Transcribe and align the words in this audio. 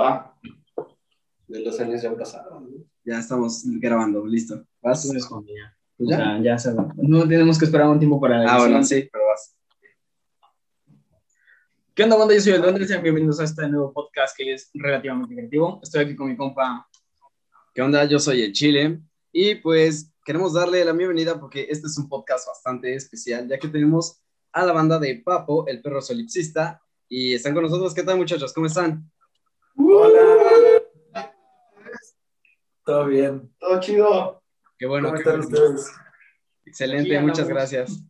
Va. 0.00 0.34
De 1.46 1.60
los 1.60 1.78
años 1.78 2.00
ya 2.00 2.16
pasaron. 2.16 2.70
¿no? 2.70 2.84
Ya 3.04 3.18
estamos 3.18 3.62
grabando, 3.64 4.24
listo. 4.26 4.64
¿Vas? 4.80 5.12
Responde 5.12 5.52
ya. 5.54 5.76
¿Pues 5.98 6.08
O 6.08 6.10
ya? 6.10 6.16
sea, 6.16 6.42
ya 6.42 6.58
se 6.58 6.72
va. 6.72 6.88
No 6.96 7.28
tenemos 7.28 7.58
que 7.58 7.66
esperar 7.66 7.88
un 7.88 7.98
tiempo 7.98 8.18
para 8.20 8.50
Ah, 8.50 8.58
bueno, 8.58 8.82
sí, 8.82 9.08
pero 9.12 9.26
vas. 9.26 9.54
¿Qué 11.94 12.04
onda, 12.04 12.16
banda? 12.16 12.34
Yo 12.34 12.40
soy 12.40 12.52
el 12.54 12.62
Duende. 12.62 12.86
Sean 12.86 13.02
bienvenidos 13.02 13.40
a 13.40 13.44
este 13.44 13.68
nuevo 13.68 13.92
podcast 13.92 14.34
que 14.36 14.54
es 14.54 14.70
relativamente 14.72 15.34
creativo. 15.34 15.80
Estoy 15.82 16.04
aquí 16.04 16.16
con 16.16 16.28
mi 16.28 16.36
compa. 16.36 16.88
¿Qué 17.74 17.82
onda? 17.82 18.04
Yo 18.06 18.18
soy 18.18 18.42
el 18.42 18.52
Chile 18.52 19.00
y 19.32 19.56
pues 19.56 20.12
queremos 20.24 20.54
darle 20.54 20.82
la 20.84 20.92
bienvenida 20.92 21.38
porque 21.38 21.66
este 21.68 21.88
es 21.88 21.98
un 21.98 22.08
podcast 22.08 22.46
bastante 22.46 22.94
especial 22.94 23.46
ya 23.48 23.58
que 23.58 23.68
tenemos 23.68 24.22
a 24.52 24.64
la 24.64 24.72
banda 24.72 24.98
de 24.98 25.16
Papo, 25.24 25.66
el 25.66 25.82
perro 25.82 26.00
solipsista 26.00 26.80
y 27.08 27.34
están 27.34 27.52
con 27.52 27.64
nosotros. 27.64 27.92
¿Qué 27.92 28.02
tal 28.02 28.16
muchachos? 28.16 28.52
¿Cómo 28.54 28.66
están? 28.66 29.10
Hola. 29.82 30.82
Todo 32.84 33.06
bien. 33.06 33.50
Todo 33.58 33.80
chido. 33.80 34.42
Qué 34.78 34.86
bueno. 34.86 35.08
¿Cómo 35.08 35.14
qué 35.14 35.28
están 35.28 35.40
bueno. 35.40 35.70
ustedes? 35.74 35.92
Excelente, 36.66 37.16
Aquí 37.16 37.26
muchas 37.26 37.48
gracias. 37.48 38.04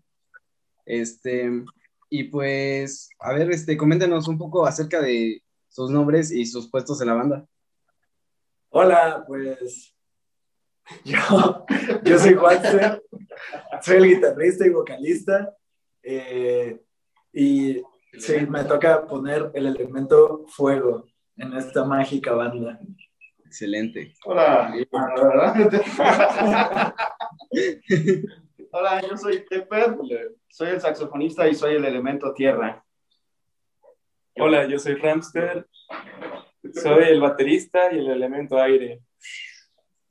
Este, 0.84 1.64
y 2.08 2.24
pues, 2.24 3.08
a 3.20 3.32
ver, 3.34 3.52
este, 3.52 3.76
coméntenos 3.76 4.26
un 4.26 4.36
poco 4.36 4.66
acerca 4.66 5.00
de 5.00 5.44
sus 5.68 5.90
nombres 5.90 6.32
y 6.32 6.44
sus 6.44 6.68
puestos 6.68 7.00
en 7.00 7.06
la 7.06 7.14
banda. 7.14 7.46
Hola, 8.70 9.24
pues 9.26 9.94
yo, 11.04 11.66
yo 12.02 12.18
soy 12.18 12.34
Walter, 12.34 13.00
soy 13.80 13.96
el 13.96 14.06
guitarrista 14.08 14.66
y 14.66 14.70
vocalista 14.70 15.56
eh, 16.02 16.82
y 17.32 17.80
sí, 18.18 18.46
me 18.48 18.64
toca 18.64 19.06
poner 19.06 19.52
el 19.54 19.66
elemento 19.66 20.44
fuego 20.48 21.06
en 21.40 21.54
esta 21.54 21.84
mágica 21.84 22.32
banda. 22.32 22.78
Excelente. 23.46 24.14
Hola. 24.24 24.72
Hola, 28.70 29.02
yo 29.08 29.16
soy 29.16 29.44
Tepper. 29.48 29.96
Soy 30.48 30.68
el 30.68 30.80
saxofonista 30.80 31.48
y 31.48 31.54
soy 31.54 31.76
el 31.76 31.84
elemento 31.84 32.32
tierra. 32.34 32.84
Hola, 34.36 34.66
yo 34.66 34.78
soy 34.78 34.94
Ramster. 34.94 35.66
Soy 36.74 37.04
el 37.04 37.20
baterista 37.20 37.92
y 37.92 37.98
el 37.98 38.10
elemento 38.10 38.60
aire. 38.60 39.02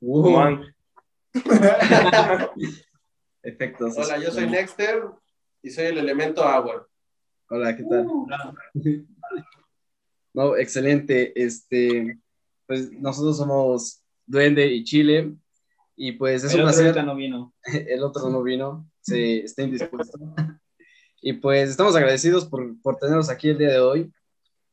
Uh, 0.00 0.22
Juan. 0.22 0.74
efectos. 3.42 3.96
Hola, 3.96 4.18
yo 4.18 4.30
soy 4.32 4.48
Nexter 4.48 5.04
y 5.62 5.70
soy 5.70 5.86
el 5.86 5.98
elemento 5.98 6.42
agua. 6.42 6.86
Hola, 7.48 7.76
¿qué 7.76 7.84
tal? 7.84 8.06
No, 10.32 10.56
excelente. 10.56 11.32
Este, 11.40 12.18
pues 12.66 12.92
nosotros 12.92 13.36
somos 13.36 14.02
Duende 14.26 14.66
y 14.66 14.84
Chile. 14.84 15.34
Y 15.96 16.12
pues 16.12 16.44
es 16.44 16.54
El 16.54 16.62
un 16.62 16.68
otro 16.68 16.82
placer. 16.82 17.04
no 17.04 17.14
vino. 17.14 17.54
El 17.64 18.02
otro 18.02 18.30
no 18.30 18.42
vino, 18.42 18.90
se 19.00 19.40
está 19.40 19.62
indispuesto. 19.62 20.18
Y 21.20 21.34
pues 21.34 21.68
estamos 21.68 21.94
agradecidos 21.94 22.46
por, 22.46 22.80
por 22.80 22.96
tenerlos 22.96 23.28
aquí 23.28 23.50
el 23.50 23.58
día 23.58 23.68
de 23.68 23.80
hoy. 23.80 24.12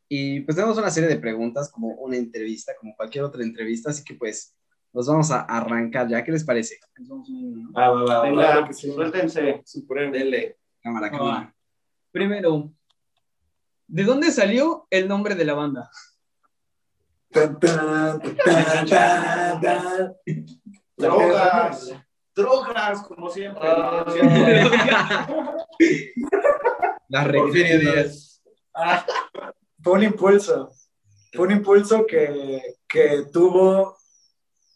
Y 0.07 0.39
pues 0.41 0.55
tenemos 0.55 0.77
una 0.77 0.89
serie 0.89 1.09
de 1.09 1.17
preguntas, 1.19 1.69
como 1.69 1.89
una 1.95 2.15
entrevista, 2.15 2.71
como 2.79 2.95
cualquier 2.95 3.25
otra 3.25 3.43
entrevista. 3.43 3.89
Así 3.89 4.05
que 4.05 4.13
pues 4.13 4.55
nos 4.93 5.07
vamos 5.07 5.29
a 5.31 5.41
arrancar 5.41 6.07
ya. 6.07 6.23
¿Qué 6.23 6.31
les 6.31 6.45
parece? 6.45 6.79
Ah, 7.75 7.89
va, 7.89 8.03
va, 8.03 8.19
va, 8.19 8.23
Venga, 8.23 8.73
suéltense. 8.73 9.61
Supremo. 9.65 10.13
Dele. 10.13 10.57
Cámara, 10.81 11.11
cámara. 11.11 11.37
Ah. 11.37 11.53
Primero, 12.11 12.71
¿de 13.87 14.03
dónde 14.03 14.31
salió 14.31 14.87
el 14.89 15.07
nombre 15.07 15.35
de 15.35 15.45
la 15.45 15.53
banda? 15.53 15.91
Drogas. 20.97 21.93
Drogas, 22.35 23.03
como 23.03 23.29
siempre. 23.29 23.61
Ah. 23.63 24.03
Regla. 27.09 27.51
Díaz. 27.51 28.41
Ah, 28.73 29.05
fue 29.81 29.93
un 29.93 30.03
impulso. 30.03 30.69
Fue 31.33 31.47
un 31.47 31.53
impulso 31.53 32.05
que, 32.05 32.61
que 32.87 33.25
tuvo 33.31 33.97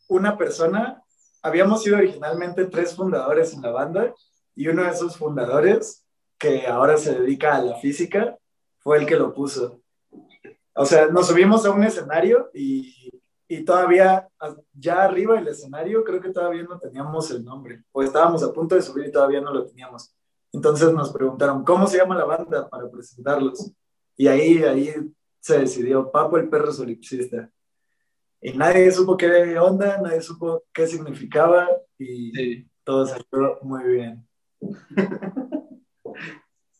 una 0.08 0.38
persona. 0.38 1.04
Habíamos 1.42 1.84
sido 1.84 1.98
originalmente 1.98 2.66
tres 2.66 2.96
fundadores 2.96 3.54
en 3.54 3.62
la 3.62 3.72
banda 3.72 4.14
y 4.56 4.68
uno 4.68 4.84
de 4.84 4.92
esos 4.92 5.18
fundadores, 5.18 6.06
que 6.38 6.68
ahora 6.68 6.98
se 6.98 7.20
dedica 7.20 7.56
a 7.56 7.62
la 7.62 7.78
física, 7.78 8.38
fue 8.82 8.98
el 9.00 9.06
que 9.06 9.16
lo 9.16 9.34
puso. 9.34 9.82
O 10.76 10.86
sea, 10.86 11.08
nos 11.08 11.28
subimos 11.28 11.66
a 11.66 11.72
un 11.72 11.84
escenario 11.84 12.50
y, 12.54 13.12
y 13.48 13.64
todavía, 13.64 14.28
ya 14.74 15.04
arriba 15.04 15.36
del 15.36 15.48
escenario, 15.50 16.04
creo 16.04 16.22
que 16.22 16.30
todavía 16.32 16.64
no 16.64 16.80
teníamos 16.80 17.30
el 17.32 17.44
nombre. 17.44 17.84
O 17.92 18.02
estábamos 18.04 18.44
a 18.44 18.54
punto 18.54 18.76
de 18.76 18.82
subir 18.82 19.08
y 19.08 19.12
todavía 19.12 19.42
no 19.42 19.54
lo 19.54 19.66
teníamos. 19.66 20.16
Entonces 20.54 20.92
nos 20.94 21.12
preguntaron, 21.12 21.64
¿cómo 21.64 21.88
se 21.88 21.98
llama 21.98 22.16
la 22.18 22.26
banda 22.26 22.70
para 22.70 22.90
presentarlos? 22.90 23.72
Y 24.18 24.28
ahí, 24.28 24.64
ahí 24.64 24.94
se 25.40 25.60
decidió 25.60 26.12
Papo 26.12 26.38
el 26.38 26.50
perro 26.50 26.72
solipsista. 26.72 27.50
Y 28.42 28.54
nadie 28.54 28.92
supo 28.92 29.16
qué 29.18 29.58
onda, 29.60 30.00
nadie 30.02 30.22
supo 30.22 30.64
qué 30.74 30.88
significaba 30.88 31.70
y 31.98 32.32
Sí. 32.32 32.70
todo 32.84 33.06
salió 33.06 33.60
muy 33.62 33.84
bien. 33.84 34.28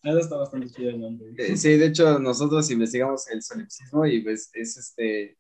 Eso 0.04 0.20
está 0.20 0.38
bastante 0.38 0.70
chido 0.70 0.90
el 0.90 1.00
nombre. 1.00 1.34
Eh, 1.38 1.58
Sí, 1.58 1.78
de 1.78 1.88
hecho, 1.88 2.20
nosotros 2.20 2.70
investigamos 2.72 3.28
el 3.30 3.42
solipsismo 3.42 4.06
y 4.06 4.22
pues 4.22 4.50
es 4.54 4.78
este 4.78 5.38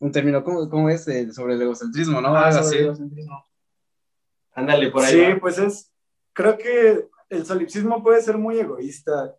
un 0.00 0.10
término, 0.10 0.42
¿cómo, 0.42 0.68
cómo 0.68 0.90
es? 0.90 1.06
Eh, 1.06 1.32
sobre 1.32 1.54
el 1.54 1.62
egocentrismo, 1.62 2.20
¿no? 2.20 2.34
Ah, 2.36 2.50
sobre 2.50 2.66
así. 2.66 2.76
el 2.76 2.84
egocentrismo. 2.86 3.46
Ándale, 4.52 4.90
por 4.90 5.04
ahí. 5.04 5.12
Sí, 5.12 5.20
va. 5.20 5.38
pues 5.40 5.58
es, 5.58 5.92
creo 6.32 6.58
que 6.58 7.08
el 7.28 7.46
solipsismo 7.46 8.02
puede 8.02 8.20
ser 8.20 8.36
muy 8.36 8.58
egoísta. 8.58 9.36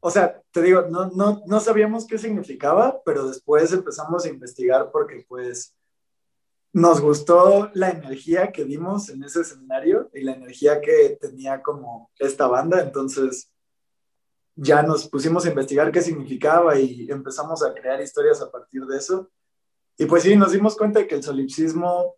O 0.00 0.10
sea, 0.10 0.40
te 0.50 0.62
digo, 0.62 0.82
no, 0.90 1.10
no, 1.10 1.42
no 1.46 1.60
sabíamos 1.60 2.06
qué 2.06 2.16
significaba, 2.16 3.02
pero 3.04 3.28
después 3.28 3.70
empezamos 3.72 4.24
a 4.24 4.28
investigar 4.28 4.90
porque 4.90 5.24
pues 5.28 5.76
nos 6.72 7.00
gustó 7.00 7.70
la 7.74 7.90
energía 7.90 8.52
que 8.52 8.64
dimos 8.64 9.08
en 9.10 9.22
ese 9.22 9.42
escenario 9.42 10.10
y 10.14 10.22
la 10.22 10.32
energía 10.32 10.80
que 10.80 11.18
tenía 11.20 11.62
como 11.62 12.10
esta 12.18 12.46
banda, 12.46 12.80
entonces 12.82 13.52
ya 14.56 14.82
nos 14.82 15.08
pusimos 15.08 15.44
a 15.44 15.50
investigar 15.50 15.92
qué 15.92 16.00
significaba 16.00 16.78
y 16.78 17.10
empezamos 17.10 17.62
a 17.62 17.74
crear 17.74 18.00
historias 18.00 18.40
a 18.40 18.50
partir 18.50 18.84
de 18.86 18.96
eso. 18.96 19.30
Y 19.98 20.06
pues 20.06 20.22
sí, 20.22 20.34
nos 20.34 20.52
dimos 20.52 20.76
cuenta 20.76 21.00
de 21.00 21.06
que 21.06 21.14
el 21.14 21.22
solipsismo 21.22 22.16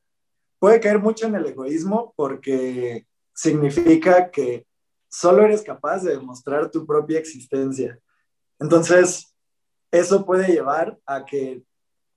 puede 0.59 0.81
caer 0.81 1.00
mucho 1.00 1.27
en 1.27 1.34
el 1.34 1.47
egoísmo 1.47 2.15
porque 2.16 3.06
significa 3.34 4.31
que 4.31 4.66
solo 5.09 5.43
eres 5.43 5.62
capaz 5.62 6.04
de 6.04 6.12
demostrar 6.12 6.71
tu 6.71 6.87
propia 6.87 7.19
existencia. 7.19 7.98
Entonces, 8.60 9.34
eso 9.91 10.25
puede 10.25 10.48
llevar 10.48 10.98
a 11.06 11.25
que 11.25 11.65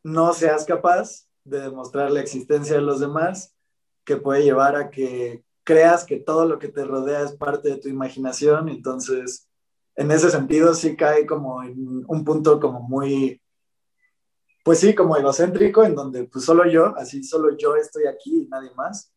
no 0.03 0.33
seas 0.33 0.65
capaz 0.65 1.27
de 1.43 1.61
demostrar 1.61 2.11
la 2.11 2.21
existencia 2.21 2.75
de 2.75 2.81
los 2.81 2.99
demás, 2.99 3.55
que 4.03 4.17
puede 4.17 4.43
llevar 4.43 4.75
a 4.75 4.89
que 4.89 5.43
creas 5.63 6.05
que 6.05 6.17
todo 6.17 6.45
lo 6.45 6.59
que 6.59 6.67
te 6.67 6.83
rodea 6.83 7.21
es 7.21 7.33
parte 7.33 7.69
de 7.69 7.77
tu 7.77 7.87
imaginación. 7.87 8.69
Entonces, 8.69 9.50
en 10.01 10.09
ese 10.09 10.31
sentido, 10.31 10.73
sí 10.73 10.95
cae 10.95 11.27
como 11.27 11.61
en 11.61 12.03
un 12.07 12.25
punto 12.25 12.59
como 12.59 12.81
muy, 12.81 13.39
pues 14.63 14.79
sí, 14.79 14.95
como 14.95 15.15
egocéntrico, 15.15 15.83
en 15.83 15.93
donde 15.93 16.23
pues 16.23 16.43
solo 16.43 16.67
yo, 16.67 16.95
así 16.97 17.23
solo 17.23 17.55
yo 17.55 17.75
estoy 17.75 18.07
aquí 18.07 18.41
y 18.41 18.47
nadie 18.47 18.71
más. 18.75 19.13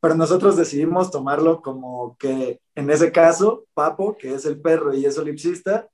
Pero 0.00 0.14
nosotros 0.14 0.56
decidimos 0.56 1.10
tomarlo 1.10 1.60
como 1.60 2.16
que 2.16 2.62
en 2.74 2.88
ese 2.88 3.12
caso, 3.12 3.66
Papo, 3.74 4.16
que 4.16 4.34
es 4.34 4.46
el 4.46 4.58
perro 4.60 4.94
y 4.94 5.04
es 5.04 5.16
solipsista, 5.16 5.88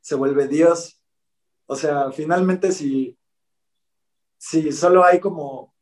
se 0.00 0.14
vuelve 0.14 0.46
Dios. 0.46 1.02
O 1.66 1.74
sea, 1.74 2.12
finalmente 2.12 2.70
si, 2.70 3.18
si 4.38 4.70
solo 4.70 5.04
hay 5.04 5.18
como 5.18 5.74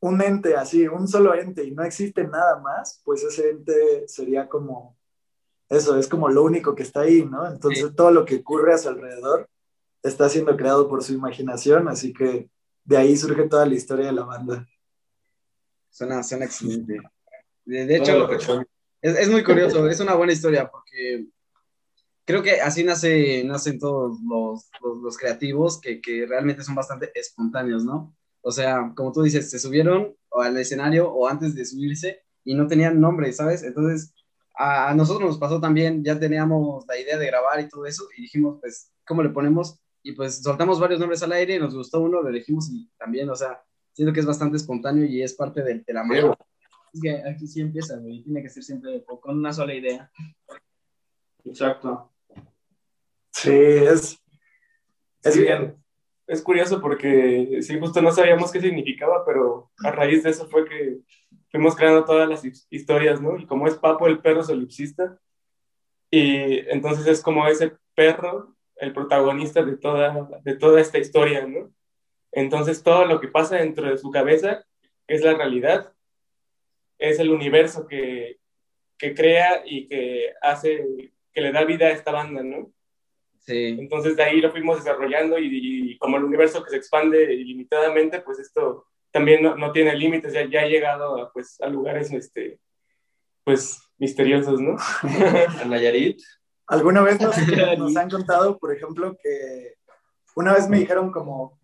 un 0.00 0.20
ente 0.20 0.56
así, 0.56 0.86
un 0.86 1.08
solo 1.08 1.34
ente 1.34 1.64
y 1.64 1.70
no 1.70 1.84
existe 1.84 2.24
nada 2.24 2.60
más, 2.60 3.00
pues 3.02 3.24
ese 3.24 3.48
ente 3.48 4.06
sería 4.06 4.46
como, 4.46 4.97
eso, 5.68 5.98
es 5.98 6.08
como 6.08 6.28
lo 6.28 6.42
único 6.42 6.74
que 6.74 6.82
está 6.82 7.00
ahí, 7.00 7.24
¿no? 7.24 7.46
Entonces 7.46 7.94
todo 7.94 8.10
lo 8.10 8.24
que 8.24 8.36
ocurre 8.36 8.74
a 8.74 8.78
su 8.78 8.88
alrededor 8.88 9.48
está 10.02 10.28
siendo 10.28 10.56
creado 10.56 10.88
por 10.88 11.02
su 11.02 11.12
imaginación, 11.12 11.88
así 11.88 12.12
que 12.12 12.48
de 12.84 12.96
ahí 12.96 13.16
surge 13.16 13.48
toda 13.48 13.66
la 13.66 13.74
historia 13.74 14.06
de 14.06 14.12
la 14.12 14.24
banda. 14.24 14.66
Suena, 15.90 16.22
suena 16.22 16.46
excelente. 16.46 17.00
De, 17.64 17.86
de 17.86 18.00
Todo 18.00 18.18
lo 18.18 18.24
hecho, 18.24 18.38
que 18.38 18.44
son. 18.44 18.66
es, 19.02 19.18
es 19.18 19.28
muy 19.28 19.44
curioso, 19.44 19.86
es 19.88 20.00
una 20.00 20.14
buena 20.14 20.32
historia 20.32 20.70
porque 20.70 21.26
creo 22.24 22.42
que 22.42 22.60
así 22.60 22.84
nace, 22.84 23.44
nacen 23.44 23.78
todos 23.78 24.18
los, 24.22 24.70
los, 24.82 25.02
los 25.02 25.18
creativos 25.18 25.80
que, 25.80 26.00
que 26.00 26.26
realmente 26.26 26.62
son 26.62 26.74
bastante 26.74 27.10
espontáneos, 27.14 27.84
¿no? 27.84 28.14
O 28.40 28.52
sea, 28.52 28.92
como 28.94 29.12
tú 29.12 29.22
dices, 29.22 29.50
se 29.50 29.58
subieron 29.58 30.16
al 30.32 30.56
escenario 30.56 31.10
o 31.10 31.26
antes 31.26 31.54
de 31.54 31.64
subirse 31.64 32.22
y 32.44 32.54
no 32.54 32.66
tenían 32.66 33.00
nombre, 33.00 33.32
¿sabes? 33.32 33.62
Entonces, 33.62 34.14
a, 34.58 34.92
nosotros 34.94 35.28
nos 35.30 35.38
pasó 35.38 35.60
también, 35.60 36.02
ya 36.04 36.18
teníamos 36.18 36.84
la 36.86 36.98
idea 36.98 37.16
de 37.16 37.26
grabar 37.26 37.60
y 37.60 37.68
todo 37.68 37.86
eso 37.86 38.04
y 38.16 38.22
dijimos, 38.22 38.58
pues, 38.60 38.92
¿cómo 39.06 39.22
le 39.22 39.30
ponemos? 39.30 39.80
y 40.02 40.12
pues 40.12 40.42
soltamos 40.42 40.80
varios 40.80 41.00
nombres 41.00 41.22
al 41.22 41.32
aire 41.32 41.56
y 41.56 41.58
nos 41.58 41.74
gustó 41.74 42.00
uno, 42.00 42.22
lo 42.22 42.28
elegimos 42.28 42.70
y 42.70 42.88
también, 42.96 43.28
o 43.28 43.34
sea, 43.36 43.62
siento 43.92 44.12
que 44.14 44.20
es 44.20 44.26
bastante 44.26 44.56
espontáneo 44.56 45.04
y 45.04 45.22
es 45.22 45.34
parte 45.34 45.62
de, 45.62 45.80
de 45.80 45.92
la 45.92 46.02
magia. 46.02 46.38
Es 46.92 47.00
que 47.02 47.22
aquí 47.28 47.46
sí 47.46 47.60
empieza, 47.60 47.96
güey. 47.98 48.22
Tiene 48.22 48.42
que 48.42 48.48
ser 48.48 48.62
siempre 48.62 49.04
con 49.04 49.36
una 49.36 49.52
sola 49.52 49.74
idea. 49.74 50.10
Exacto. 51.44 52.12
Sí, 53.32 53.50
es, 53.52 54.18
es 55.22 55.34
Sí. 55.34 55.40
bien. 55.42 55.76
Es 56.28 56.42
curioso 56.42 56.80
porque 56.80 57.58
sí, 57.62 57.80
justo 57.80 58.00
no 58.02 58.12
sabíamos 58.12 58.52
qué 58.52 58.60
significaba, 58.60 59.24
pero 59.26 59.70
a 59.84 59.90
raíz 59.90 60.22
de 60.22 60.30
eso 60.30 60.46
fue 60.48 60.68
que 60.68 60.98
fuimos 61.50 61.74
creando 61.74 62.04
todas 62.04 62.28
las 62.28 62.44
his- 62.44 62.66
historias, 62.70 63.20
¿no? 63.20 63.38
Y 63.38 63.46
como 63.46 63.66
es 63.66 63.74
Papo 63.76 64.06
el 64.06 64.20
perro 64.20 64.44
solipsista, 64.44 65.18
y 66.10 66.58
entonces 66.70 67.06
es 67.06 67.22
como 67.22 67.46
ese 67.48 67.72
perro 67.94 68.56
el 68.76 68.92
protagonista 68.92 69.62
de 69.64 69.76
toda, 69.76 70.28
de 70.44 70.56
toda 70.56 70.80
esta 70.80 70.98
historia, 70.98 71.46
¿no? 71.46 71.72
Entonces 72.32 72.82
todo 72.82 73.06
lo 73.06 73.20
que 73.20 73.28
pasa 73.28 73.56
dentro 73.56 73.88
de 73.90 73.98
su 73.98 74.10
cabeza, 74.10 74.64
es 75.06 75.22
la 75.22 75.34
realidad, 75.34 75.94
es 76.98 77.18
el 77.18 77.30
universo 77.30 77.86
que, 77.86 78.38
que 78.98 79.14
crea 79.14 79.62
y 79.64 79.88
que 79.88 80.32
hace, 80.42 81.12
que 81.32 81.40
le 81.40 81.52
da 81.52 81.64
vida 81.64 81.86
a 81.86 81.90
esta 81.92 82.12
banda, 82.12 82.42
¿no? 82.42 82.72
Sí, 83.48 83.78
Entonces 83.78 84.14
de 84.14 84.22
ahí 84.22 84.42
lo 84.42 84.50
fuimos 84.50 84.76
desarrollando 84.76 85.38
y, 85.38 85.92
y 85.92 85.96
como 85.96 86.18
el 86.18 86.24
universo 86.24 86.62
que 86.62 86.68
se 86.68 86.76
expande 86.76 87.32
ilimitadamente, 87.32 88.20
pues 88.20 88.38
esto 88.38 88.84
también 89.10 89.42
no, 89.42 89.56
no 89.56 89.72
tiene 89.72 89.96
límites, 89.96 90.34
ya, 90.34 90.46
ya 90.46 90.60
ha 90.60 90.66
llegado 90.66 91.16
a, 91.16 91.32
pues, 91.32 91.58
a 91.62 91.66
lugares 91.66 92.12
este, 92.12 92.60
pues, 93.44 93.80
misteriosos, 93.96 94.60
¿no? 94.60 94.76
A 95.62 95.64
Nayarit. 95.64 96.20
¿Alguna 96.66 97.00
vez 97.00 97.18
nos, 97.22 97.34
nos 97.78 97.96
han 97.96 98.10
contado, 98.10 98.58
por 98.58 98.70
ejemplo, 98.76 99.16
que 99.22 99.76
una 100.36 100.52
vez 100.52 100.68
me 100.68 100.80
dijeron 100.80 101.10
como, 101.10 101.58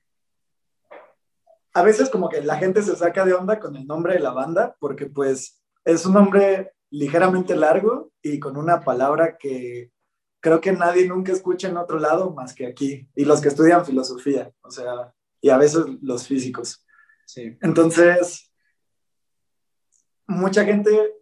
a 1.75 1.83
veces 1.83 2.09
como 2.09 2.31
que 2.31 2.41
la 2.41 2.57
gente 2.57 2.81
se 2.81 2.97
saca 2.97 3.27
de 3.27 3.35
onda 3.35 3.61
con 3.61 3.77
el 3.77 3.87
nombre 3.87 4.15
de 4.15 4.21
la 4.21 4.31
banda, 4.31 4.75
porque 4.81 5.05
pues 5.05 5.63
es 5.85 6.07
un 6.07 6.15
nombre 6.15 6.73
ligeramente 6.89 7.55
largo 7.55 8.11
y 8.23 8.41
con 8.41 8.57
una 8.57 8.81
palabra 8.81 9.37
que 9.37 9.93
creo 10.44 10.61
que 10.61 10.73
nadie 10.73 11.08
nunca 11.08 11.32
escucha 11.32 11.69
en 11.69 11.79
otro 11.79 11.99
lado 11.99 12.31
más 12.31 12.52
que 12.55 12.67
aquí, 12.67 13.08
y 13.17 13.25
los 13.25 13.41
que 13.41 13.49
estudian 13.49 13.87
filosofía, 13.87 14.52
o 14.61 14.70
sea, 14.70 15.14
y 15.41 15.49
a 15.49 15.56
veces 15.56 15.87
los 16.02 16.26
físicos. 16.26 16.85
sí. 17.25 17.56
Entonces, 17.62 18.52
mucha 20.26 20.62
gente 20.67 21.14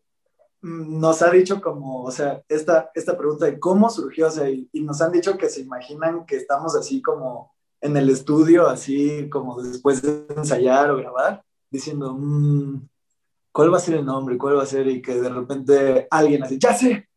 nos 0.60 1.22
ha 1.22 1.30
dicho 1.30 1.60
como, 1.62 2.02
o 2.02 2.10
sea, 2.10 2.42
esta, 2.48 2.90
esta 2.94 3.16
pregunta 3.16 3.46
de 3.46 3.60
cómo 3.60 3.88
surgió, 3.90 4.26
o 4.26 4.30
sea, 4.30 4.50
y, 4.50 4.69
y 4.72 4.80
nos 4.82 5.00
han 5.00 5.12
dicho 5.12 5.38
que 5.38 5.48
se 5.48 5.60
imaginan 5.60 6.26
que 6.26 6.34
estamos 6.36 6.75
así 6.75 7.00
como 7.00 7.54
en 7.80 7.96
el 7.96 8.10
estudio, 8.10 8.66
así 8.66 9.28
como 9.30 9.62
después 9.62 10.02
de 10.02 10.26
ensayar 10.36 10.90
o 10.90 10.96
grabar, 10.96 11.44
diciendo, 11.70 12.12
"Mm, 12.18 12.88
¿cuál 13.52 13.72
va 13.72 13.76
a 13.76 13.80
ser 13.80 13.94
el 13.94 14.04
nombre? 14.04 14.36
¿Cuál 14.36 14.56
va 14.56 14.64
a 14.64 14.66
ser? 14.66 14.88
Y 14.88 15.00
que 15.00 15.14
de 15.14 15.28
repente 15.28 16.08
alguien 16.10 16.42
así, 16.42 16.58
ya 16.58 16.75
sé, 16.75 17.08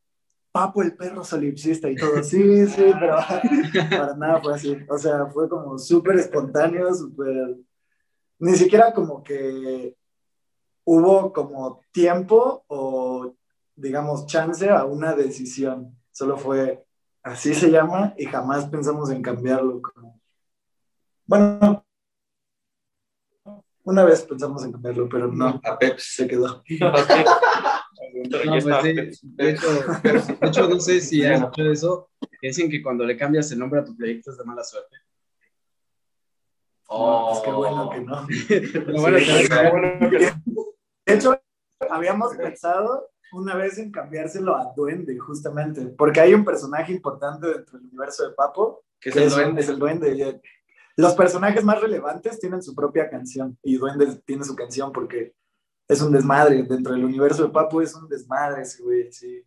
Papo 0.56 0.82
el 0.82 0.96
perro 0.96 1.22
solipsista 1.22 1.90
y 1.90 1.98
todo, 1.98 2.24
sí, 2.24 2.66
sí, 2.66 2.86
pero 2.98 3.18
para 3.90 4.16
nada 4.16 4.42
fue 4.42 4.54
así. 4.54 4.78
O 4.88 4.98
sea, 4.98 5.26
fue 5.26 5.50
como 5.50 5.78
súper 5.78 6.16
espontáneo, 6.16 6.94
súper... 6.94 7.58
Ni 8.40 8.56
siquiera 8.56 8.94
como 8.94 9.22
que 9.22 9.98
hubo 10.86 11.34
como 11.34 11.82
tiempo 11.92 12.64
o, 12.68 13.36
digamos, 13.76 14.28
chance 14.28 14.70
a 14.70 14.86
una 14.86 15.14
decisión. 15.14 15.94
Solo 16.14 16.38
fue, 16.38 16.86
así 17.22 17.54
se 17.54 17.70
llama, 17.70 18.14
y 18.18 18.24
jamás 18.24 18.66
pensamos 18.68 19.10
en 19.10 19.22
cambiarlo. 19.22 19.82
Como... 19.82 20.22
Bueno, 21.26 21.86
una 23.84 24.06
vez 24.06 24.22
pensamos 24.22 24.64
en 24.64 24.72
cambiarlo, 24.72 25.10
pero 25.10 25.28
no, 25.28 25.60
A 25.66 25.78
Peps. 25.78 26.16
se 26.16 26.28
quedó. 26.30 26.64
No, 28.16 28.52
pues 28.62 28.64
sí, 28.82 28.94
de, 29.24 29.50
hecho, 29.50 29.68
de 30.42 30.48
hecho, 30.48 30.70
no 30.70 30.80
sé 30.80 31.02
si 31.02 31.24
has 31.26 31.42
escuchado 31.42 31.72
eso, 31.72 32.10
que 32.40 32.48
dicen 32.48 32.70
que 32.70 32.82
cuando 32.82 33.04
le 33.04 33.18
cambias 33.18 33.52
el 33.52 33.60
nombre 33.60 33.82
a 33.82 33.84
tu 33.84 33.96
proyecto 33.96 34.32
es 34.32 34.38
de 34.38 34.44
mala 34.46 34.64
suerte. 34.64 34.96
No, 36.90 37.34
es 37.34 37.40
que 37.40 37.52
bueno 37.52 37.90
que 37.90 38.00
no. 38.02 38.28
Pero 38.48 39.02
bueno, 39.02 39.18
Sí, 39.20 39.26
te- 39.28 39.50
Pero 39.50 39.72
bueno, 39.72 40.10
que- 40.10 40.18
De 41.06 41.14
hecho, 41.14 41.40
habíamos 41.90 42.36
pensado 42.36 43.10
una 43.34 43.56
vez 43.56 43.78
en 43.80 43.92
cambiárselo 43.92 44.56
a 44.56 44.72
Duende, 44.76 45.18
justamente, 45.18 45.82
porque 45.98 46.22
hay 46.22 46.34
un 46.34 46.46
personaje 46.46 46.94
importante 46.94 47.48
dentro 47.48 47.78
del 47.78 47.88
universo 47.88 48.28
de 48.30 48.34
Papo, 48.34 48.86
Que 49.00 49.10
es 49.10 49.16
que 49.16 49.22
el 49.22 49.28
es, 49.28 49.36
duende. 49.36 49.62
es 49.62 49.70
el 49.70 49.80
Duende. 49.80 50.42
Los 50.98 51.14
personajes 51.16 51.64
más 51.66 51.82
relevantes 51.82 52.40
tienen 52.40 52.64
su 52.64 52.74
propia 52.74 53.10
canción, 53.10 53.58
y 53.62 53.76
Duende 53.76 54.22
tiene 54.26 54.46
su 54.46 54.56
canción 54.56 54.94
porque 54.94 55.34
es 55.88 56.02
un 56.02 56.12
desmadre. 56.12 56.64
Dentro 56.64 56.94
del 56.94 57.06
universo 57.06 57.44
de 57.44 57.50
Papo 57.50 57.82
es 57.82 57.94
un 57.96 58.08
desmadre 58.08 58.62
ese 58.64 58.82
güey, 58.84 59.12
sí. 59.12 59.44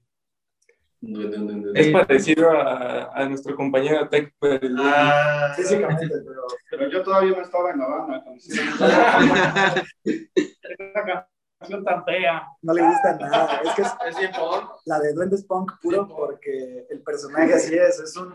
Es 1.75 1.93
parecido 1.93 2.51
a, 2.51 3.13
a 3.15 3.29
nuestro 3.29 3.55
compañero 3.55 4.09
Tech, 4.09 4.35
pues, 4.39 4.61
Ah, 4.79 5.53
Físicamente, 5.55 6.09
pero 6.09 6.43
Pero 6.71 6.91
yo 6.91 7.03
todavía 7.05 7.37
no 7.37 7.43
estaba 7.43 7.71
en 7.71 7.79
la 7.79 7.87
banda. 7.87 8.25
Esa 10.05 11.25
canción 11.61 11.85
tan 11.85 12.05
fea. 12.05 12.49
no 12.63 12.73
le 12.73 12.83
gusta 12.83 13.17
nada. 13.17 13.61
Es 13.65 13.75
que 13.75 13.83
es 13.83 13.89
es 14.09 14.19
bien 14.19 14.33
punk. 14.33 14.71
la 14.87 14.99
de 15.01 15.13
Duende 15.13 15.37
es 15.37 15.45
punk 15.45 15.73
puro 15.81 16.09
porque 16.09 16.87
el 16.91 17.01
personaje 17.03 17.55
así 17.55 17.75
es, 17.77 18.01
es 18.01 18.17
un, 18.17 18.35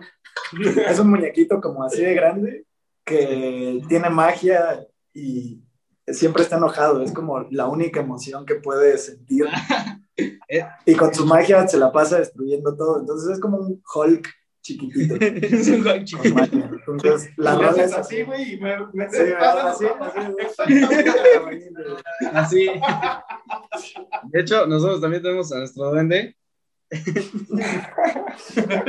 es 0.87 0.99
un 0.99 1.09
muñequito 1.09 1.59
como 1.59 1.83
así 1.83 2.03
de 2.03 2.13
grande 2.13 2.65
que 3.05 3.81
tiene 3.89 4.09
magia 4.09 4.85
y 5.13 5.62
siempre 6.07 6.43
está 6.43 6.57
enojado, 6.57 7.01
es 7.01 7.11
como 7.11 7.41
la 7.51 7.67
única 7.67 8.01
emoción 8.01 8.45
que 8.45 8.55
puede 8.55 8.97
sentir. 8.97 9.45
Y 10.85 10.93
con 10.93 11.11
su 11.11 11.25
magia 11.25 11.67
se 11.67 11.77
la 11.77 11.91
pasa 11.91 12.19
destruyendo 12.19 12.75
todo, 12.77 12.99
entonces 12.99 13.31
es 13.31 13.39
como 13.39 13.57
un 13.57 13.81
Hulk 13.95 14.29
chiquitito 14.61 15.15
Es 15.19 15.67
un 15.69 16.05
chiquito. 16.05 16.35
magia. 16.35 16.69
Entonces 16.87 17.31
la 17.35 17.55
rola 17.55 17.83
es 17.83 17.93
así, 17.93 18.17
así. 18.17 18.23
güey, 18.23 18.53
y 18.53 18.59
me, 18.59 18.77
me 18.93 19.09
Sí, 19.09 19.17
¿verdad? 19.23 19.69
Así, 19.69 19.85
así. 20.59 20.73
Así. 22.31 22.69
De 24.31 24.41
hecho, 24.41 24.67
nosotros 24.67 25.01
también 25.01 25.23
tenemos 25.23 25.51
a 25.51 25.57
nuestro 25.57 25.89
duende. 25.89 26.37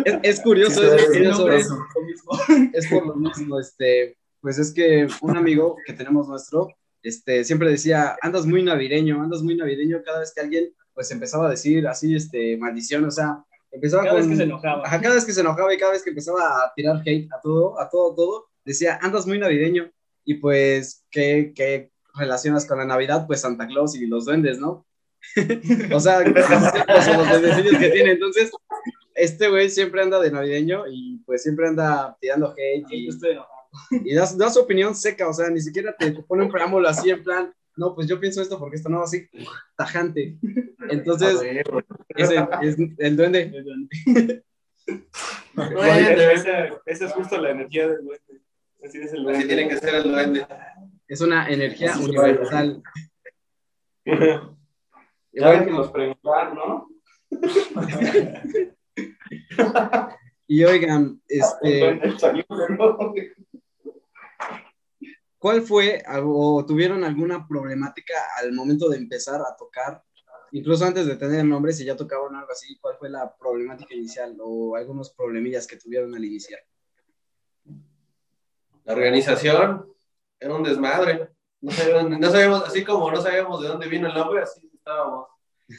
es, 0.04 0.18
es 0.22 0.40
curioso, 0.40 0.80
Sí, 0.82 0.86
es 0.86 1.06
curioso, 1.06 1.50
es, 1.50 1.68
sí. 1.68 2.70
es 2.74 2.86
por 2.88 3.06
lo 3.06 3.16
mismo, 3.16 3.58
este, 3.58 4.18
pues 4.42 4.58
es 4.58 4.74
que 4.74 5.08
un 5.22 5.36
amigo 5.38 5.76
que 5.86 5.94
tenemos 5.94 6.28
nuestro, 6.28 6.68
este, 7.04 7.44
siempre 7.44 7.70
decía, 7.70 8.16
andas 8.22 8.46
muy 8.46 8.62
navideño, 8.62 9.22
andas 9.22 9.42
muy 9.42 9.54
navideño, 9.54 10.02
cada 10.02 10.20
vez 10.20 10.32
que 10.34 10.40
alguien, 10.40 10.74
pues 10.94 11.10
empezaba 11.10 11.46
a 11.46 11.50
decir 11.50 11.86
así, 11.86 12.16
este, 12.16 12.56
maldición, 12.56 13.04
o 13.04 13.10
sea, 13.10 13.44
empezaba 13.70 14.04
Cada 14.04 14.16
vez 14.16 14.26
que 14.26 14.36
se 14.36 14.42
enojaba. 14.44 14.82
Ajá, 14.86 15.00
cada 15.00 15.14
vez 15.14 15.24
que 15.24 15.32
se 15.32 15.42
enojaba 15.42 15.74
y 15.74 15.76
cada 15.76 15.92
vez 15.92 16.02
que 16.02 16.10
empezaba 16.10 16.40
a 16.40 16.72
tirar 16.74 17.02
hate 17.04 17.28
a 17.30 17.40
todo, 17.42 17.78
a 17.78 17.90
todo, 17.90 18.14
todo, 18.14 18.46
decía, 18.64 18.98
andas 19.02 19.26
muy 19.26 19.38
navideño. 19.38 19.90
Y 20.24 20.34
pues, 20.34 21.04
¿qué, 21.10 21.52
qué 21.54 21.90
relacionas 22.14 22.64
con 22.64 22.78
la 22.78 22.86
Navidad? 22.86 23.26
Pues 23.26 23.42
Santa 23.42 23.66
Claus 23.66 23.94
y 23.94 24.06
los 24.06 24.24
duendes, 24.24 24.58
¿no? 24.58 24.86
o 25.92 26.00
sea, 26.00 26.20
los 26.20 27.28
duendecillos 27.28 27.78
que 27.78 27.90
tiene. 27.90 28.12
Entonces, 28.12 28.50
este 29.14 29.48
güey 29.48 29.68
siempre 29.68 30.02
anda 30.02 30.18
de 30.20 30.30
navideño 30.30 30.84
y 30.88 31.18
pues 31.26 31.42
siempre 31.42 31.68
anda 31.68 32.16
tirando 32.20 32.52
hate 32.52 32.86
y. 32.90 33.08
y 34.04 34.14
da, 34.14 34.28
da 34.36 34.50
su 34.50 34.60
opinión 34.60 34.94
seca, 34.94 35.28
o 35.28 35.32
sea, 35.32 35.50
ni 35.50 35.60
siquiera 35.60 35.94
te 35.96 36.12
pone 36.12 36.44
un 36.44 36.50
preámbulo 36.50 36.88
así 36.88 37.10
en 37.10 37.22
plan, 37.22 37.54
no, 37.76 37.94
pues 37.94 38.06
yo 38.06 38.20
pienso 38.20 38.40
esto 38.40 38.58
porque 38.58 38.76
esto 38.76 38.88
no, 38.88 39.02
así, 39.02 39.28
tajante. 39.76 40.36
Entonces, 40.90 41.40
es 42.16 42.78
el 42.98 43.16
duende. 43.16 43.50
Duende, 45.54 46.32
esa, 46.34 46.66
esa 46.86 47.06
es 47.06 47.12
justo 47.12 47.40
la 47.40 47.50
energía 47.50 47.88
del 47.88 48.04
duende. 48.04 48.42
Así 48.84 48.98
es 48.98 49.12
el 49.12 49.24
duende. 49.24 49.38
Así 49.38 49.48
tiene 49.48 49.68
que 49.68 49.76
ser 49.78 49.94
el 49.96 50.02
duende. 50.04 50.46
Es 51.08 51.20
una 51.20 51.48
energía 51.48 51.96
universal. 51.98 52.82
Y 54.04 54.10
Ya 55.36 55.48
bueno, 55.48 55.60
déjenos 55.64 55.90
preguntar, 55.90 56.54
¿no? 56.54 56.88
Y 60.46 60.62
oigan, 60.62 61.20
este. 61.26 62.00
¿Cuál 65.44 65.60
fue 65.60 66.02
o 66.22 66.64
tuvieron 66.64 67.04
alguna 67.04 67.46
problemática 67.46 68.14
al 68.38 68.54
momento 68.54 68.88
de 68.88 68.96
empezar 68.96 69.42
a 69.42 69.54
tocar? 69.54 70.02
Incluso 70.52 70.86
antes 70.86 71.04
de 71.04 71.16
tener 71.16 71.44
nombre, 71.44 71.74
si 71.74 71.84
ya 71.84 71.94
tocaban 71.94 72.34
algo 72.34 72.50
así, 72.50 72.78
¿cuál 72.80 72.96
fue 72.96 73.10
la 73.10 73.30
problemática 73.36 73.94
inicial 73.94 74.38
o 74.40 74.74
algunos 74.74 75.10
problemillas 75.10 75.66
que 75.66 75.76
tuvieron 75.76 76.14
al 76.14 76.24
iniciar? 76.24 76.60
La 78.84 78.94
organización 78.94 79.86
era 80.40 80.54
un 80.54 80.62
desmadre. 80.62 81.28
No 81.60 81.70
sabíamos, 81.72 82.18
no 82.18 82.30
sabíamos- 82.30 82.64
así 82.64 82.82
como 82.82 83.10
no 83.10 83.20
sabíamos 83.20 83.60
de 83.60 83.68
dónde 83.68 83.86
vino 83.86 84.08
el 84.08 84.14
nombre, 84.14 84.44
así 84.44 84.66
estábamos. 84.72 85.26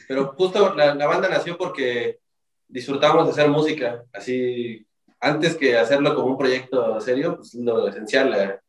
Pero 0.06 0.32
justo 0.38 0.76
la, 0.76 0.94
la 0.94 1.06
banda 1.08 1.28
nació 1.28 1.58
porque 1.58 2.20
disfrutábamos 2.68 3.26
de 3.26 3.32
hacer 3.32 3.50
música. 3.50 4.04
Así, 4.12 4.86
antes 5.18 5.56
que 5.56 5.76
hacerlo 5.76 6.14
como 6.14 6.28
un 6.28 6.38
proyecto 6.38 7.00
serio, 7.00 7.34
pues 7.34 7.52
lo 7.54 7.88
esencial, 7.88 8.32
eh, 8.32 8.60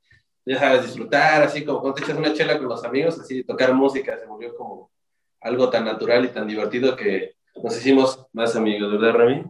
ya 0.47 0.59
sabes, 0.59 0.83
disfrutar, 0.83 1.43
así 1.43 1.63
como 1.65 1.81
cuando 1.81 1.95
te 1.95 2.03
echas 2.03 2.17
una 2.17 2.33
chela 2.33 2.57
con 2.57 2.67
los 2.69 2.83
amigos, 2.83 3.19
así 3.19 3.43
tocar 3.43 3.73
música, 3.73 4.17
se 4.17 4.25
volvió 4.25 4.55
como 4.55 4.91
algo 5.41 5.69
tan 5.69 5.85
natural 5.85 6.25
y 6.25 6.29
tan 6.29 6.47
divertido 6.47 6.95
que 6.95 7.35
nos 7.63 7.75
hicimos 7.77 8.25
más 8.33 8.55
amigos, 8.55 8.91
¿verdad, 8.91 9.13
Rami? 9.17 9.43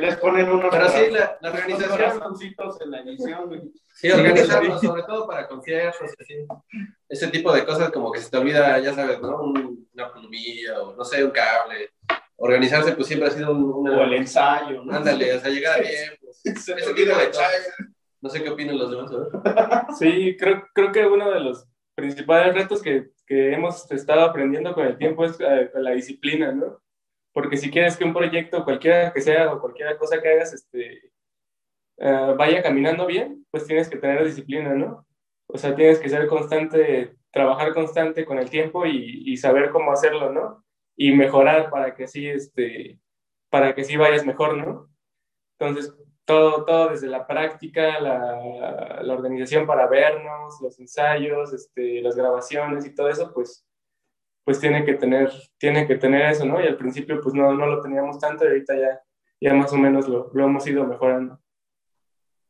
Les 0.00 0.16
ponen 0.16 0.50
unos 0.50 0.70
Pero 0.70 0.88
sí, 0.88 1.10
la, 1.10 1.38
la 1.40 1.50
organización, 1.50 2.22
en 2.82 2.90
la 2.90 3.00
edición. 3.00 3.72
sí, 3.94 4.10
organizarnos, 4.10 4.80
sobre 4.80 5.02
todo 5.04 5.26
para 5.26 5.48
conciertos, 5.48 6.10
así. 6.20 6.34
Ese 7.08 7.28
tipo 7.28 7.52
de 7.52 7.64
cosas 7.64 7.90
como 7.90 8.12
que 8.12 8.20
se 8.20 8.30
te 8.30 8.36
olvida, 8.36 8.78
ya 8.80 8.92
sabes, 8.94 9.20
¿no? 9.20 9.38
Un- 9.40 9.88
una 9.94 10.12
plumilla 10.12 10.82
o 10.82 10.94
no 10.94 11.04
sé, 11.04 11.24
un 11.24 11.30
cable. 11.30 11.90
Organizarse 12.36 12.92
pues 12.92 13.06
siempre 13.08 13.28
ha 13.28 13.32
sido 13.32 13.50
un, 13.52 13.88
O 13.88 14.02
el 14.02 14.12
ensayo, 14.12 14.84
¿no? 14.84 14.94
Ándale, 14.94 15.34
o 15.34 15.40
sea, 15.40 15.50
llegar 15.50 15.78
a 15.80 15.82
tiempo. 15.82 16.25
Se 16.54 16.74
me 16.74 16.80
Ese 16.80 16.90
olvida 16.90 17.04
tipo 17.04 17.18
de 17.18 17.24
la 17.24 17.28
cosas. 17.28 17.36
chaya. 17.52 17.74
No 18.20 18.30
sé 18.30 18.42
qué 18.42 18.50
opinan 18.50 18.78
los 18.78 18.90
demás, 18.90 19.10
¿verdad? 19.12 19.86
Sí, 19.98 20.36
creo, 20.38 20.66
creo 20.74 20.92
que 20.92 21.06
uno 21.06 21.30
de 21.30 21.40
los 21.40 21.66
principales 21.94 22.54
retos 22.54 22.82
que, 22.82 23.10
que 23.26 23.52
hemos 23.52 23.90
estado 23.90 24.22
aprendiendo 24.22 24.74
con 24.74 24.86
el 24.86 24.96
tiempo 24.98 25.24
es 25.24 25.36
eh, 25.40 25.70
la 25.74 25.90
disciplina, 25.92 26.52
¿no? 26.52 26.80
Porque 27.32 27.56
si 27.56 27.70
quieres 27.70 27.96
que 27.96 28.04
un 28.04 28.14
proyecto, 28.14 28.64
cualquiera 28.64 29.12
que 29.12 29.20
sea 29.20 29.52
o 29.52 29.60
cualquier 29.60 29.96
cosa 29.98 30.20
que 30.20 30.28
hagas, 30.32 30.52
este, 30.54 31.12
eh, 31.98 32.34
vaya 32.36 32.62
caminando 32.62 33.06
bien, 33.06 33.46
pues 33.50 33.66
tienes 33.66 33.88
que 33.88 33.98
tener 33.98 34.24
disciplina, 34.24 34.74
¿no? 34.74 35.06
O 35.48 35.58
sea, 35.58 35.74
tienes 35.76 35.98
que 35.98 36.08
ser 36.08 36.26
constante, 36.26 37.14
trabajar 37.30 37.74
constante 37.74 38.24
con 38.24 38.38
el 38.38 38.50
tiempo 38.50 38.86
y, 38.86 39.22
y 39.30 39.36
saber 39.36 39.70
cómo 39.70 39.92
hacerlo, 39.92 40.32
¿no? 40.32 40.64
Y 40.96 41.12
mejorar 41.12 41.70
para 41.70 41.94
que 41.94 42.08
sí, 42.08 42.26
este, 42.26 42.98
para 43.50 43.74
que 43.74 43.84
sí 43.84 43.96
vayas 43.96 44.24
mejor, 44.24 44.56
¿no? 44.56 44.90
Entonces, 45.58 45.94
todo, 46.26 46.64
todo 46.64 46.88
desde 46.90 47.06
la 47.06 47.26
práctica, 47.26 48.00
la, 48.00 49.00
la 49.02 49.14
organización 49.14 49.66
para 49.66 49.86
vernos, 49.86 50.60
los 50.60 50.78
ensayos, 50.78 51.52
este, 51.54 52.02
las 52.02 52.16
grabaciones 52.16 52.84
y 52.84 52.94
todo 52.94 53.08
eso, 53.08 53.32
pues, 53.32 53.64
pues 54.44 54.60
tiene 54.60 54.84
que 54.84 54.94
tener, 54.94 55.30
tiene 55.56 55.86
que 55.86 55.96
tener 55.96 56.30
eso, 56.30 56.44
¿no? 56.44 56.60
Y 56.62 56.66
al 56.66 56.76
principio 56.76 57.20
pues 57.22 57.34
no, 57.34 57.54
no 57.54 57.66
lo 57.66 57.80
teníamos 57.80 58.18
tanto 58.18 58.44
y 58.44 58.48
ahorita 58.48 58.76
ya, 58.76 59.00
ya 59.40 59.54
más 59.54 59.72
o 59.72 59.76
menos 59.76 60.08
lo, 60.08 60.30
lo 60.34 60.44
hemos 60.44 60.66
ido 60.66 60.84
mejorando. 60.84 61.40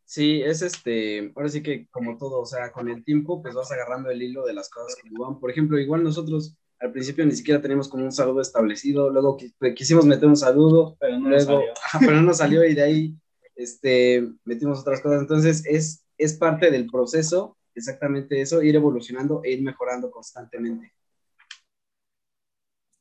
Sí, 0.05 0.41
es 0.43 0.63
este, 0.63 1.33
ahora 1.35 1.49
sí 1.49 1.63
que 1.63 1.89
como 1.91 2.17
todo, 2.17 2.41
o 2.41 2.47
sea, 2.47 2.71
con 2.73 2.89
el 2.89 3.05
tiempo 3.05 3.43
pues 3.43 3.55
vas 3.55 3.71
agarrando 3.73 4.09
el 4.11 4.23
hilo 4.23 4.47
de 4.47 4.55
las 4.55 4.71
cosas 4.71 4.97
que 4.97 5.09
van. 5.19 5.39
Por 5.41 5.51
ejemplo, 5.51 5.79
igual 5.79 6.03
nosotros 6.03 6.57
al 6.79 6.93
principio 6.93 7.25
ni 7.27 7.33
siquiera 7.33 7.61
teníamos 7.61 7.89
como 7.89 8.05
un 8.05 8.13
saludo 8.13 8.41
establecido, 8.41 9.11
luego 9.11 9.37
pues, 9.59 9.75
quisimos 9.75 10.07
meter 10.07 10.29
un 10.29 10.37
saludo, 10.37 10.97
Pero 11.01 11.19
no 11.19 11.29
nos 11.31 11.47
luego, 11.47 11.61
salió. 11.61 11.73
ajá, 11.85 11.99
pero 12.01 12.13
no 12.13 12.23
nos 12.23 12.37
salió 12.39 12.65
y 12.65 12.75
de 12.75 12.83
ahí 12.83 13.17
este, 13.57 14.29
metimos 14.45 14.81
otras 14.81 15.01
cosas. 15.01 15.23
Entonces 15.23 15.65
es, 15.67 16.05
es 16.19 16.35
parte 16.35 16.71
del 16.71 16.87
proceso, 16.87 17.57
exactamente 17.75 18.41
eso, 18.41 18.63
ir 18.63 18.77
evolucionando 18.77 19.41
e 19.43 19.51
ir 19.53 19.63
mejorando 19.63 20.11
constantemente. 20.11 20.93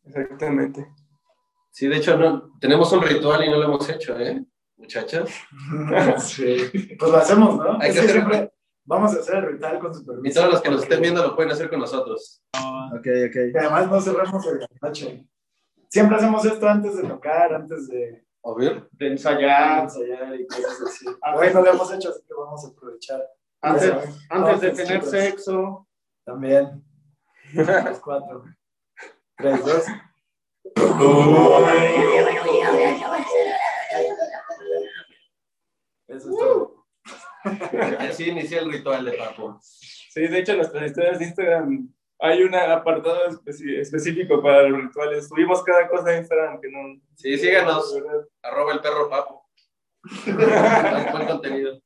Exactamente. 0.03 0.87
Sí, 1.71 1.87
de 1.87 1.97
hecho, 1.97 2.17
no, 2.17 2.57
tenemos 2.59 2.91
un 2.93 3.01
ritual 3.01 3.43
y 3.45 3.49
no 3.49 3.57
lo 3.57 3.63
hemos 3.65 3.89
hecho, 3.89 4.17
¿eh? 4.19 4.43
Muchachos. 4.77 5.29
Sí. 6.19 6.57
Pues 6.99 7.11
lo 7.11 7.17
hacemos, 7.17 7.57
¿no? 7.57 7.77
Hay 7.81 7.89
Es 7.89 7.95
que 7.95 8.01
hacer- 8.01 8.11
siempre 8.11 8.51
vamos 8.85 9.15
a 9.15 9.19
hacer 9.19 9.35
el 9.35 9.45
ritual 9.53 9.79
con 9.79 9.93
su 9.93 10.05
permiso. 10.05 10.31
Y 10.31 10.33
todos 10.33 10.53
los 10.53 10.61
que 10.61 10.69
nos 10.69 10.83
estén 10.83 11.01
viendo 11.01 11.21
lo 11.23 11.35
pueden 11.35 11.51
hacer 11.51 11.69
con 11.69 11.79
nosotros. 11.79 12.41
Ok, 12.93 13.07
ok. 13.27 13.35
Y 13.53 13.57
además 13.57 13.89
no 13.89 13.99
cerramos 14.01 14.45
el 14.47 14.59
noche. 14.81 15.27
Siempre 15.89 16.17
hacemos 16.17 16.45
esto 16.45 16.67
antes 16.67 16.97
de 16.97 17.03
tocar, 17.03 17.53
antes 17.53 17.87
de 17.87 18.23
A 18.45 18.53
ver. 18.53 18.87
De 18.91 19.07
ensayar. 19.07 19.83
ensayar 19.83 20.39
y 20.39 20.45
cosas 20.45 20.81
así. 20.85 21.05
Hoy 21.35 21.53
no 21.53 21.61
lo 21.61 21.71
hemos 21.71 21.91
hecho, 21.91 22.09
así 22.09 22.21
que 22.27 22.33
vamos 22.33 22.63
a 22.63 22.67
aprovechar. 22.69 23.27
Antes, 23.61 24.61
de 24.61 24.71
tener 24.71 24.99
chicos. 24.99 25.09
sexo. 25.09 25.87
También. 26.23 26.83
Los 27.53 27.99
cuatro. 27.99 28.45
Tres, 29.37 29.65
dos. 29.65 29.85
Eso 36.07 36.29
es 36.29 36.37
todo. 36.37 36.85
Así 37.99 38.29
inicia 38.29 38.59
el 38.59 38.71
ritual 38.71 39.05
de 39.05 39.13
Papo. 39.13 39.59
Sí, 39.61 40.27
de 40.27 40.39
hecho 40.39 40.55
nuestras 40.55 40.85
historias 40.85 41.19
de 41.19 41.25
Instagram 41.25 41.93
hay 42.25 42.43
un 42.43 42.55
apartado 42.55 43.19
específico 43.45 44.41
para 44.41 44.67
los 44.67 44.81
rituales. 44.81 45.27
Subimos 45.27 45.63
cada 45.63 45.87
cosa 45.87 46.13
en 46.13 46.19
Instagram 46.19 46.59
que 46.59 46.69
no... 46.69 47.01
Sí, 47.15 47.37
síganos. 47.37 47.93
¿verdad? 47.93 48.25
Arroba 48.41 48.73
el 48.73 48.81
perro 48.81 49.09
Papo. 49.09 49.45
Buen 51.11 51.27
contenido. 51.27 51.81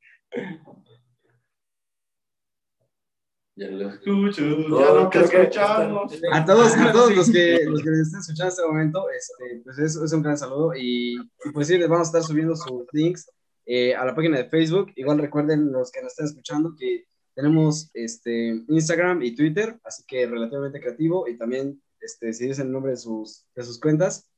Ya 3.56 3.68
lo 3.68 3.90
escucho. 3.90 4.42
Ya 4.42 4.94
no 4.94 5.10
creo 5.10 5.10
que 5.10 5.30
que 5.30 5.42
escuchamos. 5.42 6.14
A 6.32 6.46
todos, 6.46 6.78
a 6.78 6.92
todos 6.94 7.14
los 7.14 7.30
que, 7.30 7.66
los 7.66 7.84
que 7.84 7.90
nos 7.90 8.00
estén 8.00 8.20
escuchando 8.22 8.44
en 8.44 8.50
este 8.50 8.66
momento, 8.66 9.10
este, 9.10 9.62
pues 9.66 9.78
es, 9.80 9.96
es 9.98 10.14
un 10.14 10.22
gran 10.22 10.38
saludo 10.38 10.74
y, 10.76 11.16
y 11.16 11.52
pues 11.54 11.68
sí, 11.68 11.78
les 11.78 11.90
vamos 11.90 12.08
a 12.08 12.10
estar 12.10 12.24
subiendo 12.24 12.56
sus 12.56 12.86
links 12.94 13.30
eh, 13.66 13.94
a 13.96 14.06
la 14.06 14.16
página 14.16 14.38
de 14.38 14.50
Facebook. 14.50 14.94
Igual 14.96 15.20
recuerden 15.20 15.74
los 15.74 15.92
que 15.92 16.02
nos 16.02 16.14
estén 16.14 16.28
escuchando 16.28 16.74
que 16.78 17.06
tenemos 17.40 17.90
este, 17.94 18.64
Instagram 18.68 19.22
y 19.24 19.34
Twitter, 19.34 19.80
así 19.86 20.04
que 20.06 20.28
relativamente 20.28 20.82
creativo 20.82 21.26
y 21.26 21.38
también 21.38 21.82
este, 22.02 22.34
si 22.34 22.48
dicen 22.48 22.68
el 22.68 22.74
nombre 22.74 22.92
de 22.92 22.98
sus, 22.98 23.46
de 23.56 23.64
sus 23.64 23.80
cuentas. 23.80 24.30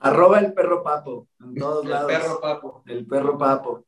Arroba 0.00 0.40
el 0.40 0.52
perro 0.54 0.82
papo. 0.82 1.28
En 1.40 1.54
todos 1.54 1.84
El 1.84 1.90
lados. 1.90 2.12
perro 2.12 2.40
Papo. 2.40 2.82
El 2.86 3.06
perro 3.06 3.38
papo. 3.38 3.84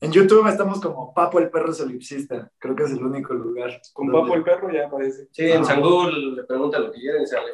En 0.00 0.10
YouTube 0.12 0.46
estamos 0.48 0.80
como 0.80 1.12
Papo 1.14 1.38
el 1.38 1.50
perro 1.50 1.72
solipsista. 1.72 2.50
Creo 2.58 2.74
que 2.76 2.84
es 2.84 2.90
el 2.90 3.04
único 3.04 3.34
lugar. 3.34 3.80
Con 3.92 4.06
donde- 4.08 4.22
Papo 4.22 4.34
el 4.34 4.44
perro 4.44 4.72
ya 4.72 4.86
aparece. 4.86 5.28
Sí, 5.32 5.44
en 5.50 5.64
San 5.64 5.80
Google 5.80 6.36
le 6.36 6.44
preguntan 6.44 6.84
lo 6.84 6.92
que 6.92 6.98
quieren 7.00 7.22
y 7.22 7.26
sale. 7.26 7.50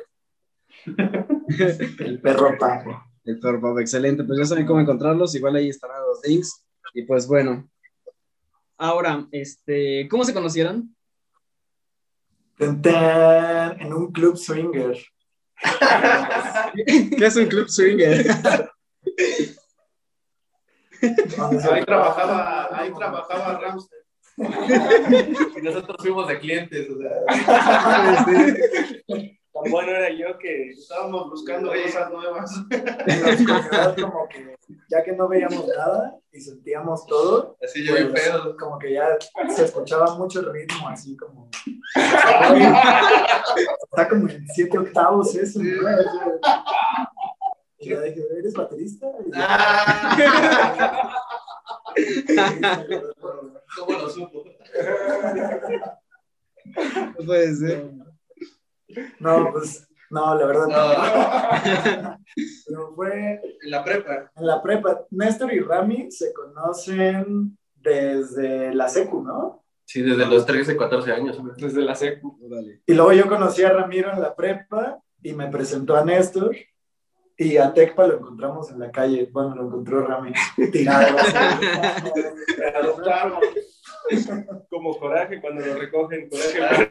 El 1.98 2.20
perro 2.22 2.56
papo. 2.58 3.02
El 3.24 3.38
perro 3.40 3.60
Pablo, 3.60 3.80
excelente. 3.80 4.24
Pues 4.24 4.38
ya 4.38 4.44
saben 4.46 4.66
cómo 4.66 4.80
encontrarlos, 4.80 5.34
igual 5.34 5.56
ahí 5.56 5.68
estarán 5.68 6.02
los 6.06 6.20
links. 6.26 6.64
Y 6.92 7.02
pues 7.02 7.26
bueno, 7.26 7.68
Ahora, 8.76 9.26
este, 9.30 10.08
¿cómo 10.08 10.24
se 10.24 10.34
conocieron? 10.34 10.94
En 12.58 13.92
un 13.92 14.12
club 14.12 14.36
swinger. 14.36 14.96
¿qué 16.74 17.26
es 17.26 17.36
un 17.36 17.46
club 17.46 17.68
swinger? 17.68 18.26
Ahí 21.70 21.84
trabajaba, 21.84 22.68
ahí 22.72 22.92
trabajaba 22.92 23.60
Ramsey. 23.60 23.98
Y 25.56 25.62
nosotros 25.62 25.96
fuimos 26.00 26.28
de 26.28 26.38
clientes. 26.38 26.88
O 26.90 26.98
sea, 26.98 27.10
Tan 29.54 29.70
bueno 29.70 29.90
era 29.90 30.10
yo 30.10 30.36
que... 30.38 30.70
Estábamos 30.70 31.30
buscando 31.30 31.70
cosas 31.70 32.10
nuevas. 32.10 32.50
en 32.70 33.22
la 33.22 33.28
oscuridad 33.30 33.96
como 34.00 34.26
que 34.28 34.56
ya 34.88 35.02
que 35.04 35.12
no 35.12 35.28
veíamos 35.28 35.66
nada 35.68 36.16
y 36.32 36.40
sentíamos 36.40 37.06
todo, 37.06 37.56
así 37.62 37.84
yo 37.84 37.94
pues, 37.94 38.06
pedo. 38.28 38.56
como 38.56 38.78
que 38.78 38.94
ya 38.94 39.06
se 39.54 39.64
escuchaba 39.66 40.16
mucho 40.16 40.40
el 40.40 40.50
ritmo, 40.52 40.88
así 40.88 41.16
como... 41.16 41.48
Está 41.94 44.08
como 44.08 44.28
en 44.28 44.44
siete 44.48 44.76
octavos 44.78 45.34
eso, 45.36 45.60
¿no? 45.62 45.88
Y 47.78 47.90
ya 47.90 48.00
dije, 48.00 48.22
¿eres 48.38 48.54
baterista? 48.54 49.06
Y 49.24 49.30
ya- 49.30 51.00
¿Cómo 53.78 53.92
lo 53.98 54.08
supo? 54.10 54.42
No 57.18 57.26
puede 57.26 57.54
ser. 57.54 57.90
No, 59.24 59.50
pues, 59.52 59.88
no, 60.10 60.34
la 60.34 60.46
verdad 60.46 60.66
no. 60.68 62.12
No, 62.12 62.18
Pero 62.66 62.94
fue 62.94 63.40
en 63.62 63.70
la 63.70 63.82
prepa. 63.82 64.30
en 64.36 64.46
la 64.46 64.62
prepa. 64.62 65.04
Néstor 65.10 65.52
y 65.52 65.60
Rami 65.60 66.10
se 66.10 66.32
conocen 66.32 67.56
desde 67.74 68.74
la 68.74 68.88
secu, 68.88 69.22
¿no? 69.22 69.64
Sí, 69.86 70.02
desde 70.02 70.26
los 70.26 70.46
13, 70.46 70.76
14 70.76 71.12
años. 71.12 71.38
Desde 71.56 71.82
la 71.82 71.94
secu. 71.94 72.38
Órale. 72.42 72.80
Y 72.86 72.94
luego 72.94 73.12
yo 73.12 73.28
conocí 73.28 73.62
a 73.62 73.70
Ramiro 73.70 74.12
en 74.12 74.20
la 74.20 74.34
prepa 74.34 74.98
y 75.22 75.32
me 75.32 75.48
presentó 75.48 75.96
a 75.96 76.04
Néstor. 76.04 76.54
Y 77.36 77.56
a 77.56 77.74
Tecpa 77.74 78.06
lo 78.06 78.18
encontramos 78.18 78.70
en 78.70 78.78
la 78.78 78.92
calle. 78.92 79.28
Bueno, 79.32 79.56
lo 79.56 79.66
encontró 79.66 80.06
Rami 80.06 80.32
tirado. 80.72 81.16
Como 84.70 84.98
coraje 84.98 85.40
cuando 85.40 85.64
lo 85.64 85.74
recogen. 85.76 86.28
Coraje. 86.28 86.90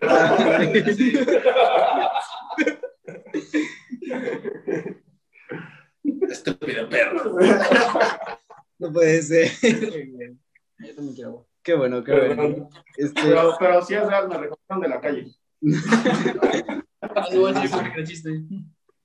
Estúpido 6.30 6.90
perro. 6.90 7.36
No 8.80 8.92
puede 8.92 9.22
ser. 9.22 9.50
Yo 9.62 10.96
también 10.96 11.16
quiero. 11.16 11.48
Qué 11.62 11.74
bueno, 11.76 12.04
qué 12.04 12.14
bueno. 12.14 12.70
Este, 12.98 13.22
Pero, 13.22 13.56
pero 13.58 13.82
sí 13.82 13.94
es 13.94 14.06
real, 14.06 14.28
me 14.28 14.38
recogieron 14.38 14.82
de 14.82 14.88
la 14.90 15.00
calle. 15.00 15.28
Ah, 17.02 17.28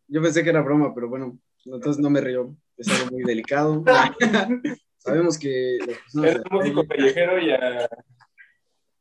yo 0.09 0.23
pensé 0.23 0.43
que 0.43 0.51
era 0.51 0.63
broma, 0.63 0.95
pero 0.95 1.09
bueno, 1.09 1.39
entonces 1.65 1.99
no 2.01 2.11
me 2.11 2.21
río. 2.21 2.57
es 2.77 2.89
algo 2.89 3.13
muy 3.13 3.25
delicado. 3.25 3.85
Sabemos 5.09 5.39
que 5.39 5.79
las 5.81 5.99
personas 5.99 6.31
Era 6.31 6.43
un 6.51 6.57
músico 6.59 6.87
callejero 6.87 7.39
y, 7.41 7.51
a- 7.51 7.89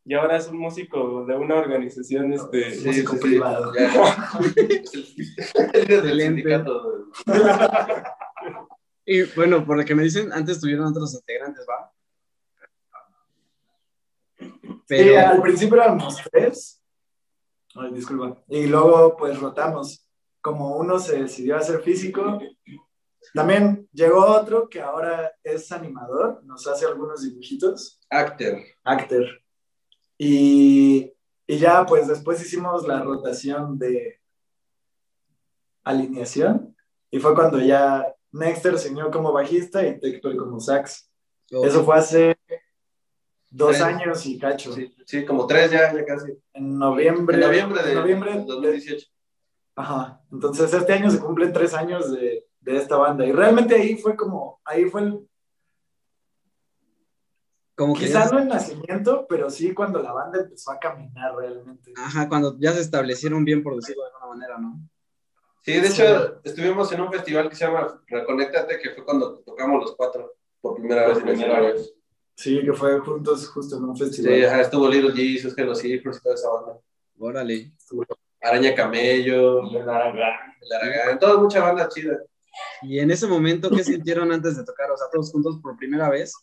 y 0.06 0.14
ahora 0.14 0.38
es 0.38 0.48
un 0.48 0.58
músico 0.58 1.26
de 1.26 1.36
una 1.36 1.56
organización, 1.56 2.32
este, 2.34 2.72
Sí, 2.72 2.88
Músico 2.88 3.14
sí, 3.14 3.20
privado. 3.20 3.74
Excelente. 5.74 6.64
Y 9.06 9.24
bueno, 9.36 9.66
por 9.66 9.78
lo 9.78 9.86
que 9.86 9.96
me 9.96 10.04
dicen, 10.04 10.32
antes 10.34 10.60
tuvieron 10.60 10.86
otros 10.88 11.14
integrantes, 11.14 11.66
¿va? 11.70 11.92
Pero, 14.88 15.20
al 15.28 15.42
principio 15.42 15.76
éramos 15.82 16.18
tres. 16.32 16.82
Ay, 17.76 17.92
disculpa. 17.94 18.42
Y 18.48 18.68
luego, 18.68 19.16
pues 19.18 19.40
rotamos. 19.40 20.04
Como 20.42 20.78
uno 20.78 21.00
se 21.00 21.22
decidió 21.24 21.56
a 21.56 21.60
hacer 21.60 21.82
físico, 21.82 22.40
también 23.38 23.88
llegó 23.94 24.26
otro 24.26 24.68
que 24.68 24.82
ahora 24.82 25.32
es 25.44 25.72
animador, 25.72 26.44
nos 26.44 26.66
hace 26.68 26.88
algunos 26.88 27.22
dibujitos. 27.22 28.00
Actor. 28.10 28.58
Actor. 28.84 29.26
Y, 30.18 31.14
y 31.46 31.58
ya, 31.58 31.86
pues 31.86 32.08
después 32.08 32.42
hicimos 32.42 32.88
la 32.88 33.04
rotación 33.04 33.78
de 33.78 34.20
alineación. 35.84 36.76
Y 37.12 37.20
fue 37.20 37.36
cuando 37.36 37.60
ya 37.60 38.12
Nexter 38.32 38.78
se 38.80 38.90
unió 38.90 39.12
como 39.12 39.32
bajista 39.32 39.86
y 39.86 40.00
Tector 40.00 40.36
como 40.36 40.60
sax. 40.60 41.10
Eso 41.50 41.86
fue 41.86 41.96
hace 41.96 42.38
dos 43.52 43.78
Tres. 43.78 43.82
años 43.84 44.26
y 44.26 44.40
cacho. 44.40 44.74
Sí, 44.74 44.94
sí, 45.06 45.26
como 45.26 45.46
tres 45.46 45.72
ya, 45.72 45.94
ya 45.94 46.04
casi. 46.06 46.34
En 46.54 46.78
noviembre. 46.78 47.38
En 47.38 47.44
noviembre 47.44 47.84
de 47.84 47.94
noviembre 47.94 48.44
2018. 48.46 49.08
Ajá. 49.76 50.22
Entonces 50.32 50.74
este 50.74 50.94
año 50.94 51.12
se 51.12 51.20
cumplen 51.20 51.54
tres 51.54 51.76
años 51.76 52.12
de, 52.12 52.47
de 52.72 52.78
esta 52.78 52.98
banda. 52.98 53.26
Y 53.26 53.32
realmente 53.32 53.76
ahí 53.76 53.96
fue 53.96 54.16
como, 54.16 54.60
ahí 54.66 54.86
fue 54.86 55.02
el, 55.02 55.28
como 57.76 57.94
que 57.94 58.06
quizá 58.06 58.26
ya, 58.26 58.32
no 58.32 58.40
el 58.40 58.48
nacimiento, 58.48 59.26
pero 59.30 59.50
sí 59.50 59.74
cuando 59.74 60.02
la 60.02 60.12
banda 60.12 60.40
empezó 60.40 60.72
a 60.72 60.80
caminar 60.80 61.36
realmente. 61.36 61.94
ajá, 61.96 62.28
cuando 62.28 62.58
ya 62.60 62.74
se 62.74 62.82
establecieron 62.82 63.46
bien, 63.46 63.64
por 63.64 63.76
decirlo 63.76 64.04
de 64.04 64.10
alguna 64.10 64.34
manera, 64.34 64.58
¿no? 64.58 64.80
Sí, 65.62 65.74
de 65.74 65.88
hecho, 65.88 66.42
estuvimos 66.44 66.92
en 66.92 67.02
un 67.02 67.12
festival 67.12 67.50
que 67.50 67.56
se 67.56 67.66
llama 67.66 68.02
Reconéctate, 68.08 68.80
que 68.80 68.92
fue 68.92 69.04
cuando 69.04 69.40
tocamos 69.40 69.82
los 69.82 69.96
cuatro 69.96 70.34
por 70.62 70.76
primera 70.76 71.08
vez 71.08 71.20
en 71.20 71.28
el 71.28 71.36
primera 71.36 71.70
escenario. 71.70 71.82
Sí, 72.36 72.62
que 72.64 72.74
fue 72.74 73.00
juntos 73.00 73.50
justo 73.50 73.78
en 73.78 73.84
un 73.84 73.98
festival. 73.98 74.34
Sí, 74.34 74.46
ajá, 74.46 74.62
estuvo 74.62 74.88
Little 74.88 75.14
Jesus, 75.14 75.58
Hello 75.58 75.76
Seekers 75.76 76.18
y 76.18 76.22
toda 76.22 76.36
esa 76.36 76.50
banda. 76.50 76.80
Órale. 77.20 77.74
Araña 78.42 78.76
Camello, 78.76 79.70
El 79.70 79.90
Aragán, 79.90 81.20
toda 81.20 81.38
mucha 81.38 81.62
banda 81.62 81.88
chida. 81.90 82.18
Y 82.82 83.00
en 83.00 83.12
ese 83.12 83.28
momento, 83.28 83.70
¿qué 83.70 83.84
sintieron 83.84 84.32
antes 84.32 84.58
de 84.58 84.64
tocar? 84.64 84.92
O 84.92 84.98
sea, 84.98 85.08
todos 85.12 85.32
juntos 85.32 85.60
por 85.62 85.78
primera 85.78 86.10
vez. 86.10 86.34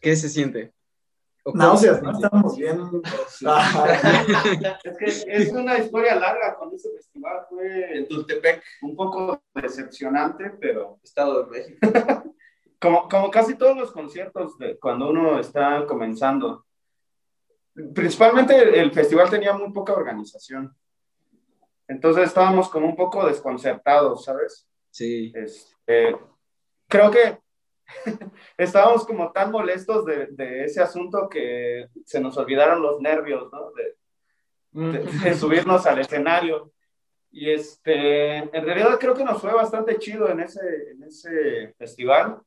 ¿Qué 0.00 0.16
se 0.16 0.28
siente? 0.28 0.72
¿O 1.44 1.52
cómo 1.52 1.62
Náuseas, 1.62 1.98
se 1.98 2.02
¿no? 2.02 2.10
Estábamos 2.10 2.56
bien. 2.56 2.80
Es 4.84 4.98
que 4.98 5.32
es 5.32 5.52
una 5.52 5.78
historia 5.78 6.16
larga 6.16 6.56
con 6.56 6.74
ese 6.74 6.90
festival. 6.90 7.46
Fue 7.48 7.98
En 7.98 8.08
Tultepec, 8.08 8.62
un 8.82 8.96
poco 8.96 9.42
decepcionante, 9.54 10.50
pero 10.60 10.98
Estado 11.02 11.44
de 11.44 11.50
México. 11.50 11.78
como, 12.80 13.08
como 13.08 13.30
casi 13.30 13.54
todos 13.54 13.76
los 13.76 13.92
conciertos 13.92 14.58
de 14.58 14.78
cuando 14.78 15.08
uno 15.10 15.38
está 15.38 15.86
comenzando. 15.86 16.66
Principalmente 17.94 18.56
el, 18.60 18.74
el 18.74 18.92
festival 18.92 19.30
tenía 19.30 19.52
muy 19.52 19.72
poca 19.72 19.92
organización. 19.92 20.74
Entonces 21.88 22.24
estábamos 22.24 22.68
como 22.68 22.86
un 22.86 22.96
poco 22.96 23.26
desconcertados, 23.26 24.24
¿sabes? 24.24 24.68
Sí. 24.90 25.32
Este, 25.34 26.16
creo 26.88 27.10
que 27.10 27.38
estábamos 28.58 29.06
como 29.06 29.30
tan 29.32 29.50
molestos 29.52 30.04
de, 30.04 30.26
de 30.28 30.64
ese 30.64 30.82
asunto 30.82 31.28
que 31.28 31.88
se 32.04 32.20
nos 32.20 32.36
olvidaron 32.36 32.82
los 32.82 33.00
nervios, 33.00 33.50
¿no? 33.52 33.70
De, 33.72 33.96
de- 34.92 35.04
de 35.04 35.34
subirnos 35.34 35.86
al 35.86 35.98
escenario. 36.00 36.72
Y 37.30 37.50
este, 37.50 38.36
en 38.38 38.64
realidad 38.64 38.98
creo 38.98 39.14
que 39.14 39.24
nos 39.24 39.40
fue 39.40 39.52
bastante 39.52 39.98
chido 39.98 40.28
en 40.30 40.40
ese, 40.40 40.90
en 40.92 41.02
ese 41.02 41.74
festival, 41.78 42.40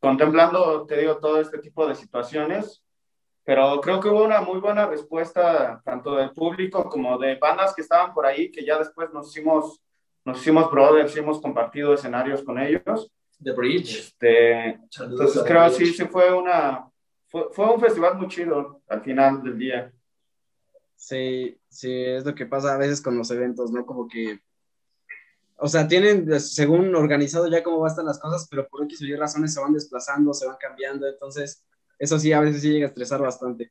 contemplando, 0.00 0.86
te 0.86 0.96
digo, 0.98 1.18
todo 1.18 1.40
este 1.40 1.58
tipo 1.58 1.86
de 1.86 1.94
situaciones, 1.94 2.84
pero 3.44 3.80
creo 3.80 4.00
que 4.00 4.08
hubo 4.08 4.24
una 4.24 4.40
muy 4.40 4.60
buena 4.60 4.86
respuesta 4.86 5.80
tanto 5.84 6.16
del 6.16 6.30
público 6.30 6.88
como 6.88 7.18
de 7.18 7.36
bandas 7.36 7.74
que 7.74 7.82
estaban 7.82 8.14
por 8.14 8.24
ahí, 8.24 8.50
que 8.50 8.64
ya 8.64 8.78
después 8.78 9.12
nos 9.12 9.30
hicimos, 9.30 9.80
nos 10.24 10.40
hicimos 10.40 10.70
brothers 10.70 11.16
y 11.16 11.18
hemos 11.18 11.40
compartido 11.40 11.94
escenarios 11.94 12.42
con 12.42 12.58
ellos. 12.60 13.10
The 13.42 13.52
Bridge. 13.52 13.98
Este, 13.98 14.80
entonces 15.00 15.42
creo 15.44 15.64
Rich. 15.64 15.76
sí, 15.76 15.86
sí 15.86 16.04
fue 16.04 16.32
una, 16.32 16.88
fue, 17.26 17.48
fue 17.50 17.72
un 17.72 17.80
festival 17.80 18.16
muy 18.16 18.28
chido 18.28 18.80
al 18.88 19.02
final 19.02 19.42
del 19.42 19.58
día. 19.58 19.92
Sí, 20.94 21.58
sí, 21.68 21.92
es 21.92 22.24
lo 22.24 22.32
que 22.32 22.46
pasa 22.46 22.74
a 22.74 22.78
veces 22.78 23.02
con 23.02 23.18
los 23.18 23.28
eventos, 23.32 23.72
¿no? 23.72 23.84
Como 23.84 24.06
que, 24.06 24.38
o 25.56 25.66
sea, 25.66 25.88
tienen 25.88 26.24
pues, 26.26 26.54
según 26.54 26.94
organizado 26.94 27.48
ya 27.48 27.64
cómo 27.64 27.80
van 27.80 27.88
a 27.88 27.90
estar 27.90 28.04
las 28.04 28.20
cosas, 28.20 28.46
pero 28.48 28.68
por 28.68 28.84
X 28.84 29.02
o 29.02 29.06
Y 29.06 29.16
razones 29.16 29.52
se 29.52 29.60
van 29.60 29.72
desplazando, 29.72 30.32
se 30.32 30.46
van 30.46 30.58
cambiando, 30.60 31.08
entonces 31.08 31.64
eso 32.02 32.18
sí 32.18 32.32
a 32.32 32.40
veces 32.40 32.62
sí 32.62 32.70
llega 32.72 32.86
a 32.86 32.88
estresar 32.88 33.20
bastante. 33.22 33.70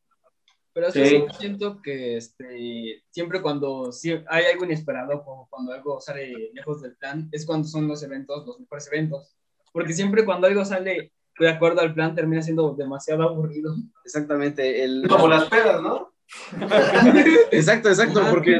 Pero 0.73 0.87
eso 0.87 0.99
Sí. 1.03 1.05
sí, 1.05 1.25
siento 1.37 1.81
que 1.81 2.15
este, 2.15 3.03
siempre 3.09 3.41
cuando 3.41 3.91
sí 3.91 4.13
hay 4.29 4.45
algo 4.45 4.63
inesperado, 4.63 5.21
como 5.25 5.47
cuando 5.49 5.73
algo 5.73 5.99
sale 5.99 6.49
lejos 6.53 6.81
del 6.81 6.95
plan, 6.95 7.27
es 7.33 7.45
cuando 7.45 7.67
son 7.67 7.89
los 7.89 8.01
eventos, 8.03 8.47
los 8.47 8.57
mejores 8.57 8.87
eventos. 8.87 9.35
Porque 9.73 9.91
siempre 9.91 10.23
cuando 10.23 10.47
algo 10.47 10.63
sale 10.63 11.11
de 11.39 11.49
acuerdo 11.49 11.81
al 11.81 11.93
plan, 11.93 12.15
termina 12.15 12.41
siendo 12.41 12.73
demasiado 12.73 13.23
aburrido. 13.23 13.75
Exactamente, 14.05 14.81
el... 14.81 15.05
Como 15.09 15.27
las 15.27 15.49
pedas, 15.49 15.81
¿no? 15.81 16.13
Exacto, 17.51 17.89
exacto, 17.89 18.21
porque 18.29 18.55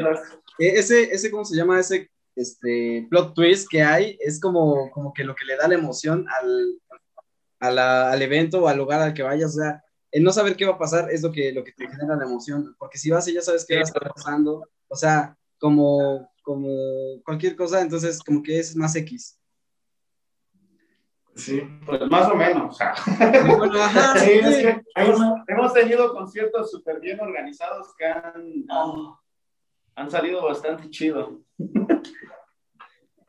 e- 0.58 0.78
ese, 0.78 1.04
ese, 1.04 1.30
¿cómo 1.30 1.46
se 1.46 1.56
llama? 1.56 1.80
Ese 1.80 2.10
este, 2.36 3.06
plot 3.08 3.32
twist 3.34 3.68
que 3.70 3.82
hay 3.82 4.18
es 4.20 4.38
como, 4.38 4.90
como 4.90 5.14
que 5.14 5.24
lo 5.24 5.34
que 5.34 5.46
le 5.46 5.56
da 5.56 5.66
la 5.66 5.76
emoción 5.76 6.26
al, 6.28 6.78
a 7.62 7.70
la- 7.70 8.10
al 8.10 8.20
evento 8.20 8.64
o 8.64 8.68
al 8.68 8.76
lugar 8.76 9.00
al 9.00 9.14
que 9.14 9.22
vayas, 9.22 9.56
o 9.56 9.60
sea, 9.60 9.82
el 10.10 10.24
no 10.24 10.32
saber 10.32 10.56
qué 10.56 10.66
va 10.66 10.72
a 10.72 10.78
pasar 10.78 11.10
es 11.12 11.22
lo 11.22 11.30
que, 11.30 11.52
lo 11.52 11.62
que 11.62 11.72
te 11.72 11.88
genera 11.88 12.16
la 12.16 12.24
emoción, 12.24 12.74
porque 12.76 12.98
si 12.98 13.08
vas 13.08 13.26
y 13.28 13.34
ya 13.34 13.40
sabes 13.40 13.64
qué 13.64 13.76
va 13.76 13.80
a 13.80 13.84
estar 13.84 14.12
pasando, 14.12 14.68
o 14.88 14.96
sea, 14.96 15.38
como, 15.58 16.28
como 16.42 17.22
cualquier 17.24 17.54
cosa, 17.54 17.80
entonces 17.80 18.20
como 18.20 18.42
que 18.42 18.58
es 18.58 18.74
más 18.74 18.96
X. 18.96 19.38
Sí. 21.36 21.62
Pues 21.86 22.00
más 22.10 22.28
o 22.28 22.34
menos. 22.34 22.76
Bueno, 23.56 23.80
ajá, 23.80 24.18
Sí, 24.18 24.32
es 24.32 24.56
que 24.56 24.82
hemos, 24.96 25.72
tenido 25.72 26.12
conciertos 26.12 26.70
súper 26.70 27.00
bien 27.00 27.20
organizados 27.20 27.94
que 27.96 28.04
han, 28.04 28.64
han, 28.68 28.92
han 29.94 30.10
salido 30.10 30.44
bastante 30.44 30.90
chido. 30.90 31.40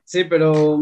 sí, 0.03 0.23
pero, 0.25 0.79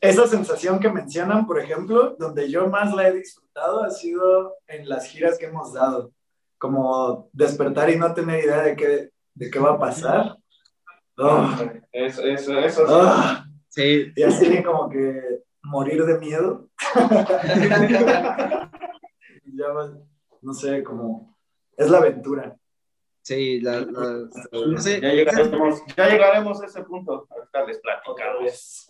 esa 0.00 0.26
sensación 0.26 0.78
que 0.78 0.90
mencionan, 0.90 1.46
por 1.46 1.60
ejemplo, 1.60 2.16
donde 2.18 2.50
yo 2.50 2.68
más 2.68 2.94
la 2.94 3.08
he 3.08 3.12
disfrutado 3.12 3.82
ha 3.82 3.90
sido 3.90 4.54
en 4.66 4.88
las 4.88 5.06
giras 5.06 5.38
que 5.38 5.46
hemos 5.46 5.72
dado. 5.72 6.12
Como 6.58 7.28
despertar 7.32 7.90
y 7.90 7.96
no 7.96 8.12
tener 8.14 8.44
idea 8.44 8.62
de 8.62 8.76
qué, 8.76 9.10
de 9.34 9.50
qué 9.50 9.58
va 9.58 9.72
a 9.72 9.78
pasar. 9.78 10.36
Oh, 11.16 11.48
Eso, 11.92 12.22
eso, 12.22 12.58
eso. 12.58 12.86
sí. 12.86 12.92
oh, 12.92 13.44
sí, 13.68 14.12
y 14.14 14.22
así 14.22 14.62
como 14.62 14.88
que 14.88 15.42
morir 15.62 16.04
de 16.04 16.18
miedo. 16.18 16.68
ya, 19.44 19.66
no 20.42 20.54
sé, 20.54 20.82
como 20.82 21.36
es 21.76 21.90
la 21.90 21.98
aventura. 21.98 22.56
Sí, 23.28 23.60
la, 23.60 23.80
la- 23.80 24.28
no 24.66 24.78
sé, 24.80 25.00
Ya 25.00 25.12
llegaremos, 25.12 25.82
ya 25.96 26.08
llegaremos 26.08 26.62
a 26.62 26.66
ese 26.66 26.82
punto. 26.82 27.26
Ahorita 27.30 27.64
les 27.66 27.78
platicamos. 27.80 28.88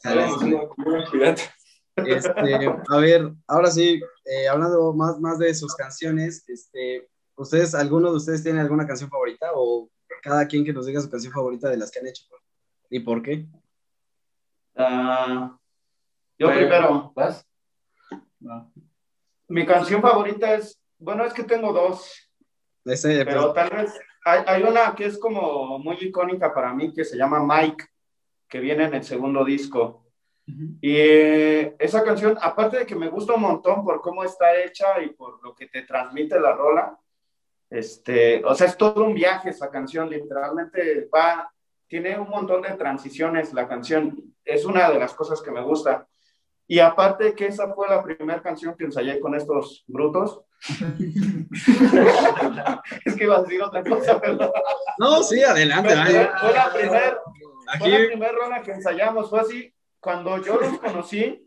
Este, 1.96 2.66
a 2.88 2.96
ver, 2.98 3.32
ahora 3.48 3.70
sí, 3.72 4.00
eh, 4.24 4.46
hablando 4.48 4.92
más, 4.92 5.18
más 5.18 5.38
de 5.40 5.52
sus 5.52 5.74
canciones, 5.74 6.48
este, 6.48 7.08
¿ustedes, 7.36 7.74
alguno 7.74 8.10
de 8.12 8.16
ustedes 8.18 8.44
tiene 8.44 8.60
alguna 8.60 8.86
canción 8.86 9.10
favorita 9.10 9.50
o 9.54 9.90
cada 10.22 10.46
quien 10.46 10.64
que 10.64 10.72
nos 10.72 10.86
diga 10.86 11.00
su 11.00 11.10
canción 11.10 11.32
favorita 11.32 11.68
de 11.68 11.76
las 11.76 11.90
que 11.90 11.98
han 11.98 12.06
hecho? 12.06 12.22
¿Y 12.88 13.00
por 13.00 13.20
qué? 13.20 13.46
Ah, 14.76 15.58
yo 16.38 16.46
Bueno. 16.46 16.60
primero. 16.60 17.12
¿Vas? 17.16 17.44
Mi 19.48 19.66
canción 19.66 20.00
favorita 20.00 20.54
es, 20.54 20.80
bueno, 20.98 21.24
es 21.24 21.32
que 21.34 21.42
tengo 21.42 21.72
dos, 21.72 22.12
Ese, 22.84 23.24
pues, 23.24 23.34
pero 23.34 23.52
tal 23.52 23.70
vez 23.70 23.92
hay, 24.28 24.42
hay 24.46 24.62
una 24.62 24.94
que 24.94 25.06
es 25.06 25.18
como 25.18 25.78
muy 25.78 25.96
icónica 26.00 26.52
para 26.52 26.72
mí 26.74 26.92
que 26.92 27.04
se 27.04 27.16
llama 27.16 27.44
Mike, 27.44 27.84
que 28.48 28.60
viene 28.60 28.84
en 28.84 28.94
el 28.94 29.04
segundo 29.04 29.44
disco. 29.44 30.04
Y 30.80 30.96
eh, 30.96 31.76
esa 31.78 32.02
canción, 32.02 32.38
aparte 32.40 32.78
de 32.78 32.86
que 32.86 32.96
me 32.96 33.10
gusta 33.10 33.34
un 33.34 33.42
montón 33.42 33.84
por 33.84 34.00
cómo 34.00 34.24
está 34.24 34.58
hecha 34.58 35.00
y 35.02 35.10
por 35.10 35.42
lo 35.44 35.54
que 35.54 35.66
te 35.66 35.82
transmite 35.82 36.40
la 36.40 36.52
rola, 36.52 36.98
este, 37.68 38.42
o 38.44 38.54
sea, 38.54 38.66
es 38.66 38.76
todo 38.76 39.04
un 39.04 39.12
viaje 39.12 39.50
esa 39.50 39.70
canción, 39.70 40.08
literalmente 40.08 41.06
va, 41.14 41.52
tiene 41.86 42.18
un 42.18 42.30
montón 42.30 42.62
de 42.62 42.70
transiciones 42.70 43.52
la 43.52 43.68
canción. 43.68 44.34
Es 44.42 44.64
una 44.64 44.90
de 44.90 44.98
las 44.98 45.12
cosas 45.12 45.42
que 45.42 45.50
me 45.50 45.60
gusta. 45.60 46.08
Y 46.66 46.78
aparte 46.78 47.34
que 47.34 47.46
esa 47.46 47.72
fue 47.74 47.88
la 47.88 48.02
primera 48.02 48.42
canción 48.42 48.74
que 48.74 48.84
ensayé 48.84 49.20
con 49.20 49.34
estos 49.34 49.84
brutos. 49.86 50.42
es 53.04 53.16
que 53.16 53.24
iba 53.24 53.36
a 53.36 53.42
decir 53.42 53.62
otra 53.62 53.84
cosa, 53.84 54.20
pero... 54.20 54.52
No, 54.98 55.22
sí, 55.22 55.42
adelante. 55.42 55.90
Fue, 55.90 56.00
ay. 56.00 56.28
fue 56.40 56.52
la 56.52 56.72
primera 56.72 57.18
Aquí, 57.68 57.80
fue 57.80 57.90
la 57.90 58.06
primera 58.06 58.32
ronda 58.32 58.62
que 58.62 58.72
ensayamos, 58.72 59.28
fue 59.28 59.40
así. 59.40 59.72
Cuando 60.00 60.42
yo 60.42 60.58
los 60.58 60.78
conocí, 60.78 61.46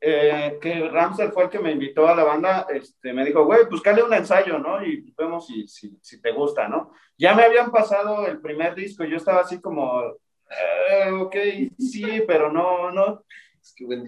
eh, 0.00 0.58
que 0.60 0.88
Ramsey 0.88 1.28
fue 1.28 1.44
el 1.44 1.50
que 1.50 1.58
me 1.58 1.72
invitó 1.72 2.06
a 2.06 2.14
la 2.14 2.24
banda, 2.24 2.66
este, 2.70 3.12
me 3.12 3.24
dijo, 3.24 3.44
güey, 3.44 3.64
buscale 3.68 4.02
un 4.02 4.12
ensayo, 4.12 4.58
¿no? 4.58 4.84
Y 4.84 5.12
vemos 5.16 5.46
si, 5.46 5.66
si, 5.66 5.98
si 6.00 6.20
te 6.20 6.32
gusta, 6.32 6.68
¿no? 6.68 6.92
Ya 7.18 7.34
me 7.34 7.42
habían 7.42 7.72
pasado 7.72 8.26
el 8.26 8.40
primer 8.40 8.74
disco, 8.74 9.04
y 9.04 9.10
yo 9.10 9.16
estaba 9.16 9.40
así 9.40 9.60
como, 9.60 10.02
eh, 10.02 11.10
ok, 11.10 11.36
sí, 11.78 12.22
pero 12.26 12.52
no, 12.52 12.90
no. 12.90 13.24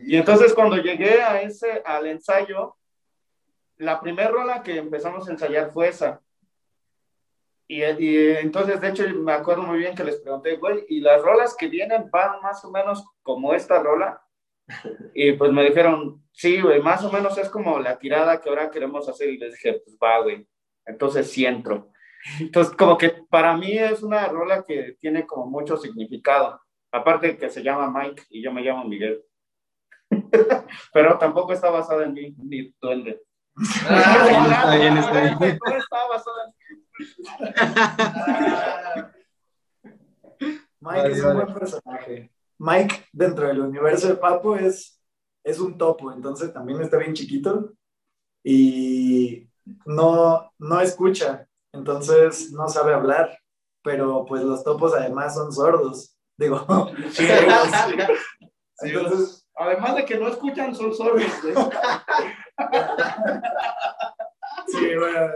Y 0.05 0.17
entonces 0.17 0.53
cuando 0.53 0.77
llegué 0.77 1.23
a 1.23 1.41
ese, 1.41 1.83
al 1.85 2.07
ensayo, 2.07 2.77
la 3.79 4.01
primera 4.01 4.31
rola 4.31 4.63
que 4.63 4.77
empezamos 4.77 5.29
a 5.29 5.33
ensayar 5.33 5.73
fue 5.73 5.89
esa. 5.89 6.21
Y, 7.69 7.83
entonces, 7.83 8.81
de 8.81 8.89
hecho, 8.89 9.05
me 9.09 9.33
acuerdo 9.33 9.63
muy 9.63 9.79
bien 9.79 9.95
que 9.95 10.05
les 10.05 10.21
pregunté, 10.21 10.57
güey, 10.57 10.85
¿y 10.89 11.01
las 11.01 11.21
rolas 11.23 11.57
que 11.57 11.67
vienen 11.67 12.09
van 12.11 12.41
más 12.41 12.65
o 12.65 12.71
menos 12.71 13.05
como 13.23 13.55
esta 13.55 13.83
rola? 13.83 14.23
Y 15.15 15.33
pues 15.33 15.53
me 15.53 15.65
dijeron, 15.65 16.23
sí, 16.33 16.61
güey, 16.61 16.81
más 16.81 17.05
o 17.05 17.11
menos 17.11 17.37
es 17.39 17.49
como 17.49 17.79
la 17.81 17.99
tirada 17.99 18.41
que 18.41 18.49
ahora 18.49 18.71
queremos 18.71 19.09
hacer. 19.09 19.31
Y 19.31 19.39
les 19.39 19.55
dije, 19.55 19.81
pues 19.85 19.97
va, 20.03 20.21
güey. 20.23 20.47
Entonces 20.85 21.31
sí 21.31 21.45
entro. 21.45 21.91
Entonces, 22.41 22.75
como 22.77 22.97
que 22.97 23.11
para 23.29 23.57
mí 23.57 23.77
es 23.77 24.03
una 24.03 24.29
rola 24.29 24.65
que 24.65 24.97
tiene 25.01 25.27
como 25.27 25.47
mucho 25.47 25.77
significado. 25.77 26.61
Aparte 26.93 27.37
que 27.37 27.51
se 27.51 27.63
llama 27.63 27.91
Mike 27.91 28.23
y 28.31 28.43
yo 28.43 28.53
me 28.53 28.63
llamo 28.63 28.85
Miguel. 28.85 29.23
Pero 30.93 31.19
tampoco 31.19 31.53
está 31.53 31.71
basada 31.71 32.05
en 32.05 32.13
mí, 32.13 32.35
ni 32.39 32.73
duende. 32.81 33.23
Está 33.63 34.77
bien, 34.77 34.97
está 34.99 35.21
bien. 35.21 35.37
En 35.43 35.59
Mike 40.81 41.03
Vale, 41.03 41.13
es 41.13 41.23
vale. 41.23 41.39
un 41.41 41.45
buen 41.45 41.59
personaje. 41.59 42.33
Mike, 42.59 43.07
dentro 43.13 43.47
del 43.49 43.61
universo 43.61 44.09
de 44.09 44.17
Papo, 44.17 44.57
es, 44.57 45.01
es 45.45 45.59
un 45.59 45.77
topo, 45.77 46.13
entonces 46.13 46.53
también 46.53 46.81
está 46.81 46.97
bien 46.99 47.15
chiquito 47.15 47.73
y 48.45 49.49
no, 49.85 50.53
no 50.59 50.81
escucha, 50.81 51.47
entonces 51.73 52.53
no 52.53 52.69
sabe 52.69 52.95
hablar, 52.95 53.39
pero 53.83 54.25
pues 54.25 54.43
los 54.43 54.63
topos 54.65 54.95
además 54.95 55.35
son 55.35 55.53
sordos. 55.53 56.17
Digo, 56.39 56.67
Sí, 57.11 57.27
entonces, 58.81 59.43
Además 59.59 59.97
de 59.97 60.05
que 60.05 60.19
no 60.19 60.29
escuchan, 60.29 60.75
son 60.75 60.95
sordos. 60.95 61.23
güey. 61.43 61.55
Sí, 64.67 64.97
bueno, 64.99 65.29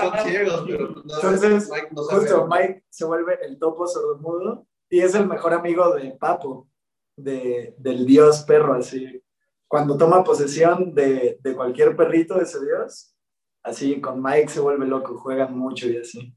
Son 0.00 0.18
ciegos, 0.26 0.64
pero 0.66 0.88
no, 0.88 1.14
Entonces, 1.14 1.70
Mike 1.70 1.88
no 1.92 2.02
justo 2.02 2.46
Mike 2.46 2.84
se 2.88 3.04
vuelve 3.04 3.38
el 3.44 3.58
topo 3.58 3.86
sordomudo 3.86 4.66
y 4.90 5.00
es 5.00 5.14
el 5.14 5.26
mejor 5.26 5.54
amigo 5.54 5.94
de 5.94 6.12
Papo, 6.12 6.68
de, 7.16 7.74
del 7.78 8.06
dios 8.06 8.42
perro, 8.42 8.74
así. 8.74 9.22
Cuando 9.68 9.96
toma 9.96 10.24
posesión 10.24 10.94
de, 10.94 11.38
de 11.40 11.54
cualquier 11.54 11.96
perrito 11.96 12.34
de 12.34 12.42
ese 12.42 12.62
dios, 12.64 13.16
así 13.62 14.00
con 14.00 14.22
Mike 14.22 14.48
se 14.48 14.60
vuelve 14.60 14.86
loco, 14.86 15.16
juegan 15.18 15.56
mucho 15.56 15.88
y 15.88 15.96
así. 15.98 16.34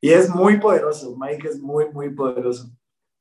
Y 0.00 0.10
es 0.10 0.28
muy 0.28 0.58
poderoso, 0.58 1.16
Mike 1.16 1.48
es 1.48 1.60
muy, 1.60 1.88
muy 1.90 2.10
poderoso, 2.10 2.70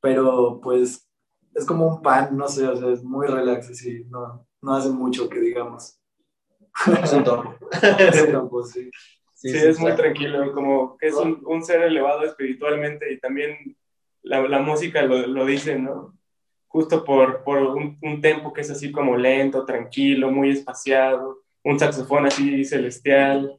pero 0.02 0.60
pues 0.62 1.08
es 1.54 1.66
como 1.66 1.86
un 1.88 2.02
pan, 2.02 2.36
no 2.36 2.48
sé, 2.48 2.68
o 2.68 2.76
sea, 2.76 2.90
es 2.90 3.04
muy 3.04 3.28
relax, 3.28 3.70
así, 3.70 4.04
no, 4.10 4.48
no 4.62 4.74
hace 4.74 4.90
mucho 4.90 5.30
que 5.30 5.40
digamos. 5.40 6.01
Es 7.04 7.14
un 7.14 7.24
topo. 7.24 7.56
Es 8.00 8.22
un 8.24 8.32
topo, 8.32 8.64
sí. 8.64 8.90
Sí, 9.34 9.50
es 9.58 9.80
muy 9.80 9.96
tranquilo, 9.96 10.52
como 10.54 10.96
que 10.98 11.08
es 11.08 11.16
un, 11.16 11.42
un 11.46 11.64
ser 11.64 11.82
elevado 11.82 12.24
espiritualmente 12.24 13.12
y 13.12 13.20
también 13.20 13.76
la, 14.22 14.42
la 14.42 14.60
música 14.60 15.02
lo, 15.02 15.26
lo 15.26 15.46
dice, 15.46 15.80
¿no? 15.80 16.16
Justo 16.68 17.04
por, 17.04 17.44
por 17.44 17.58
un, 17.58 17.98
un 18.04 18.22
tempo 18.22 18.54
que 18.54 18.62
es 18.62 18.70
así 18.70 18.92
como 18.92 19.18
lento, 19.18 19.66
tranquilo, 19.66 20.30
muy 20.30 20.52
espaciado, 20.52 21.40
un 21.64 21.80
saxofón 21.80 22.28
así 22.28 22.64
celestial. 22.66 23.58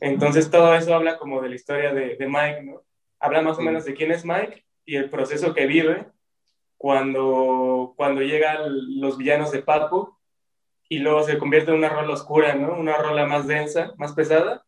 Entonces 0.00 0.50
todo 0.50 0.74
eso 0.74 0.94
habla 0.94 1.18
como 1.18 1.40
de 1.40 1.48
la 1.48 1.54
historia 1.54 1.94
de, 1.94 2.16
de 2.16 2.28
Mike, 2.28 2.62
¿no? 2.64 2.82
Habla 3.18 3.40
más 3.40 3.58
o 3.58 3.62
menos 3.62 3.86
de 3.86 3.94
quién 3.94 4.12
es 4.12 4.24
Mike 4.24 4.64
y 4.84 4.96
el 4.96 5.08
proceso 5.08 5.54
que 5.54 5.66
vive 5.66 6.06
cuando, 6.76 7.94
cuando 7.96 8.20
llegan 8.20 9.00
los 9.00 9.16
villanos 9.16 9.50
de 9.50 9.62
Papo 9.62 10.15
y 10.88 10.98
luego 10.98 11.22
se 11.22 11.38
convierte 11.38 11.70
en 11.70 11.78
una 11.78 11.88
rola 11.88 12.12
oscura, 12.14 12.54
¿no? 12.54 12.78
Una 12.78 12.96
rola 12.96 13.26
más 13.26 13.46
densa, 13.46 13.92
más 13.96 14.12
pesada 14.12 14.62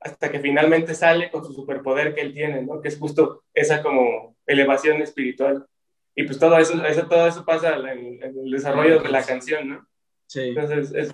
hasta 0.00 0.30
que 0.30 0.40
finalmente 0.40 0.94
sale 0.94 1.30
con 1.30 1.44
su 1.44 1.52
superpoder 1.52 2.14
que 2.14 2.22
él 2.22 2.32
tiene, 2.32 2.62
¿no? 2.62 2.80
Que 2.80 2.88
es 2.88 2.98
justo 2.98 3.44
esa 3.52 3.82
como 3.82 4.34
elevación 4.46 5.02
espiritual. 5.02 5.66
Y 6.14 6.24
pues 6.24 6.38
todo 6.38 6.56
eso, 6.58 6.82
eso 6.86 7.06
todo 7.06 7.26
eso 7.26 7.44
pasa 7.44 7.76
en, 7.76 8.22
en 8.22 8.38
el 8.44 8.50
desarrollo 8.50 9.00
de 9.02 9.08
la 9.10 9.22
canción, 9.22 9.68
¿no? 9.68 9.86
Sí. 10.26 10.48
Entonces, 10.48 10.92
es- 10.94 11.12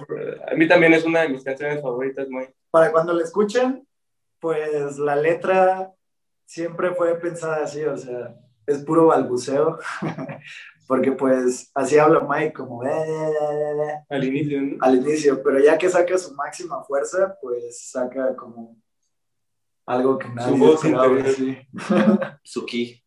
a 0.51 0.55
mí 0.55 0.69
también 0.69 0.93
es 0.95 1.05
una 1.05 1.23
de 1.23 1.31
mis 1.31 1.43
canciones 1.43 1.83
favoritas, 1.83 2.29
muy. 2.29 2.49
para 2.71 2.93
cuando 2.93 3.13
la 3.13 3.25
escuchen, 3.25 3.87
pues 4.39 4.99
la 4.99 5.17
letra 5.17 5.91
siempre 6.45 6.95
fue 6.95 7.19
pensada 7.19 7.65
así, 7.65 7.83
o 7.83 7.97
sea, 7.97 8.37
es 8.67 8.85
puro 8.85 9.07
balbuceo, 9.07 9.79
porque 10.87 11.13
pues 11.13 11.71
así 11.75 11.99
habla 11.99 12.27
Mike 12.29 12.53
como 12.53 12.85
"Eh, 12.85 12.89
eh, 12.91 13.31
eh, 13.31 13.89
eh", 13.89 14.05
Al 14.09 14.25
inicio, 14.25 14.63
¿no? 14.63 14.77
al 14.81 14.97
inicio, 14.97 15.43
pero 15.43 15.59
ya 15.59 15.77
que 15.77 15.89
saca 15.89 16.17
su 16.17 16.35
máxima 16.35 16.83
fuerza, 16.85 17.37
pues 17.41 17.91
saca 17.91 18.35
como 18.37 18.77
algo 19.87 20.19
que 20.19 20.29
nadie 20.29 20.59
voz 20.59 20.85
esperaba, 20.85 21.25
sí. 21.27 21.59
Suki. 22.43 23.03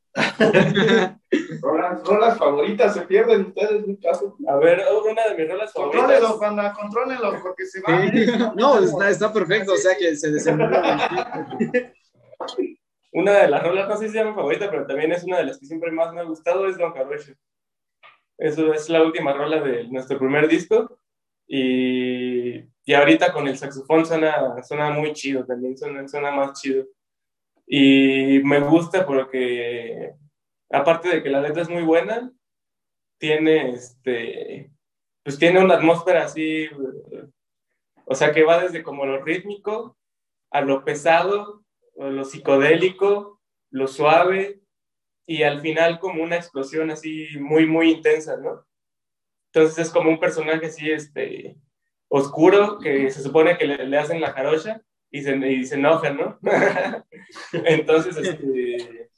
Rolas, 1.62 2.04
rolas 2.06 2.38
favoritas 2.38 2.94
se 2.94 3.02
pierden 3.02 3.48
ustedes, 3.48 3.86
muchachos. 3.86 4.34
A 4.48 4.56
ver, 4.56 4.82
una 5.10 5.28
de 5.28 5.36
mis 5.38 5.52
rolas 5.52 5.72
favoritas. 5.72 6.02
Contrólenlos, 6.02 6.40
banda, 6.40 6.74
contrólenlos, 6.74 7.36
porque 7.42 7.66
se. 7.66 7.80
Sí. 7.80 8.32
No, 8.56 8.80
está, 8.80 9.10
está 9.10 9.32
perfecto, 9.32 9.74
o 9.74 9.78
sea 9.78 9.96
que 9.98 10.16
se 10.16 10.32
desenvuelve. 10.32 10.78
Una 13.12 13.34
de 13.34 13.48
las 13.50 13.64
rolas, 13.64 13.88
no 13.90 13.98
sé 13.98 14.08
si 14.08 14.14
sea 14.14 14.24
mi 14.26 14.34
favorita, 14.34 14.70
pero 14.70 14.86
también 14.86 15.12
es 15.12 15.24
una 15.24 15.38
de 15.38 15.46
las 15.46 15.60
que 15.60 15.66
siempre 15.66 15.92
más 15.92 16.14
me 16.14 16.22
ha 16.22 16.26
gustado, 16.26 16.68
es 16.68 16.78
Don 16.78 16.94
Jarocho. 16.94 17.34
Eso 18.40 18.74
es 18.74 18.90
la 18.90 19.04
última 19.04 19.34
rola 19.34 19.62
de 19.62 19.88
nuestro 19.90 20.18
primer 20.18 20.48
disco. 20.48 20.98
Y, 21.46 22.60
y 22.86 22.94
ahorita 22.94 23.34
con 23.34 23.48
el 23.48 23.58
saxofón 23.58 24.06
suena, 24.06 24.64
suena 24.64 24.92
muy 24.92 25.14
chido 25.14 25.46
también, 25.46 25.78
suena, 25.78 26.08
suena 26.08 26.32
más 26.32 26.60
chido. 26.60 26.86
Y 27.68 28.42
me 28.44 28.62
gusta 28.62 29.06
porque, 29.06 30.14
aparte 30.72 31.10
de 31.10 31.22
que 31.22 31.30
la 31.30 31.42
letra 31.42 31.62
es 31.62 31.70
muy 31.70 31.84
buena, 31.84 32.32
tiene, 33.20 33.72
este, 33.72 34.72
pues 35.24 35.38
tiene 35.38 35.64
una 35.64 35.76
atmósfera 35.76 36.24
así, 36.24 36.68
o 38.06 38.16
sea, 38.16 38.32
que 38.32 38.44
va 38.44 38.64
desde 38.64 38.82
como 38.82 39.06
lo 39.06 39.24
rítmico 39.24 39.98
a 40.50 40.62
lo 40.62 40.84
pesado, 40.84 41.64
lo 41.96 42.24
psicodélico, 42.24 43.40
lo 43.70 43.88
suave, 43.88 44.59
y 45.30 45.44
al 45.44 45.62
final 45.62 46.00
como 46.00 46.24
una 46.24 46.38
explosión 46.38 46.90
así 46.90 47.28
muy, 47.40 47.68
muy 47.68 47.92
intensa, 47.92 48.38
¿no? 48.38 48.66
Entonces 49.54 49.78
es 49.88 49.92
como 49.94 50.10
un 50.10 50.20
personaje 50.20 50.66
así, 50.66 50.90
este, 50.90 51.56
oscuro, 52.08 52.80
que 52.80 53.10
se 53.12 53.22
supone 53.22 53.58
que 53.58 53.66
le, 53.68 53.86
le 53.88 53.98
hacen 53.98 54.22
la 54.22 54.32
jarocha 54.32 54.82
y 55.12 55.22
se, 55.22 55.36
y 55.38 55.66
se 55.66 55.76
enoja, 55.76 56.10
¿no? 56.12 56.40
Entonces, 57.54 58.18
este, 58.18 59.10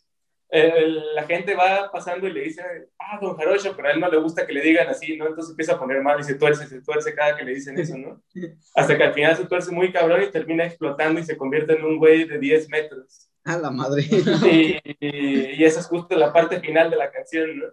el- 0.50 1.16
la 1.16 1.24
gente 1.24 1.56
va 1.56 1.90
pasando 1.92 2.28
y 2.28 2.34
le 2.34 2.42
dice, 2.42 2.62
ah, 3.00 3.18
don 3.22 3.38
Jarocho, 3.38 3.74
pero 3.76 3.88
a 3.88 3.92
él 3.92 4.00
no 4.02 4.10
le 4.10 4.18
gusta 4.18 4.46
que 4.46 4.54
le 4.54 4.62
digan 4.62 4.90
así, 4.90 5.16
¿no? 5.16 5.28
Entonces 5.28 5.52
empieza 5.52 5.74
a 5.76 5.80
poner 5.80 6.02
mal 6.02 6.20
y 6.20 6.24
se 6.24 6.36
tuerce, 6.36 6.68
se 6.68 6.82
tuerce 6.82 7.16
cada 7.16 7.38
que 7.38 7.44
le 7.46 7.54
dicen 7.56 7.80
eso, 7.80 7.98
¿no? 7.98 8.22
Hasta 8.76 8.98
que 8.98 9.04
al 9.04 9.14
final 9.14 9.36
se 9.38 9.46
tuerce 9.46 9.72
muy 9.72 9.92
cabrón 9.94 10.24
y 10.24 10.32
termina 10.32 10.66
explotando 10.66 11.20
y 11.22 11.24
se 11.24 11.38
convierte 11.38 11.74
en 11.74 11.86
un 11.86 11.98
güey 11.98 12.26
de 12.26 12.38
10 12.38 12.68
metros. 12.70 13.31
A 13.46 13.58
la 13.58 13.72
madre. 13.72 14.04
Y, 14.46 14.80
y- 15.00 15.52
y 15.58 15.64
esa 15.64 15.80
es 15.80 15.88
justo 15.88 16.16
la 16.16 16.32
parte 16.32 16.60
final 16.60 16.90
de 16.90 16.98
la 16.98 17.12
canción, 17.12 17.58
¿no? 17.60 17.66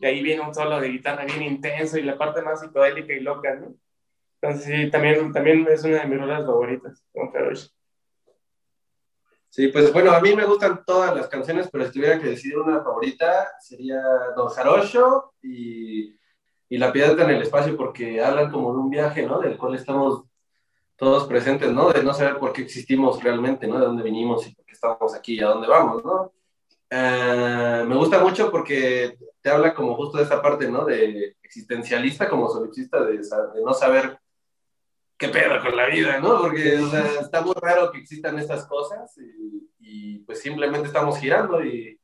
Y 0.00 0.06
ahí 0.06 0.22
viene 0.22 0.42
un 0.42 0.54
solo 0.54 0.80
de 0.80 0.88
guitarra 0.90 1.24
bien 1.24 1.42
intenso 1.42 1.98
y 1.98 2.02
la 2.02 2.16
parte 2.16 2.40
más 2.42 2.60
psicodélica 2.60 3.12
y 3.12 3.20
loca, 3.20 3.54
¿no? 3.56 3.74
Entonces 4.40 4.64
sí, 4.64 4.90
también, 4.90 5.32
también 5.32 5.66
es 5.68 5.82
una 5.82 5.98
de 6.02 6.06
mis 6.06 6.20
rolas 6.20 6.46
favoritas, 6.46 7.04
Don 7.12 7.32
Jarocho. 7.32 7.68
Sí, 9.48 9.68
pues 9.68 9.92
bueno, 9.92 10.12
a 10.12 10.20
mí 10.20 10.36
me 10.36 10.44
gustan 10.44 10.84
todas 10.84 11.16
las 11.16 11.26
canciones, 11.26 11.68
pero 11.72 11.86
si 11.86 11.92
tuviera 11.92 12.20
que 12.20 12.28
decidir 12.28 12.58
una 12.58 12.82
favorita 12.82 13.48
sería 13.60 14.00
Don 14.36 14.48
Jarocho 14.50 15.32
y, 15.42 16.16
y 16.68 16.78
La 16.78 16.92
Piedra 16.92 17.24
en 17.24 17.30
el 17.30 17.42
Espacio, 17.42 17.76
porque 17.76 18.22
hablan 18.22 18.52
como 18.52 18.72
de 18.72 18.78
un 18.78 18.90
viaje, 18.90 19.26
¿no? 19.26 19.40
Del 19.40 19.56
cual 19.56 19.74
estamos 19.74 20.22
todos 20.96 21.26
presentes, 21.26 21.72
¿no? 21.72 21.90
De 21.90 22.04
no 22.04 22.12
saber 22.12 22.38
por 22.38 22.52
qué 22.52 22.62
existimos 22.62 23.22
realmente, 23.22 23.66
¿no? 23.66 23.80
De 23.80 23.86
dónde 23.86 24.02
vinimos 24.04 24.46
y 24.46 24.54
qué 24.68 24.74
estamos 24.74 25.14
aquí 25.14 25.34
y 25.36 25.40
a 25.40 25.48
dónde 25.48 25.66
vamos, 25.66 26.04
¿no? 26.04 26.32
Ah, 26.90 27.84
me 27.86 27.96
gusta 27.96 28.20
mucho 28.20 28.50
porque 28.50 29.18
te 29.40 29.50
habla 29.50 29.74
como 29.74 29.96
justo 29.96 30.18
de 30.18 30.24
esta 30.24 30.40
parte, 30.40 30.70
¿no? 30.70 30.84
De 30.84 31.36
existencialista 31.42 32.28
como 32.28 32.48
solipsista, 32.48 33.02
de, 33.02 33.18
de 33.18 33.64
no 33.64 33.72
saber 33.72 34.18
qué 35.16 35.28
pedo 35.28 35.60
con 35.62 35.74
la 35.74 35.86
vida, 35.86 36.20
¿no? 36.20 36.42
Porque 36.42 36.78
o 36.78 36.88
sea, 36.88 37.20
está 37.20 37.40
muy 37.40 37.54
raro 37.60 37.90
que 37.90 37.98
existan 37.98 38.38
estas 38.38 38.66
cosas 38.66 39.16
y, 39.18 39.70
y, 39.80 40.18
pues 40.20 40.40
simplemente 40.40 40.86
estamos 40.86 41.18
girando 41.18 41.64
y, 41.64 41.98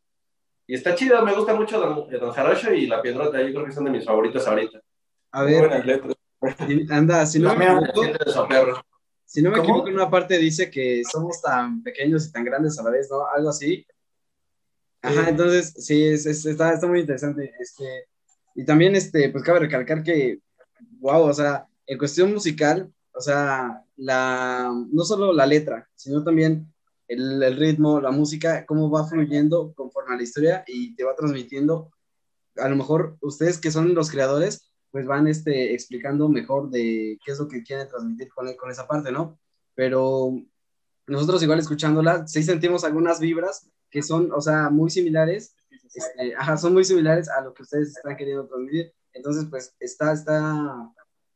y 0.67 0.75
está 0.75 0.95
chido, 0.95 1.25
me 1.25 1.35
gusta 1.35 1.55
mucho 1.55 1.79
Don, 1.79 2.11
Don 2.11 2.33
Jarocho 2.33 2.73
y 2.73 2.87
La 2.87 3.03
Piedrota, 3.03 3.41
yo 3.41 3.53
creo 3.53 3.67
que 3.67 3.73
son 3.73 3.85
de 3.85 3.91
mis 3.91 4.05
favoritos 4.05 4.47
ahorita. 4.47 4.81
A 5.33 5.43
ver, 5.43 5.71
anda, 6.91 7.27
si 7.27 7.39
no 7.39 7.55
me 7.55 7.67
equivoco, 7.67 8.03
Si 9.35 9.43
no 9.43 9.51
me 9.51 9.57
¿Cómo? 9.57 9.65
equivoco, 9.69 9.89
en 9.89 9.95
una 9.95 10.09
parte 10.09 10.39
dice 10.39 10.71
que 10.71 11.03
somos 11.11 11.43
tan 11.43 11.83
pequeños 11.83 12.25
y 12.25 12.31
tan 12.31 12.45
grandes 12.45 12.79
a 12.79 12.85
la 12.85 12.91
vez, 12.91 13.09
¿no? 13.11 13.27
Algo 13.27 13.49
así. 13.49 13.85
Ajá, 15.03 15.25
Sí. 15.25 15.31
entonces, 15.31 15.75
sí, 15.77 16.05
es, 16.05 16.25
es- 16.25 16.47
está, 16.47 16.73
está 16.73 16.87
muy 16.87 17.01
interesante. 17.01 17.53
Este, 17.59 18.07
y 18.55 18.65
también, 18.65 18.95
este, 18.95 19.31
pues 19.31 19.43
cabe 19.43 19.59
recalcar 19.59 20.05
que, 20.05 20.39
wow, 21.01 21.23
o 21.23 21.33
sea, 21.35 21.67
en 21.85 21.99
cuestión 21.99 22.33
musical, 22.33 22.93
o 23.13 23.21
sea, 23.21 23.83
la, 23.97 24.71
no 24.93 25.03
solo 25.05 25.33
la 25.33 25.47
letra, 25.47 25.89
sino 25.97 26.23
también 26.23 26.73
el, 27.09 27.43
el 27.43 27.57
ritmo, 27.57 28.01
la 28.01 28.13
música, 28.13 28.65
cómo 28.67 28.89
va 28.89 29.05
fluyendo 29.09 29.75
conforme 29.75 30.15
a 30.15 30.17
la 30.17 30.23
historia 30.23 30.63
y 30.69 30.95
te 30.95 31.03
va 31.03 31.17
transmitiendo. 31.17 31.91
A 32.57 32.69
lo 32.69 32.77
mejor 32.77 33.17
ustedes 33.21 33.59
que 33.59 33.73
son 33.73 33.95
los 33.97 34.13
creadores, 34.13 34.71
pues 34.95 35.07
van 35.07 35.27
este, 35.27 35.75
explicando 35.75 36.29
mejor 36.29 36.71
de 36.71 37.19
qué 37.25 37.33
es 37.33 37.39
lo 37.41 37.49
que 37.49 37.65
quieren 37.65 37.89
transmitir 37.89 38.29
con, 38.29 38.55
con 38.55 38.71
esa 38.71 38.87
parte, 38.87 39.11
¿no? 39.11 39.41
Pero 39.75 40.41
nosotros 41.09 41.43
igual 41.43 41.59
escuchándola, 41.59 42.29
sí 42.29 42.45
sentimos 42.45 42.85
algunas 42.85 43.19
vibras 43.19 43.69
que 43.91 44.05
son, 44.05 44.31
o 44.31 44.41
sea, 44.41 44.71
muy 44.71 44.91
similares, 44.91 45.57
este, 45.93 46.37
ajá, 46.37 46.57
son 46.59 46.75
muy 46.75 46.85
similares 46.85 47.29
a 47.29 47.41
lo 47.41 47.53
que 47.53 47.65
ustedes 47.65 47.89
están 47.89 48.17
queriendo 48.17 48.47
transmitir. 48.47 48.95
Entonces, 49.13 49.47
pues, 49.51 49.75
está, 49.81 50.13
está, 50.13 50.93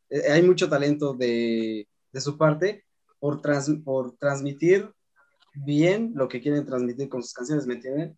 eh, 0.09 0.31
hay 0.31 0.43
mucho 0.43 0.69
talento 0.69 1.15
de, 1.15 1.89
de 2.13 2.21
su 2.21 2.39
parte 2.39 2.85
por, 3.19 3.43
trans, 3.43 3.71
por 3.85 4.17
transmitir 4.19 4.89
bien 5.53 6.13
lo 6.15 6.29
que 6.29 6.41
quieren 6.41 6.65
transmitir 6.65 7.09
con 7.09 7.25
sus 7.25 7.33
canciones, 7.33 7.67
¿me 7.67 7.75
entienden? 7.75 8.17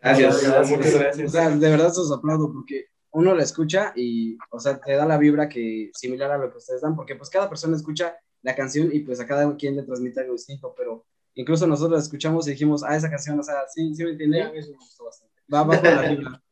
Gracias. 0.00 0.44
Gracias. 0.44 0.78
Muchas 0.78 0.94
O 0.94 0.98
gracias. 1.00 1.32
sea, 1.32 1.50
de 1.50 1.70
verdad 1.70 1.90
se 1.92 2.02
los 2.02 2.12
aplaudo 2.12 2.52
porque 2.52 2.86
uno 3.12 3.34
la 3.34 3.42
escucha 3.42 3.92
y, 3.96 4.38
o 4.50 4.60
sea, 4.60 4.80
te 4.80 4.92
da 4.92 5.06
la 5.06 5.18
vibra 5.18 5.48
que 5.48 5.90
similar 5.94 6.30
a 6.30 6.38
lo 6.38 6.50
que 6.50 6.58
ustedes 6.58 6.80
dan, 6.80 6.94
porque 6.96 7.16
pues 7.16 7.30
cada 7.30 7.48
persona 7.48 7.76
escucha 7.76 8.16
la 8.42 8.54
canción 8.54 8.90
y 8.92 9.00
pues 9.00 9.20
a 9.20 9.26
cada 9.26 9.56
quien 9.56 9.76
le 9.76 9.82
transmite 9.82 10.20
algo 10.20 10.32
distinto, 10.32 10.74
pero 10.76 11.04
incluso 11.34 11.66
nosotros 11.66 11.98
la 11.98 12.02
escuchamos 12.04 12.46
y 12.46 12.52
dijimos, 12.52 12.82
ah, 12.84 12.96
esa 12.96 13.10
canción, 13.10 13.38
o 13.38 13.42
sea, 13.42 13.66
sí, 13.68 13.94
sí 13.94 14.04
me 14.04 14.16
Sí, 14.16 14.24
a 14.24 14.50
mí 14.50 14.58
eso 14.58 14.70
me 14.70 14.76
gustó 14.76 15.04
bastante. 15.04 15.34
va, 15.52 15.62
va 15.64 15.80
con 15.80 15.96
la 15.96 16.08
vibra. 16.10 16.42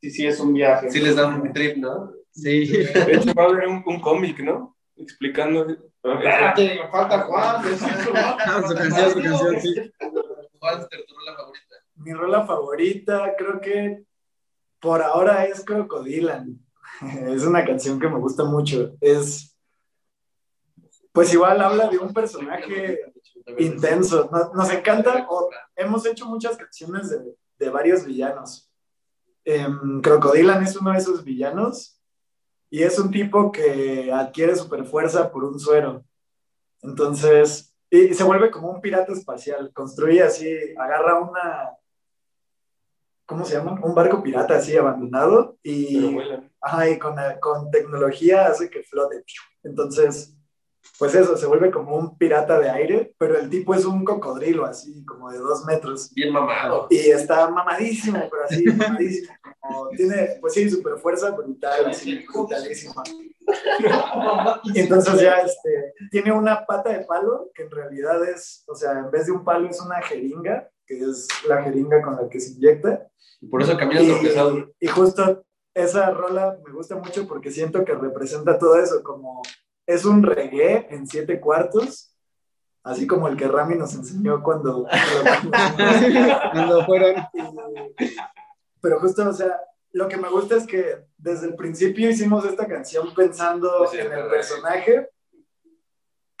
Sí, 0.00 0.10
sí, 0.10 0.26
es 0.26 0.40
un 0.40 0.54
viaje. 0.54 0.90
Sí 0.90 1.00
les 1.00 1.16
da 1.16 1.26
un 1.26 1.52
trip, 1.52 1.76
¿no? 1.76 2.12
Sí. 2.30 2.66
De 2.66 3.12
hecho, 3.12 3.34
va 3.34 3.44
a 3.44 3.46
haber 3.46 3.68
un, 3.68 3.82
un 3.84 4.00
cómic, 4.00 4.40
¿no? 4.40 4.76
Explicando. 4.96 5.66
Espérate, 6.02 6.80
me 6.82 6.88
falta 6.90 7.20
Juan. 7.20 7.62
su 7.76 8.74
canción, 8.74 9.10
su 9.10 9.22
canción, 9.22 9.60
sí. 9.60 9.92
¿Cuál 10.58 10.80
es 10.80 10.88
tu 10.88 11.14
rola 11.14 11.36
favorita? 11.36 11.76
Mi 11.96 12.12
rola 12.12 12.46
favorita, 12.46 13.34
creo 13.36 13.60
que 13.60 14.04
por 14.80 15.02
ahora 15.02 15.44
es 15.44 15.64
Crocodilan. 15.64 16.58
Es 17.28 17.44
una 17.44 17.64
canción 17.64 17.98
que 17.98 18.08
me 18.08 18.18
gusta 18.18 18.44
mucho. 18.44 18.94
Es, 19.00 19.56
pues 21.12 21.32
igual 21.32 21.60
habla 21.62 21.88
de 21.88 21.98
un 21.98 22.12
personaje 22.12 23.00
intenso. 23.58 24.28
Nos, 24.54 24.70
encanta, 24.70 25.26
o 25.30 25.48
hemos 25.76 26.04
hecho 26.04 26.26
muchas 26.26 26.58
canciones 26.58 27.08
de, 27.08 27.20
de 27.58 27.70
varios 27.70 28.04
villanos. 28.04 28.70
Em, 29.44 30.02
Crocodilan 30.02 30.62
es 30.62 30.76
uno 30.76 30.92
de 30.92 30.98
esos 30.98 31.24
villanos 31.24 32.00
y 32.68 32.82
es 32.82 32.98
un 32.98 33.10
tipo 33.10 33.50
que 33.50 34.12
adquiere 34.12 34.54
super 34.54 34.84
fuerza 34.84 35.30
por 35.30 35.44
un 35.44 35.58
suero. 35.58 36.04
Entonces, 36.82 37.74
y 37.90 38.14
se 38.14 38.24
vuelve 38.24 38.50
como 38.50 38.70
un 38.70 38.80
pirata 38.80 39.12
espacial. 39.12 39.72
Construye 39.72 40.22
así, 40.22 40.54
agarra 40.78 41.18
una, 41.18 41.70
¿cómo 43.30 43.44
se 43.44 43.54
llama? 43.54 43.78
Un 43.80 43.94
barco 43.94 44.24
pirata 44.24 44.56
así 44.56 44.76
abandonado 44.76 45.56
y, 45.62 46.18
ajá, 46.60 46.90
y 46.90 46.98
con, 46.98 47.14
con 47.40 47.70
tecnología 47.70 48.48
hace 48.48 48.68
que 48.68 48.82
flote. 48.82 49.22
Entonces, 49.62 50.36
pues 50.98 51.14
eso, 51.14 51.36
se 51.36 51.46
vuelve 51.46 51.70
como 51.70 51.94
un 51.94 52.18
pirata 52.18 52.58
de 52.58 52.68
aire, 52.70 53.14
pero 53.18 53.38
el 53.38 53.48
tipo 53.48 53.72
es 53.72 53.84
un 53.84 54.04
cocodrilo 54.04 54.66
así, 54.66 55.04
como 55.04 55.30
de 55.30 55.38
dos 55.38 55.64
metros. 55.64 56.12
Bien 56.12 56.32
mamado. 56.32 56.88
Y 56.90 56.96
está 56.96 57.48
mamadísimo, 57.48 58.18
pero 58.28 58.44
así, 58.46 58.64
mamadísimo. 58.64 59.32
Como 59.60 59.88
tiene, 59.90 60.38
pues 60.40 60.54
sí, 60.54 60.68
super 60.68 60.98
fuerza 60.98 61.30
brutal, 61.30 61.86
así, 61.86 62.26
brutalísima. 62.26 63.04
Y 64.64 64.80
entonces 64.80 65.20
ya, 65.20 65.36
este, 65.38 65.94
tiene 66.10 66.32
una 66.32 66.66
pata 66.66 66.90
de 66.90 67.04
palo, 67.04 67.52
que 67.54 67.62
en 67.62 67.70
realidad 67.70 68.28
es, 68.28 68.64
o 68.66 68.74
sea, 68.74 68.98
en 68.98 69.10
vez 69.12 69.26
de 69.26 69.32
un 69.32 69.44
palo 69.44 69.68
es 69.68 69.80
una 69.80 70.02
jeringa, 70.02 70.68
que 70.90 70.98
es 70.98 71.28
la 71.46 71.62
jeringa 71.62 72.02
con 72.02 72.16
la 72.16 72.28
que 72.28 72.40
se 72.40 72.54
inyecta. 72.54 73.06
Y 73.40 73.46
por 73.46 73.62
eso 73.62 73.76
camina 73.76 74.02
tropezado. 74.02 74.58
Y, 74.58 74.74
y 74.80 74.88
justo 74.88 75.44
esa 75.72 76.10
rola 76.10 76.58
me 76.66 76.72
gusta 76.72 76.96
mucho 76.96 77.28
porque 77.28 77.52
siento 77.52 77.84
que 77.84 77.94
representa 77.94 78.58
todo 78.58 78.76
eso, 78.76 79.02
como 79.04 79.40
es 79.86 80.04
un 80.04 80.24
reggae 80.24 80.88
en 80.90 81.06
siete 81.06 81.38
cuartos, 81.38 82.12
así 82.82 83.06
como 83.06 83.28
el 83.28 83.36
que 83.36 83.46
Rami 83.46 83.76
nos 83.76 83.94
enseñó 83.94 84.42
cuando... 84.42 84.86
Cuando 86.52 86.84
fueron, 86.84 87.14
Pero 88.80 88.98
justo, 88.98 89.28
o 89.28 89.32
sea, 89.32 89.60
lo 89.92 90.08
que 90.08 90.16
me 90.16 90.28
gusta 90.28 90.56
es 90.56 90.66
que 90.66 91.04
desde 91.16 91.46
el 91.46 91.54
principio 91.54 92.10
hicimos 92.10 92.44
esta 92.44 92.66
canción 92.66 93.14
pensando 93.14 93.72
Pues 93.78 93.90
sí, 93.90 93.98
en 93.98 94.12
el 94.12 94.28
personaje, 94.28 95.08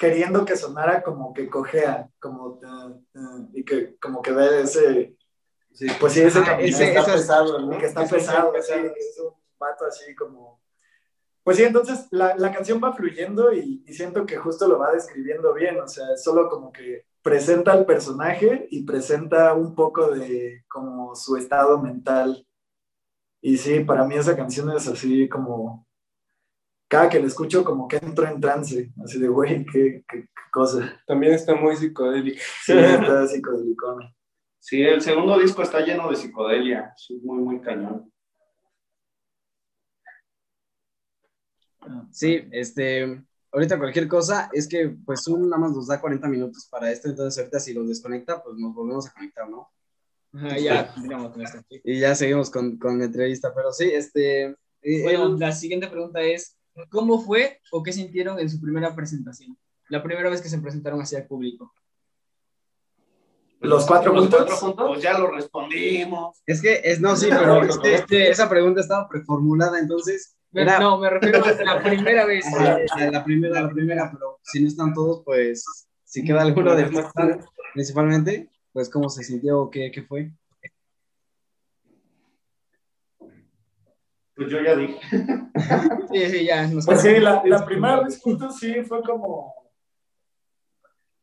queriendo 0.00 0.46
que 0.46 0.56
sonara 0.56 1.02
como 1.02 1.34
que 1.34 1.48
cojea, 1.50 2.08
como... 2.18 2.58
uh, 2.62 2.88
uh, 3.14 3.50
y 3.52 3.62
que 3.64 3.96
como 4.00 4.22
que 4.22 4.32
ve 4.32 4.62
ese... 4.62 5.14
Sí. 5.72 5.86
Pues 6.00 6.14
sí, 6.14 6.22
ese 6.22 6.40
Ah, 6.40 6.58
ese- 6.60 6.88
está 6.88 7.00
esas- 7.02 7.12
pesado, 7.20 7.60
¿no? 7.60 7.78
Que 7.78 7.86
está 7.86 8.02
Es 8.04 8.10
pesado, 8.10 8.50
pesado. 8.52 8.80
sí, 8.82 8.92
es 8.98 9.20
un 9.20 9.34
vato 9.58 9.84
así 9.84 10.14
como... 10.14 10.58
Pues 11.44 11.56
sí, 11.58 11.64
entonces 11.64 12.06
la, 12.10 12.34
la 12.36 12.50
canción 12.52 12.80
va 12.82 12.92
fluyendo 12.94 13.52
y, 13.52 13.82
y 13.86 13.92
siento 13.94 14.24
que 14.26 14.36
justo 14.38 14.66
lo 14.68 14.78
va 14.78 14.92
describiendo 14.92 15.52
bien, 15.54 15.78
o 15.80 15.86
sea, 15.88 16.04
es 16.14 16.22
solo 16.22 16.48
como 16.48 16.72
que 16.72 17.06
presenta 17.22 17.72
al 17.72 17.84
personaje 17.86 18.66
y 18.70 18.84
presenta 18.84 19.52
un 19.54 19.74
poco 19.74 20.10
de 20.10 20.64
como 20.68 21.14
su 21.14 21.36
estado 21.36 21.80
mental. 21.80 22.46
Y 23.42 23.56
sí, 23.58 23.80
para 23.80 24.04
mí 24.04 24.16
esa 24.16 24.34
canción 24.36 24.70
es 24.74 24.88
así 24.88 25.28
como... 25.28 25.86
Cada 26.90 27.08
que 27.08 27.20
la 27.20 27.26
escucho 27.28 27.62
como 27.64 27.86
que 27.86 27.98
entro 27.98 28.26
en 28.26 28.40
trance, 28.40 28.90
así 29.04 29.20
de, 29.20 29.28
güey, 29.28 29.64
qué, 29.64 30.02
qué, 30.10 30.22
qué 30.22 30.50
cosa. 30.52 31.00
También 31.06 31.34
está 31.34 31.54
muy 31.54 31.76
psicodélico. 31.76 32.40
Sí, 32.64 32.72
está 32.72 33.26
psicodelicona. 33.28 34.12
Sí, 34.58 34.82
el 34.82 35.00
segundo 35.00 35.38
disco 35.38 35.62
está 35.62 35.80
lleno 35.80 36.10
de 36.10 36.16
psicodelia. 36.16 36.92
Sí, 36.96 37.20
muy, 37.22 37.38
muy 37.38 37.60
cañón. 37.60 38.12
Sí, 42.10 42.42
este, 42.50 43.22
ahorita 43.52 43.78
cualquier 43.78 44.06
cosa, 44.08 44.50
es 44.52 44.68
que 44.68 44.88
pues 45.04 45.22
Zoom 45.24 45.48
nada 45.48 45.58
más 45.62 45.72
nos 45.72 45.86
da 45.86 46.00
40 46.00 46.28
minutos 46.28 46.66
para 46.70 46.90
esto, 46.90 47.08
entonces 47.08 47.38
ahorita 47.38 47.58
si 47.60 47.72
los 47.72 47.88
desconecta, 47.88 48.42
pues 48.42 48.56
nos 48.58 48.74
volvemos 48.74 49.06
a 49.08 49.12
conectar, 49.12 49.48
¿no? 49.48 49.68
Ajá, 50.34 50.58
ya, 50.58 50.92
continuamos 50.92 51.32
con 51.32 51.42
esto. 51.42 51.58
Y 51.70 52.00
ya 52.00 52.14
seguimos 52.14 52.50
con, 52.50 52.76
con 52.78 52.98
la 52.98 53.06
entrevista, 53.06 53.52
pero 53.54 53.72
sí, 53.72 53.84
este... 53.92 54.56
eh, 54.82 55.02
Bueno, 55.02 55.26
el- 55.28 55.38
la 55.38 55.52
siguiente 55.52 55.88
pregunta 55.88 56.20
es, 56.20 56.56
¿cómo 56.90 57.20
fue 57.20 57.60
o 57.72 57.82
qué 57.82 57.92
sintieron 57.92 58.38
en 58.38 58.48
su 58.50 58.60
primera 58.60 58.94
presentación? 58.94 59.56
La 59.88 60.02
primera 60.02 60.30
vez 60.30 60.40
que 60.40 60.48
se 60.48 60.58
presentaron 60.58 61.00
hacia 61.00 61.18
el 61.18 61.26
público. 61.26 61.72
Los 63.60 63.84
cuatro 63.86 64.12
Los 64.12 64.22
juntos. 64.22 64.38
cuatro 64.40 64.56
juntos. 64.56 64.86
Pues 64.88 65.02
ya 65.02 65.18
lo 65.18 65.30
respondimos. 65.30 66.38
es 66.46 66.62
que, 66.62 66.80
es, 66.82 67.00
no, 67.00 67.14
sí, 67.16 67.26
pero 67.28 67.62
es 67.64 67.78
que 67.78 67.94
este, 67.94 68.30
esa 68.30 68.48
pregunta 68.48 68.80
estaba 68.80 69.08
preformulada, 69.08 69.78
entonces... 69.78 70.36
Me- 70.52 70.62
Era, 70.62 70.78
No, 70.80 70.98
me 70.98 71.10
refiero 71.10 71.44
a 71.44 71.64
la 71.64 71.82
primera 71.82 72.24
vez. 72.24 72.44
Ah, 72.58 72.78
la, 72.98 73.10
la 73.10 73.24
primera, 73.24 73.60
la 73.62 73.70
primera, 73.70 74.10
pero 74.10 74.38
si 74.42 74.62
no 74.62 74.68
están 74.68 74.94
todos, 74.94 75.22
pues 75.24 75.64
si 76.04 76.24
queda 76.24 76.42
alguno 76.42 76.74
de 76.74 76.90
principalmente, 77.74 78.48
pues 78.72 78.88
cómo 78.88 79.08
se 79.10 79.22
sintió 79.22 79.60
o 79.60 79.70
qué, 79.70 79.90
qué 79.92 80.02
fue. 80.02 80.32
Pues 84.40 84.52
yo 84.52 84.62
ya 84.62 84.74
dije. 84.74 84.98
Sí, 86.10 86.30
sí, 86.30 86.46
ya. 86.46 86.66
Nos 86.66 86.86
Pues 86.86 87.02
sí, 87.02 87.20
la, 87.20 87.42
la 87.44 87.64
primera 87.66 88.00
vez 88.00 88.18
juntos 88.18 88.58
sí 88.58 88.82
fue 88.84 89.02
como. 89.02 89.54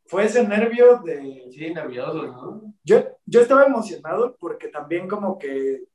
Fue 0.06 0.26
ese 0.26 0.48
nervio 0.48 1.00
de. 1.00 1.50
Sí, 1.52 1.74
nerviosos, 1.74 2.28
¿no? 2.28 2.76
Yo, 2.84 3.04
yo 3.26 3.42
estaba 3.42 3.66
emocionado 3.66 4.38
porque 4.40 4.68
también, 4.68 5.08
como 5.08 5.40
que. 5.40 5.86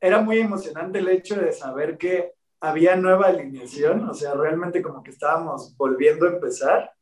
Era 0.00 0.20
muy 0.20 0.38
emocionante 0.38 1.00
el 1.00 1.08
hecho 1.08 1.34
de 1.34 1.52
saber 1.52 1.98
que 1.98 2.32
había 2.60 2.94
nueva 2.94 3.26
alineación, 3.26 4.08
o 4.08 4.14
sea, 4.14 4.34
realmente 4.34 4.82
como 4.82 5.02
que 5.02 5.10
estábamos 5.10 5.76
volviendo 5.76 6.26
a 6.26 6.30
empezar. 6.34 6.92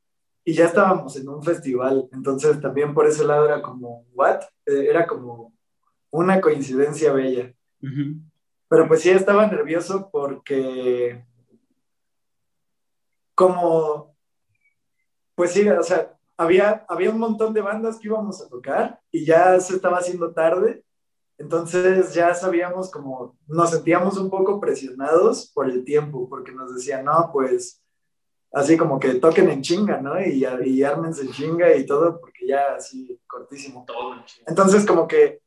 y 0.42 0.54
ya 0.54 0.64
estábamos 0.64 1.14
en 1.16 1.28
un 1.28 1.42
festival, 1.42 2.08
entonces 2.12 2.58
también 2.62 2.94
por 2.94 3.06
ese 3.06 3.24
lado 3.24 3.44
era 3.44 3.60
como, 3.60 4.06
¿what? 4.14 4.40
Eh, 4.64 4.86
Era 4.88 5.06
como 5.06 5.52
una 6.10 6.40
coincidencia 6.40 7.12
bella. 7.12 7.52
Pero 8.72 8.88
pues 8.88 9.02
sí 9.02 9.10
estaba 9.10 9.46
nervioso 9.46 10.08
porque 10.10 11.22
como, 13.34 14.16
pues 15.34 15.50
sí, 15.50 15.68
o 15.68 15.82
sea, 15.82 16.16
había, 16.38 16.82
había 16.88 17.10
un 17.10 17.18
montón 17.18 17.52
de 17.52 17.60
bandas 17.60 17.98
que 17.98 18.08
íbamos 18.08 18.40
a 18.40 18.48
tocar 18.48 18.98
y 19.10 19.26
ya 19.26 19.60
se 19.60 19.74
estaba 19.74 19.98
haciendo 19.98 20.32
tarde, 20.32 20.86
entonces 21.36 22.14
ya 22.14 22.32
sabíamos 22.34 22.90
como, 22.90 23.36
nos 23.46 23.72
sentíamos 23.72 24.16
un 24.16 24.30
poco 24.30 24.58
presionados 24.58 25.52
por 25.52 25.68
el 25.68 25.84
tiempo, 25.84 26.26
porque 26.26 26.52
nos 26.52 26.74
decían, 26.74 27.04
no, 27.04 27.28
pues 27.30 27.82
así 28.54 28.78
como 28.78 28.98
que 28.98 29.16
toquen 29.16 29.50
en 29.50 29.60
chinga, 29.60 30.00
¿no? 30.00 30.18
Y, 30.18 30.46
y 30.64 30.82
ármense 30.82 31.20
en 31.20 31.32
chinga 31.32 31.76
y 31.76 31.84
todo, 31.84 32.18
porque 32.18 32.46
ya 32.46 32.76
así 32.76 33.20
cortísimo. 33.26 33.84
Todo 33.86 34.14
en 34.14 34.24
chinga. 34.24 34.46
Entonces 34.48 34.86
como 34.86 35.06
que 35.06 35.41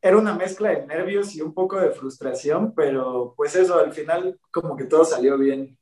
era 0.00 0.16
una 0.18 0.34
mezcla 0.34 0.70
de 0.70 0.86
nervios 0.86 1.34
y 1.34 1.40
un 1.42 1.52
poco 1.52 1.80
de 1.80 1.90
frustración, 1.90 2.72
pero 2.74 3.34
pues 3.36 3.56
eso, 3.56 3.78
al 3.78 3.92
final 3.92 4.38
como 4.52 4.76
que 4.76 4.84
todo 4.84 5.04
salió 5.04 5.36
bien. 5.38 5.76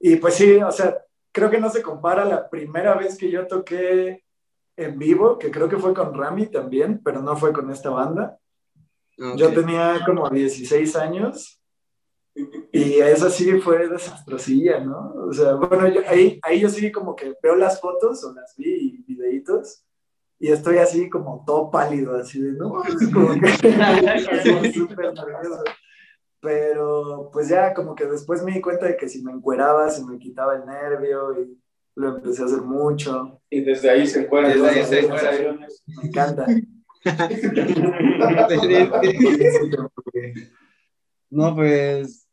Y 0.00 0.16
pues 0.16 0.34
sí, 0.34 0.56
o 0.56 0.70
sea, 0.70 0.96
creo 1.32 1.50
que 1.50 1.58
no 1.60 1.70
se 1.70 1.82
compara 1.82 2.24
la 2.24 2.48
primera 2.48 2.94
vez 2.94 3.16
que 3.18 3.30
yo 3.30 3.46
toqué 3.46 4.24
en 4.76 4.98
vivo, 4.98 5.38
que 5.38 5.50
creo 5.50 5.68
que 5.68 5.76
fue 5.76 5.92
con 5.92 6.14
Rami 6.14 6.46
también, 6.46 7.00
pero 7.02 7.20
no 7.20 7.36
fue 7.36 7.52
con 7.52 7.70
esta 7.70 7.90
banda. 7.90 8.38
Yo 9.36 9.48
Ok. 9.48 9.54
tenía 9.54 10.00
como 10.06 10.30
16 10.30 10.94
años 10.94 11.60
y 12.72 13.00
esa 13.00 13.28
sí 13.28 13.58
fue 13.60 13.88
desastrosilla, 13.88 14.78
¿no? 14.78 15.12
O 15.28 15.32
sea, 15.32 15.54
bueno, 15.54 15.88
yo- 15.88 16.02
ahí, 16.06 16.38
ahí 16.42 16.60
yo 16.60 16.68
sí 16.68 16.92
como 16.92 17.16
que 17.16 17.34
veo 17.42 17.56
las 17.56 17.80
fotos 17.80 18.22
o 18.22 18.32
las 18.32 18.54
vi 18.56 18.68
y 18.70 19.02
videitos 19.02 19.84
y 20.40 20.52
estoy 20.52 20.78
así 20.78 21.10
como 21.10 21.42
todo 21.44 21.70
pálido, 21.70 22.16
así 22.16 22.40
de, 22.40 22.52
no, 22.52 22.82
es 22.84 22.94
como 23.12 23.28
que 23.40 24.72
súper 24.72 25.12
nervioso. 25.14 25.64
Pero 26.40 27.30
pues 27.32 27.48
ya 27.48 27.74
como 27.74 27.96
que 27.96 28.06
después 28.06 28.44
me 28.44 28.52
di 28.52 28.60
cuenta 28.60 28.86
de 28.86 28.96
que 28.96 29.08
si 29.08 29.22
me 29.22 29.32
encueraba 29.32 29.90
se 29.90 30.04
me 30.04 30.18
quitaba 30.18 30.54
el 30.54 30.66
nervio 30.66 31.40
y 31.40 31.58
lo 31.96 32.16
empecé 32.16 32.42
a 32.42 32.46
hacer 32.46 32.62
mucho. 32.62 33.40
Y 33.50 33.62
desde 33.62 33.90
ahí 33.90 34.06
se 34.06 34.20
encuentran 34.22 34.62
Desde 34.62 34.78
ahí 34.78 34.84
se 34.84 35.02
sensaciones. 35.02 35.82
Me 35.86 36.08
encanta. 36.08 36.46
No, 41.30 41.54
pues, 41.54 42.26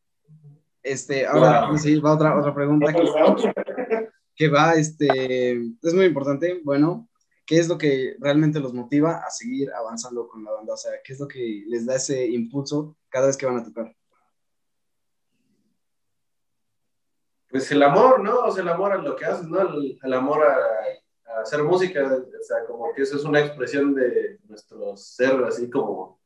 este, 0.81 1.25
ahora 1.25 1.67
Wow. 1.67 1.77
sí, 1.77 1.99
va 1.99 2.13
otra, 2.13 2.39
otra 2.39 2.55
pregunta 2.55 2.93
que, 2.93 3.03
que 4.35 4.47
va, 4.47 4.75
este, 4.75 5.51
es 5.53 5.93
muy 5.93 6.05
importante, 6.05 6.61
bueno, 6.63 7.09
¿qué 7.45 7.59
es 7.59 7.67
lo 7.67 7.77
que 7.77 8.15
realmente 8.19 8.59
los 8.59 8.73
motiva 8.73 9.17
a 9.25 9.29
seguir 9.29 9.71
avanzando 9.71 10.27
con 10.27 10.43
la 10.43 10.51
banda? 10.51 10.73
O 10.73 10.77
sea, 10.77 10.91
¿qué 11.03 11.13
es 11.13 11.19
lo 11.19 11.27
que 11.27 11.63
les 11.67 11.85
da 11.85 11.95
ese 11.95 12.25
impulso 12.25 12.97
cada 13.09 13.27
vez 13.27 13.37
que 13.37 13.45
van 13.45 13.57
a 13.57 13.63
tocar? 13.63 13.95
Pues 17.49 17.71
el 17.71 17.83
amor, 17.83 18.21
¿no? 18.21 18.39
O 18.39 18.51
sea, 18.51 18.63
el 18.63 18.69
amor 18.69 18.91
a 18.91 18.97
lo 18.97 19.15
que 19.15 19.25
haces, 19.25 19.47
¿no? 19.47 19.61
El, 19.61 20.13
amor 20.13 20.43
a, 20.43 21.41
hacer 21.41 21.63
música, 21.63 22.03
o 22.03 22.43
sea, 22.43 22.65
como 22.65 22.93
que 22.93 23.03
eso 23.03 23.15
es 23.15 23.23
una 23.23 23.39
expresión 23.39 23.93
de 23.93 24.39
nuestro 24.47 24.97
ser, 24.97 25.43
así 25.43 25.69
como, 25.69 26.19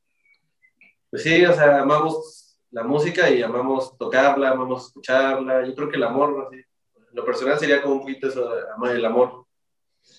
pues 1.10 1.24
sí, 1.24 1.46
o 1.46 1.54
sea, 1.54 1.82
amamos 1.82 2.60
la 2.72 2.84
música 2.84 3.30
y 3.30 3.42
amamos 3.42 3.98
tocarla, 3.98 4.52
amamos 4.52 4.88
escucharla. 4.88 5.66
Yo 5.66 5.76
creo 5.76 5.90
que 5.90 5.98
el 5.98 6.04
amor, 6.04 6.48
así, 6.48 6.64
lo 7.12 7.26
personal 7.26 7.60
sería 7.60 7.82
como 7.82 7.96
un 7.96 8.02
poquito 8.02 8.28
eso, 8.28 8.52
el 8.86 9.06
amor. 9.06 9.46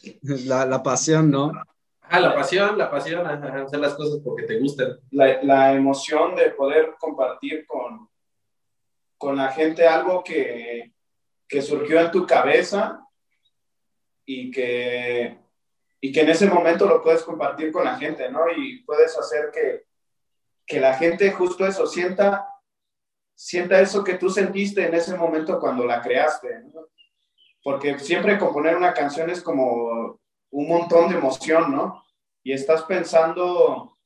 La, 0.22 0.64
la 0.64 0.82
pasión, 0.82 1.30
¿no? 1.30 1.52
Ah, 2.02 2.18
la 2.18 2.34
pasión, 2.34 2.76
la 2.76 2.90
pasión, 2.90 3.24
ajá, 3.24 3.62
hacer 3.62 3.78
las 3.78 3.94
cosas 3.94 4.20
porque 4.24 4.42
te 4.42 4.58
gustan. 4.58 4.98
la, 5.12 5.42
la 5.44 5.72
emoción 5.74 6.34
de 6.34 6.50
poder 6.50 6.94
compartir 6.98 7.64
con, 7.66 8.08
con 9.16 9.36
la 9.36 9.52
gente 9.52 9.86
algo 9.86 10.24
que, 10.24 10.92
que 11.46 11.62
surgió 11.62 12.00
en 12.00 12.10
tu 12.10 12.26
cabeza 12.26 13.06
y 14.24 14.50
que, 14.50 15.38
y 16.00 16.10
que 16.10 16.20
en 16.20 16.30
ese 16.30 16.46
momento 16.46 16.86
lo 16.86 17.02
puedes 17.02 17.22
compartir 17.22 17.70
con 17.70 17.84
la 17.84 17.96
gente, 17.96 18.28
¿no? 18.28 18.50
Y 18.56 18.82
puedes 18.82 19.16
hacer 19.16 19.50
que, 19.52 19.84
que 20.66 20.80
la 20.80 20.94
gente 20.94 21.30
justo 21.30 21.66
eso 21.66 21.86
sienta, 21.86 22.46
sienta 23.36 23.80
eso 23.80 24.02
que 24.02 24.14
tú 24.14 24.30
sentiste 24.30 24.86
en 24.86 24.94
ese 24.94 25.16
momento 25.16 25.60
cuando 25.60 25.84
la 25.84 26.00
creaste, 26.00 26.60
¿no? 26.72 26.88
Porque 27.62 27.98
siempre 27.98 28.38
componer 28.38 28.76
una 28.76 28.94
canción 28.94 29.30
es 29.30 29.42
como 29.42 30.18
un 30.50 30.68
montón 30.68 31.08
de 31.08 31.16
emoción, 31.16 31.72
¿no? 31.72 32.04
Y 32.42 32.52
estás 32.52 32.82
pensando 32.84 33.96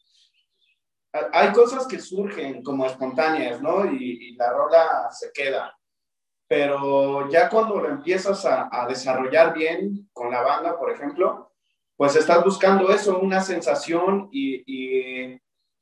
hay 1.33 1.53
cosas 1.53 1.87
que 1.87 2.01
surgen 2.01 2.63
como 2.63 2.87
espontáneas, 2.87 3.63
¿no? 3.63 3.87
Y, 3.87 4.31
y 4.31 4.35
la 4.37 4.53
rola 4.53 5.09
se 5.11 5.31
queda. 5.33 5.77
Pero 6.49 7.29
ya 7.31 7.49
cuando 7.49 7.81
lo 7.81 7.89
empiezas 7.89 8.45
a, 8.45 8.69
a, 8.71 8.87
desarrollar 8.87 9.55
bien 9.55 10.09
con 10.13 10.31
la 10.31 10.43
banda, 10.43 10.79
por 10.79 10.91
ejemplo, 10.91 11.53
pues 11.97 12.17
estás 12.17 12.45
buscando 12.45 12.91
eso, 12.91 13.19
una 13.21 13.41
sensación 13.41 14.29
y, 14.33 14.63
y 14.67 15.41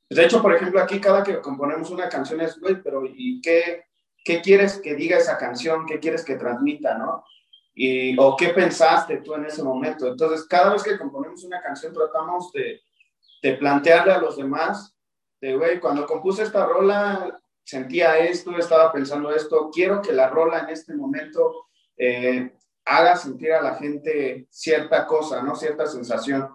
de 0.09 0.23
hecho, 0.23 0.41
por 0.41 0.53
ejemplo, 0.53 0.79
aquí 0.79 1.01
cada 1.01 1.23
que 1.23 1.41
componemos 1.41 1.89
una 1.89 2.07
canción 2.07 2.39
es, 2.39 2.59
güey, 2.59 2.81
pero 2.81 3.03
¿y 3.05 3.41
qué, 3.41 3.85
qué 4.23 4.41
quieres 4.41 4.79
que 4.79 4.95
diga 4.95 5.17
esa 5.17 5.37
canción? 5.37 5.85
¿Qué 5.85 5.99
quieres 5.99 6.23
que 6.23 6.35
transmita, 6.35 6.97
no? 6.97 7.25
Y, 7.75 8.17
o 8.19 8.35
qué 8.35 8.49
pensaste 8.49 9.17
tú 9.17 9.33
en 9.33 9.45
ese 9.45 9.63
momento. 9.63 10.07
Entonces, 10.07 10.45
cada 10.47 10.73
vez 10.73 10.83
que 10.83 10.97
componemos 10.97 11.43
una 11.43 11.61
canción 11.61 11.93
tratamos 11.93 12.51
de, 12.51 12.81
de 13.41 13.53
plantearle 13.55 14.13
a 14.13 14.19
los 14.19 14.37
demás 14.37 14.95
de, 15.41 15.55
güey, 15.57 15.79
cuando 15.79 16.05
compuse 16.05 16.43
esta 16.43 16.65
rola, 16.65 17.37
sentía 17.63 18.17
esto, 18.17 18.57
estaba 18.57 18.91
pensando 18.93 19.29
esto, 19.35 19.69
quiero 19.73 20.01
que 20.01 20.13
la 20.13 20.29
rola 20.29 20.59
en 20.59 20.69
este 20.69 20.95
momento 20.95 21.67
eh, 21.97 22.53
haga 22.85 23.15
sentir 23.17 23.51
a 23.51 23.61
la 23.61 23.75
gente 23.75 24.47
cierta 24.49 25.05
cosa, 25.05 25.41
¿no? 25.43 25.55
Cierta 25.55 25.85
sensación. 25.85 26.49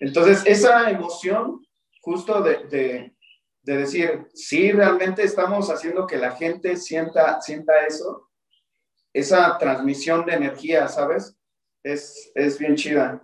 Entonces, 0.00 0.42
esa 0.46 0.90
emoción 0.90 1.64
justo 2.00 2.40
de, 2.42 2.64
de, 2.66 3.14
de, 3.62 3.76
decir, 3.76 4.26
sí, 4.34 4.72
realmente 4.72 5.22
estamos 5.22 5.70
haciendo 5.70 6.06
que 6.06 6.16
la 6.16 6.32
gente 6.32 6.76
sienta, 6.76 7.40
sienta 7.40 7.84
eso, 7.86 8.27
esa 9.12 9.56
transmisión 9.58 10.24
de 10.26 10.34
energía, 10.34 10.88
¿sabes? 10.88 11.36
Es, 11.82 12.30
es 12.34 12.58
bien 12.58 12.76
chida. 12.76 13.22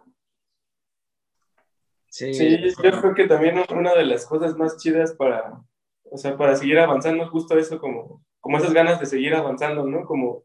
Sí. 2.09 2.33
sí, 2.33 2.59
yo 2.61 3.01
creo 3.01 3.15
que 3.15 3.27
también 3.27 3.61
una 3.75 3.93
de 3.93 4.05
las 4.05 4.25
cosas 4.25 4.57
más 4.57 4.77
chidas 4.77 5.15
para, 5.15 5.61
o 6.05 6.17
sea, 6.17 6.37
para 6.37 6.55
seguir 6.55 6.79
avanzando, 6.79 7.29
justo 7.29 7.59
eso, 7.59 7.81
como, 7.81 8.25
como 8.39 8.59
esas 8.59 8.73
ganas 8.73 9.01
de 9.01 9.07
seguir 9.07 9.35
avanzando, 9.35 9.85
¿no? 9.85 10.05
Como, 10.05 10.45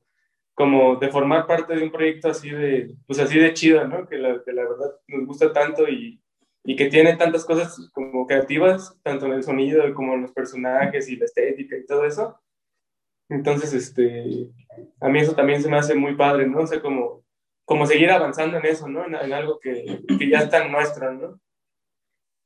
como 0.56 0.96
de 0.96 1.10
formar 1.10 1.46
parte 1.46 1.76
de 1.76 1.84
un 1.84 1.92
proyecto 1.92 2.30
así 2.30 2.50
de, 2.50 2.96
pues 3.06 3.20
así 3.20 3.38
de 3.38 3.54
chido, 3.54 3.88
¿no? 3.88 4.08
Que 4.08 4.18
la, 4.18 4.42
que 4.44 4.52
la 4.52 4.64
verdad 4.64 4.96
nos 5.08 5.28
gusta 5.28 5.54
tanto 5.54 5.88
y, 5.88 6.20
y 6.64 6.76
que 6.76 6.88
tiene 6.88 7.16
tantas 7.16 7.46
cosas 7.46 7.90
como 7.94 8.26
creativas, 8.26 8.98
tanto 9.04 9.28
en 9.28 9.34
el 9.34 9.44
sonido 9.44 9.94
como 9.94 10.16
en 10.16 10.24
los 10.24 10.32
personajes 10.32 11.08
y 11.08 11.18
la 11.18 11.26
estética 11.26 11.78
y 11.78 11.86
todo 11.86 12.04
eso. 12.06 12.40
Entonces, 13.30 13.74
este, 13.74 14.50
a 15.00 15.10
mí 15.10 15.20
eso 15.20 15.36
también 15.36 15.62
se 15.62 15.70
me 15.70 15.78
hace 15.78 15.96
muy 15.96 16.16
padre, 16.16 16.48
¿no? 16.48 16.62
O 16.62 16.68
sea, 16.68 16.82
como, 16.82 17.24
seguir 17.86 18.12
avanzando 18.12 18.58
en 18.58 18.66
eso, 18.66 18.88
¿no? 18.88 19.06
En, 19.06 19.34
algo 19.34 19.60
que, 19.60 20.02
que 20.18 20.30
ya 20.30 20.40
está 20.40 20.68
nuestro, 20.68 21.14
¿no? 21.14 21.40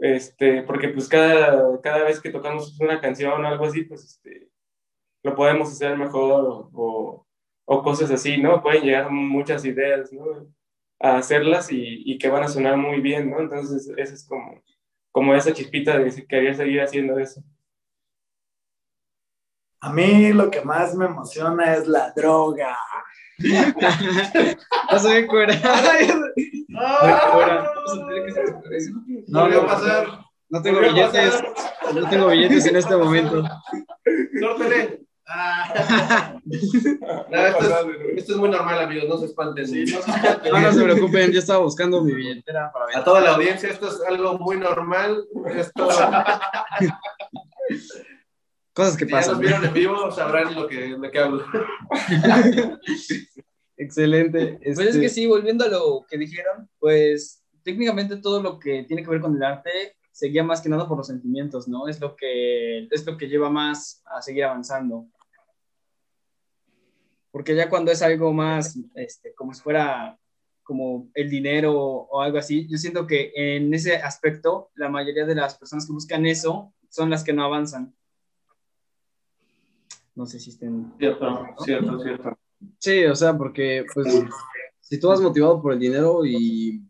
este, 0.03 0.63
porque 0.63 0.89
pues 0.89 1.07
cada, 1.07 1.79
cada 1.81 2.03
vez 2.03 2.19
que 2.19 2.29
tocamos 2.29 2.77
una 2.81 2.99
canción 2.99 3.43
o 3.43 3.47
algo 3.47 3.65
así, 3.65 3.83
pues 3.83 4.03
este, 4.03 4.49
lo 5.23 5.35
podemos 5.35 5.71
hacer 5.71 5.97
mejor 5.97 6.69
o, 6.73 7.25
o, 7.65 7.83
cosas 7.83 8.11
así, 8.11 8.37
¿no? 8.37 8.61
Pueden 8.61 8.83
llegar 8.83 9.09
muchas 9.11 9.63
ideas, 9.65 10.11
¿no? 10.11 10.47
A 10.99 11.17
hacerlas 11.17 11.71
y, 11.71 12.03
y, 12.05 12.17
que 12.17 12.29
van 12.29 12.43
a 12.43 12.49
sonar 12.49 12.77
muy 12.77 12.99
bien, 13.01 13.29
¿no? 13.29 13.39
Entonces, 13.39 13.91
esa 13.97 14.13
es 14.13 14.27
como, 14.27 14.61
como 15.11 15.35
esa 15.35 15.53
chispita 15.53 15.97
de 15.97 16.27
querer 16.27 16.55
seguir 16.55 16.81
haciendo 16.81 17.17
eso. 17.17 17.41
A 19.83 19.91
mí 19.91 20.31
lo 20.31 20.49
que 20.49 20.61
más 20.61 20.95
me 20.95 21.05
emociona 21.05 21.73
es 21.75 21.89
la 21.89 22.13
droga. 22.15 22.77
Vas 24.89 25.05
a 25.05 25.09
ver 25.09 25.27
fuera. 25.27 25.53
No, 29.27 29.49
no, 29.49 29.65
pasar. 29.65 30.07
No 30.47 30.61
tengo 30.61 30.79
billetes. 30.79 31.43
No 31.93 32.09
tengo 32.09 32.27
billetes 32.27 32.65
en 32.65 32.77
este 32.77 32.95
momento. 32.95 33.43
Sórtele. 34.39 35.01
Ah. 35.27 36.33
No, 36.45 37.39
esto, 37.39 37.59
es, 37.59 38.17
esto, 38.17 38.33
es, 38.33 38.37
muy 38.37 38.49
normal, 38.49 38.79
amigos, 38.79 39.09
no 39.09 39.17
se 39.17 39.25
espanten. 39.25 39.67
Sí, 39.67 39.85
no, 39.85 40.01
se 40.01 40.11
espanten. 40.11 40.51
no, 40.51 40.59
no 40.59 40.71
se 40.71 40.83
preocupen, 40.83 41.31
yo 41.31 41.39
estaba 41.39 41.59
buscando 41.59 42.01
mi 42.01 42.13
billetera 42.13 42.71
para 42.71 42.85
ver. 42.85 42.97
A 42.97 43.03
toda 43.03 43.21
la 43.21 43.31
audiencia, 43.31 43.69
esto 43.69 43.87
es 43.87 44.01
algo 44.07 44.37
muy 44.37 44.57
normal. 44.57 45.25
Esto... 45.55 45.89
Cosas 48.73 48.97
que 48.97 49.05
si 49.05 49.11
pasan. 49.11 49.33
ya 49.33 49.33
nos 49.33 49.41
vieron 49.41 49.65
en 49.65 49.73
vivo, 49.73 50.11
sabrán 50.11 50.55
lo 50.55 50.67
que, 50.67 50.97
de 50.97 51.11
qué 51.11 51.19
hablo. 51.19 51.45
Excelente. 53.77 54.59
Pues 54.63 54.79
es 54.79 54.87
Este, 54.87 55.01
que 55.01 55.09
sí, 55.09 55.27
volviendo 55.27 55.65
a 55.65 55.67
lo 55.67 56.05
que 56.09 56.17
dijeron, 56.17 56.69
pues 56.79 57.43
técnicamente 57.63 58.17
todo 58.17 58.41
lo 58.41 58.59
que 58.59 58.83
tiene 58.83 59.03
que 59.03 59.09
ver 59.09 59.21
con 59.21 59.35
el 59.35 59.43
arte 59.43 59.95
se 60.11 60.27
guía 60.27 60.43
más 60.43 60.61
que 60.61 60.69
nada 60.69 60.87
por 60.87 60.97
los 60.97 61.07
sentimientos, 61.07 61.67
¿no? 61.67 61.87
Es 61.87 61.99
lo 61.99 62.15
que, 62.15 62.85
es 62.85 63.05
lo 63.05 63.17
que 63.17 63.27
lleva 63.27 63.49
más 63.49 64.03
a 64.05 64.21
seguir 64.21 64.43
avanzando. 64.43 65.07
Porque 67.31 67.55
ya 67.55 67.67
cuando 67.67 67.91
es 67.91 68.01
algo 68.03 68.31
más, 68.31 68.77
este, 68.93 69.33
como 69.33 69.53
si 69.53 69.61
fuera 69.61 70.17
como 70.61 71.09
el 71.15 71.29
dinero 71.29 71.73
o 71.73 72.21
algo 72.21 72.37
así, 72.37 72.67
yo 72.69 72.77
siento 72.77 73.07
que 73.07 73.31
en 73.35 73.73
ese 73.73 73.95
aspecto 73.97 74.69
la 74.75 74.87
mayoría 74.87 75.25
de 75.25 75.35
las 75.35 75.57
personas 75.57 75.85
que 75.85 75.93
buscan 75.93 76.25
eso 76.25 76.73
son 76.89 77.09
las 77.09 77.23
que 77.23 77.33
no 77.33 77.43
avanzan. 77.43 77.93
No 80.15 80.25
sé 80.25 80.39
si 80.39 80.51
estén... 80.51 80.93
Cierto, 80.97 81.45
cierto, 81.63 81.99
cierto. 81.99 82.37
Sí, 82.79 83.05
o 83.05 83.15
sea, 83.15 83.37
porque 83.37 83.85
pues 83.93 84.07
si 84.79 84.99
tú 84.99 85.07
vas 85.07 85.21
motivado 85.21 85.61
por 85.61 85.73
el 85.73 85.79
dinero 85.79 86.25
y 86.25 86.81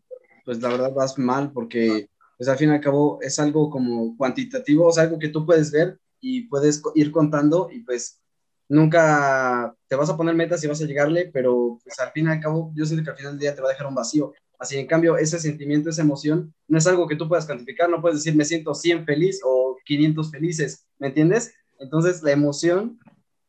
pues 0.44 0.60
la 0.60 0.68
verdad 0.68 0.92
vas 0.92 1.18
mal 1.18 1.52
porque 1.52 2.08
pues 2.36 2.48
al 2.48 2.58
fin 2.58 2.70
y 2.70 2.72
al 2.72 2.80
cabo 2.80 3.18
es 3.22 3.38
algo 3.38 3.70
como 3.70 4.16
cuantitativo, 4.16 4.86
o 4.86 4.92
sea, 4.92 5.04
algo 5.04 5.18
que 5.18 5.28
tú 5.28 5.46
puedes 5.46 5.70
ver 5.70 5.98
y 6.20 6.42
puedes 6.48 6.82
ir 6.94 7.10
contando 7.10 7.70
y 7.70 7.80
pues 7.80 8.20
nunca 8.68 9.74
te 9.88 9.96
vas 9.96 10.10
a 10.10 10.16
poner 10.16 10.34
metas 10.34 10.62
y 10.64 10.66
vas 10.66 10.82
a 10.82 10.86
llegarle, 10.86 11.30
pero 11.32 11.78
pues 11.82 11.98
al 12.00 12.10
fin 12.12 12.26
y 12.26 12.30
al 12.30 12.40
cabo 12.40 12.72
yo 12.74 12.84
siento 12.84 13.04
que 13.04 13.10
al 13.10 13.16
final 13.16 13.32
del 13.32 13.40
día 13.40 13.54
te 13.54 13.60
va 13.60 13.68
a 13.68 13.72
dejar 13.72 13.86
un 13.86 13.94
vacío. 13.94 14.32
Así 14.58 14.78
en 14.78 14.86
cambio 14.86 15.16
ese 15.16 15.38
sentimiento, 15.38 15.90
esa 15.90 16.02
emoción 16.02 16.54
no 16.68 16.78
es 16.78 16.86
algo 16.86 17.06
que 17.06 17.16
tú 17.16 17.28
puedas 17.28 17.46
cuantificar, 17.46 17.90
no 17.90 18.00
puedes 18.00 18.18
decir 18.18 18.36
me 18.36 18.44
siento 18.44 18.74
100 18.74 19.04
feliz 19.04 19.40
o 19.44 19.76
500 19.84 20.30
felices, 20.30 20.86
¿me 20.98 21.08
entiendes? 21.08 21.54
Entonces 21.78 22.22
la 22.22 22.32
emoción 22.32 22.98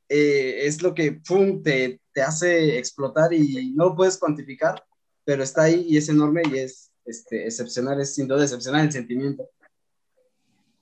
eh, 0.10 0.66
es 0.66 0.82
lo 0.82 0.94
que 0.94 1.20
pum, 1.28 1.62
te, 1.64 2.00
te 2.14 2.22
hace 2.22 2.78
explotar 2.78 3.34
y 3.34 3.72
no 3.72 3.86
lo 3.86 3.96
puedes 3.96 4.18
cuantificar, 4.18 4.84
pero 5.24 5.44
está 5.44 5.64
ahí 5.64 5.86
y 5.88 5.98
es 5.98 6.10
enorme 6.10 6.44
y 6.52 6.60
es 6.60 6.92
este, 7.06 7.46
excepcional, 7.46 8.00
es 8.02 8.16
sin 8.16 8.28
duda 8.28 8.44
excepcional 8.44 8.86
el 8.86 8.92
sentimiento. 8.92 9.50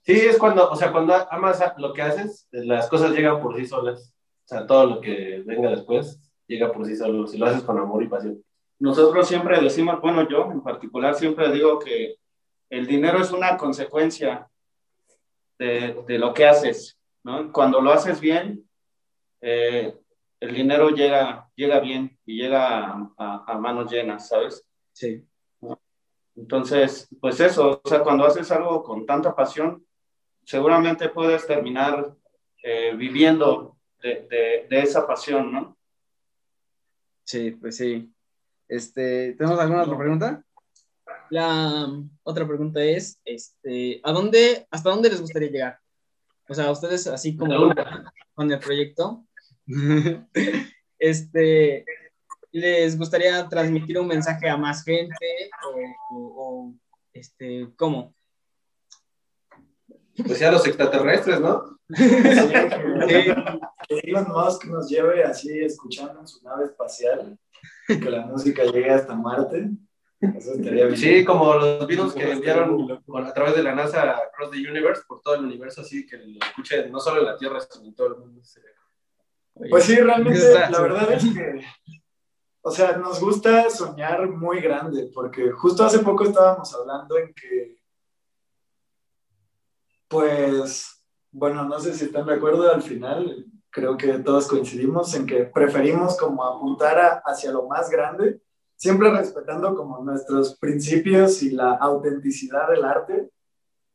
Sí, 0.01 0.13
es 0.13 0.37
cuando, 0.37 0.69
o 0.69 0.75
sea, 0.75 0.91
cuando 0.91 1.13
amas 1.31 1.61
a- 1.61 1.75
lo 1.77 1.93
que 1.93 2.01
haces, 2.01 2.47
las 2.51 2.87
cosas 2.89 3.11
llegan 3.11 3.41
por 3.41 3.55
sí 3.57 3.65
solas. 3.65 4.13
O 4.45 4.47
sea, 4.47 4.67
todo 4.67 4.85
lo 4.85 5.01
que 5.01 5.41
venga 5.45 5.69
después 5.69 6.19
llega 6.45 6.71
por 6.73 6.85
sí 6.85 6.95
solo, 6.97 7.25
si 7.25 7.37
lo 7.37 7.45
haces 7.45 7.63
con 7.63 7.77
amor 7.79 8.03
y 8.03 8.09
pasión. 8.09 8.43
Nosotros 8.79 9.25
siempre 9.27 9.61
decimos, 9.61 10.01
bueno, 10.01 10.27
yo 10.29 10.51
en 10.51 10.61
particular 10.61 11.15
siempre 11.15 11.49
digo 11.53 11.79
que 11.79 12.15
el 12.69 12.85
dinero 12.85 13.21
es 13.21 13.31
una 13.31 13.55
consecuencia 13.57 14.49
de, 15.57 16.03
de 16.05 16.19
lo 16.19 16.33
que 16.33 16.45
haces, 16.45 16.97
¿no? 17.23 17.51
Cuando 17.53 17.79
lo 17.79 17.93
haces 17.93 18.19
bien, 18.19 18.67
eh, 19.45 19.93
el 20.39 20.53
dinero 20.55 20.89
llega, 20.89 21.49
llega 21.55 21.79
bien 21.79 22.17
y 22.25 22.37
llega 22.41 22.87
a, 22.87 23.11
a- 23.17 23.43
a 23.47 23.57
manos 23.59 23.91
llenas, 23.91 24.27
¿sabes? 24.29 24.65
Sí. 24.93 25.25
Entonces, 26.35 27.07
pues 27.21 27.39
eso, 27.39 27.79
o 27.83 27.87
sea, 27.87 28.01
cuando 28.01 28.25
haces 28.25 28.49
algo 28.51 28.81
con 28.83 29.05
tanta 29.05 29.35
pasión, 29.35 29.85
seguramente 30.43 31.09
puedes 31.09 31.45
terminar 31.45 32.15
eh, 32.63 32.93
viviendo 32.95 33.77
de, 34.01 34.27
de- 34.29 34.67
de 34.69 34.79
esa 34.81 35.05
pasión, 35.05 35.51
¿no? 35.51 35.77
Sí, 37.23 37.51
pues 37.51 37.77
sí. 37.77 38.11
Este, 38.67 39.33
¿Tenemos 39.33 39.59
alguna 39.59 39.83
otra 39.83 39.97
pregunta? 39.97 40.43
La 41.29 41.85
um, 41.85 42.09
otra 42.23 42.47
pregunta 42.47 42.83
es, 42.83 43.19
este, 43.23 44.01
¿a 44.03 44.11
dónde, 44.11 44.67
hasta 44.71 44.89
dónde 44.89 45.09
les 45.09 45.21
gustaría 45.21 45.49
llegar? 45.49 45.79
O 46.49 46.53
sea, 46.53 46.71
ustedes 46.71 47.07
así 47.07 47.37
como 47.37 47.73
con 48.33 48.51
el 48.51 48.59
proyecto, 48.59 49.25
este, 50.99 51.85
¿les 52.51 52.97
gustaría 52.97 53.47
transmitir 53.49 53.99
un 53.99 54.07
mensaje 54.07 54.49
a 54.49 54.57
más 54.57 54.83
gente 54.83 55.15
o, 55.65 56.15
o- 56.15 56.33
o, 56.37 56.73
este, 57.13 57.69
cómo? 57.75 58.13
Pues 60.25 60.39
ya 60.39 60.51
los 60.51 60.65
extraterrestres, 60.67 61.39
¿no? 61.39 61.79
que, 61.87 63.35
que 63.87 63.99
Elon 64.03 64.27
Musk 64.29 64.65
nos 64.65 64.87
lleve 64.89 65.23
así 65.23 65.59
escuchando 65.59 66.19
en 66.19 66.27
su 66.27 66.43
nave 66.43 66.65
espacial, 66.65 67.37
que 67.87 68.09
la 68.09 68.25
música 68.25 68.63
llegue 68.63 68.89
hasta 68.91 69.15
Marte. 69.15 69.69
Eso 70.21 70.53
estaría 70.53 70.85
bien. 70.85 70.97
Sí, 70.97 71.25
como 71.25 71.53
los 71.55 71.85
virus 71.87 72.13
que 72.13 72.31
enviaron 72.31 73.01
con- 73.05 73.25
a 73.25 73.33
través 73.33 73.55
de 73.55 73.63
la 73.63 73.75
NASA 73.75 74.17
Across 74.17 74.51
the 74.51 74.57
Universe, 74.69 75.01
por 75.07 75.19
todo 75.21 75.35
el 75.35 75.45
universo, 75.45 75.81
así 75.81 76.05
que 76.05 76.17
lo 76.17 76.39
escuchen 76.45 76.91
no 76.91 76.99
solo 76.99 77.19
en 77.21 77.25
la 77.25 77.37
Tierra, 77.37 77.59
sino 77.59 77.85
en 77.87 77.95
todo 77.95 78.07
el 78.07 78.17
mundo. 78.19 78.41
Pues 79.69 79.83
sí, 79.85 79.95
realmente 79.95 80.39
la 80.69 80.81
verdad 80.81 81.11
es 81.13 81.23
que, 81.23 81.61
o 82.61 82.71
sea, 82.71 82.97
nos 82.97 83.19
gusta 83.19 83.69
soñar 83.69 84.27
muy 84.29 84.61
grande, 84.61 85.09
porque 85.13 85.51
justo 85.51 85.83
hace 85.83 85.99
poco 85.99 86.23
estábamos 86.23 86.73
hablando 86.73 87.17
en 87.17 87.33
que, 87.33 87.77
pues, 90.07 91.03
bueno, 91.31 91.65
no 91.65 91.79
sé 91.79 91.93
si 91.93 92.05
están 92.05 92.25
de 92.25 92.33
acuerdo 92.33 92.71
al 92.71 92.81
final, 92.81 93.45
creo 93.69 93.97
que 93.97 94.19
todos 94.19 94.47
coincidimos 94.47 95.13
en 95.15 95.25
que 95.25 95.45
preferimos 95.45 96.17
como 96.17 96.43
apuntar 96.45 96.99
a- 96.99 97.21
hacia 97.25 97.51
lo 97.51 97.67
más 97.67 97.89
grande, 97.89 98.41
siempre 98.75 99.09
respetando 99.11 99.75
como 99.75 100.03
nuestros 100.03 100.57
principios 100.59 101.41
y 101.43 101.51
la 101.51 101.71
autenticidad 101.75 102.69
del 102.69 102.85
arte, 102.85 103.31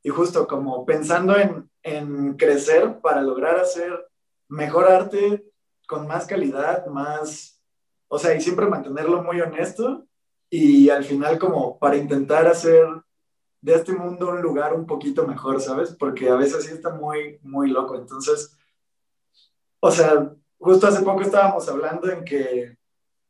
y 0.02 0.09
justo 0.11 0.46
como 0.46 0.84
pensando 0.86 1.36
en, 1.36 1.70
en 1.82 2.36
crecer 2.36 3.00
para 3.00 3.22
lograr 3.22 3.59
hacer 3.59 4.09
mejor 4.48 4.90
arte 4.90 5.44
con 5.89 6.07
más 6.07 6.26
calidad, 6.26 6.86
más, 6.86 7.61
o 8.09 8.18
sea, 8.18 8.34
y 8.36 8.43
siempre 8.43 8.66
mantenerlo 8.66 9.22
muy 9.22 9.41
honesto 9.41 10.07
y 10.51 10.91
al 10.91 11.03
final 11.03 11.39
como 11.39 11.78
para 11.78 11.97
intentar 11.97 12.47
hacer 12.47 12.86
de 13.62 13.74
este 13.74 13.93
mundo 13.93 14.28
un 14.28 14.43
lugar 14.43 14.74
un 14.74 14.86
poquito 14.86 15.26
mejor, 15.26 15.62
¿sabes? 15.62 15.97
Porque 15.99 16.28
a 16.28 16.36
veces 16.36 16.66
sí 16.66 16.74
está 16.74 16.91
muy, 16.91 17.39
muy 17.43 17.70
loco. 17.70 17.97
Entonces, 17.97 18.55
o 19.80 19.91
sea, 19.91 20.30
justo 20.59 20.86
hace 20.86 21.03
poco 21.03 21.22
estábamos 21.22 21.66
hablando 21.70 22.11
en 22.11 22.22
que, 22.22 22.76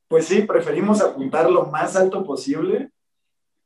pues 0.08 0.26
sí, 0.26 0.42
preferimos 0.42 1.00
apuntar 1.00 1.48
lo 1.48 1.66
más 1.66 1.94
alto 1.94 2.24
posible 2.24 2.90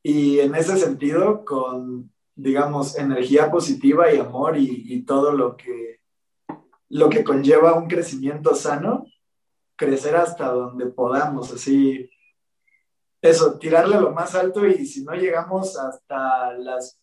y 0.03 0.38
en 0.40 0.55
ese 0.55 0.76
sentido 0.76 1.47
con, 1.47 2.12
digamos, 2.34 2.99
energía 2.99 3.51
positiva 3.51 4.12
y 4.12 4.18
amor 4.18 4.59
y, 4.59 4.84
y 4.86 5.03
todo 5.03 5.32
lo 5.32 5.57
que 5.57 6.01
lo 6.93 7.09
que 7.09 7.24
conlleva 7.24 7.72
un 7.72 7.88
crecimiento 7.88 8.55
sano, 8.55 9.07
crecer 9.76 10.14
hasta 10.14 10.49
donde 10.49 10.86
podamos, 10.86 11.51
así, 11.51 12.11
eso, 13.22 13.59
tirarle 13.59 13.99
lo 13.99 14.11
más 14.11 14.34
alto 14.34 14.66
y 14.66 14.84
si 14.84 15.03
no 15.03 15.14
llegamos 15.14 15.78
hasta 15.78 16.53
las, 16.53 17.01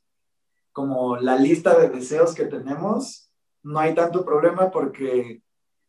como 0.71 1.17
la 1.17 1.37
lista 1.37 1.75
de 1.75 1.89
deseos 1.89 2.35
que 2.35 2.45
tenemos, 2.45 3.31
no 3.63 3.79
hay 3.79 3.95
tanto 3.95 4.23
problema 4.23 4.69
porque 4.69 5.41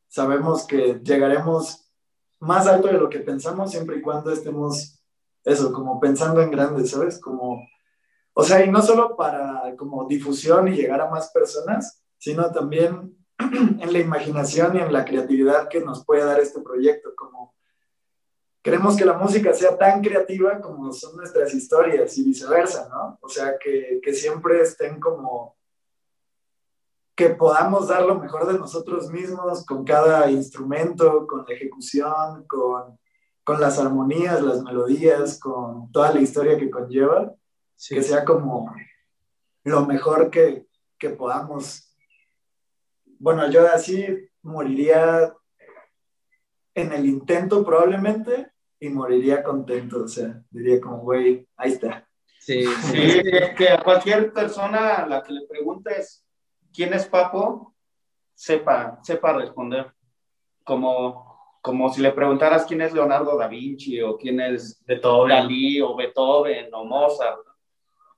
sabemos 0.09 0.67
que 0.67 0.99
llegaremos 1.05 1.93
más 2.39 2.67
alto 2.67 2.87
de 2.87 2.95
lo 2.95 3.11
que 3.11 3.21
pensamos 3.21 3.71
siempre 3.71 3.99
y 3.99 4.01
cuando 4.01 4.33
estemos, 4.33 4.99
eso, 5.45 5.75
como 5.75 6.01
pensando 6.01 6.41
en 6.41 6.51
grande, 6.51 6.87
¿sabes? 6.87 7.21
Como, 7.21 7.69
o 8.33 8.43
sea, 8.45 8.65
y 8.65 8.71
no 8.71 8.81
solo 8.81 9.15
para 9.15 9.77
como 9.77 10.07
difusión 10.09 10.69
y 10.69 10.77
llegar 10.77 11.03
a 11.03 11.11
más 11.11 11.31
personas, 11.33 12.03
sino 12.17 12.51
también 12.51 13.20
en 13.41 13.93
la 13.93 13.99
imaginación 13.99 14.77
y 14.77 14.81
en 14.81 14.93
la 14.93 15.05
creatividad 15.05 15.69
que 15.69 15.81
nos 15.81 16.05
puede 16.05 16.25
dar 16.25 16.41
este 16.41 16.61
proyecto. 16.61 17.15
Como 17.17 17.55
queremos 18.63 18.97
que 18.97 19.05
la 19.05 19.15
música 19.15 19.53
sea 19.55 19.77
tan 19.77 20.03
creativa 20.03 20.61
como 20.61 20.93
son 20.93 21.17
nuestras 21.17 21.55
historias 21.55 22.17
y 22.19 22.25
viceversa, 22.25 22.89
¿no? 22.89 23.19
O 23.23 23.29
sea, 23.29 23.57
que, 23.59 24.01
que 24.03 24.13
siempre 24.13 24.61
estén 24.61 25.01
como 25.01 25.57
que 27.17 27.31
podamos 27.31 27.89
dar 27.89 28.03
lo 28.05 28.15
mejor 28.19 28.51
de 28.51 28.59
nosotros 28.59 29.11
mismos 29.11 29.65
con 29.67 29.85
cada 29.85 30.31
instrumento, 30.31 31.27
con 31.27 31.45
la 31.47 31.55
ejecución, 31.55 32.45
con, 32.47 32.99
con 33.45 33.61
las 33.61 33.79
armonías, 33.79 34.41
las 34.43 34.63
melodías, 34.63 35.39
con 35.39 35.91
toda 35.93 36.13
la 36.15 36.21
historia 36.21 36.59
que 36.59 36.71
conlleva, 36.71 37.35
Sí. 37.77 37.95
que 37.95 38.03
sea 38.03 38.27
como 38.27 38.71
lo 39.65 39.87
mejor 39.87 40.31
que, 40.31 40.67
que 40.99 41.09
podamos 41.09 41.90
bueno, 43.21 43.49
yo 43.51 43.69
así 43.69 44.07
moriría 44.43 45.33
en 46.75 46.93
el 46.93 47.05
intento 47.07 47.63
probablemente 47.65 48.51
y 48.81 48.89
moriría 48.89 49.43
contento, 49.43 50.05
o 50.05 50.09
sea, 50.09 50.43
diría 50.51 50.81
como, 50.81 50.99
güey, 51.01 51.47
ahí 51.57 51.73
está. 51.73 52.09
Sí, 52.39 52.65
sí. 52.65 53.11
Sí, 53.11 53.23
que, 53.23 53.55
que 53.57 53.69
a 53.69 53.83
cualquier 53.83 54.33
persona 54.33 54.97
a 54.97 55.07
la 55.07 55.23
que 55.23 55.33
le 55.33 55.47
preguntes 55.47 56.25
quién 56.73 56.95
es 56.95 57.07
Papo, 57.07 57.75
sepa, 58.35 58.99
sepa 59.03 59.35
responder. 59.35 59.93
Como, 60.65 61.59
como 61.61 61.93
si 61.93 62.01
le 62.01 62.13
preguntaras 62.13 62.65
quién 62.65 62.81
es 62.81 62.95
Leonardo 62.95 63.37
da 63.37 63.49
Vinci 63.49 64.01
o 64.01 64.17
quién 64.17 64.41
es 64.41 64.83
Beethoven. 64.87 65.29
Dalí 65.29 65.81
o 65.83 65.95
Beethoven 65.95 66.71
o 66.73 66.85
Mozart. 66.87 67.41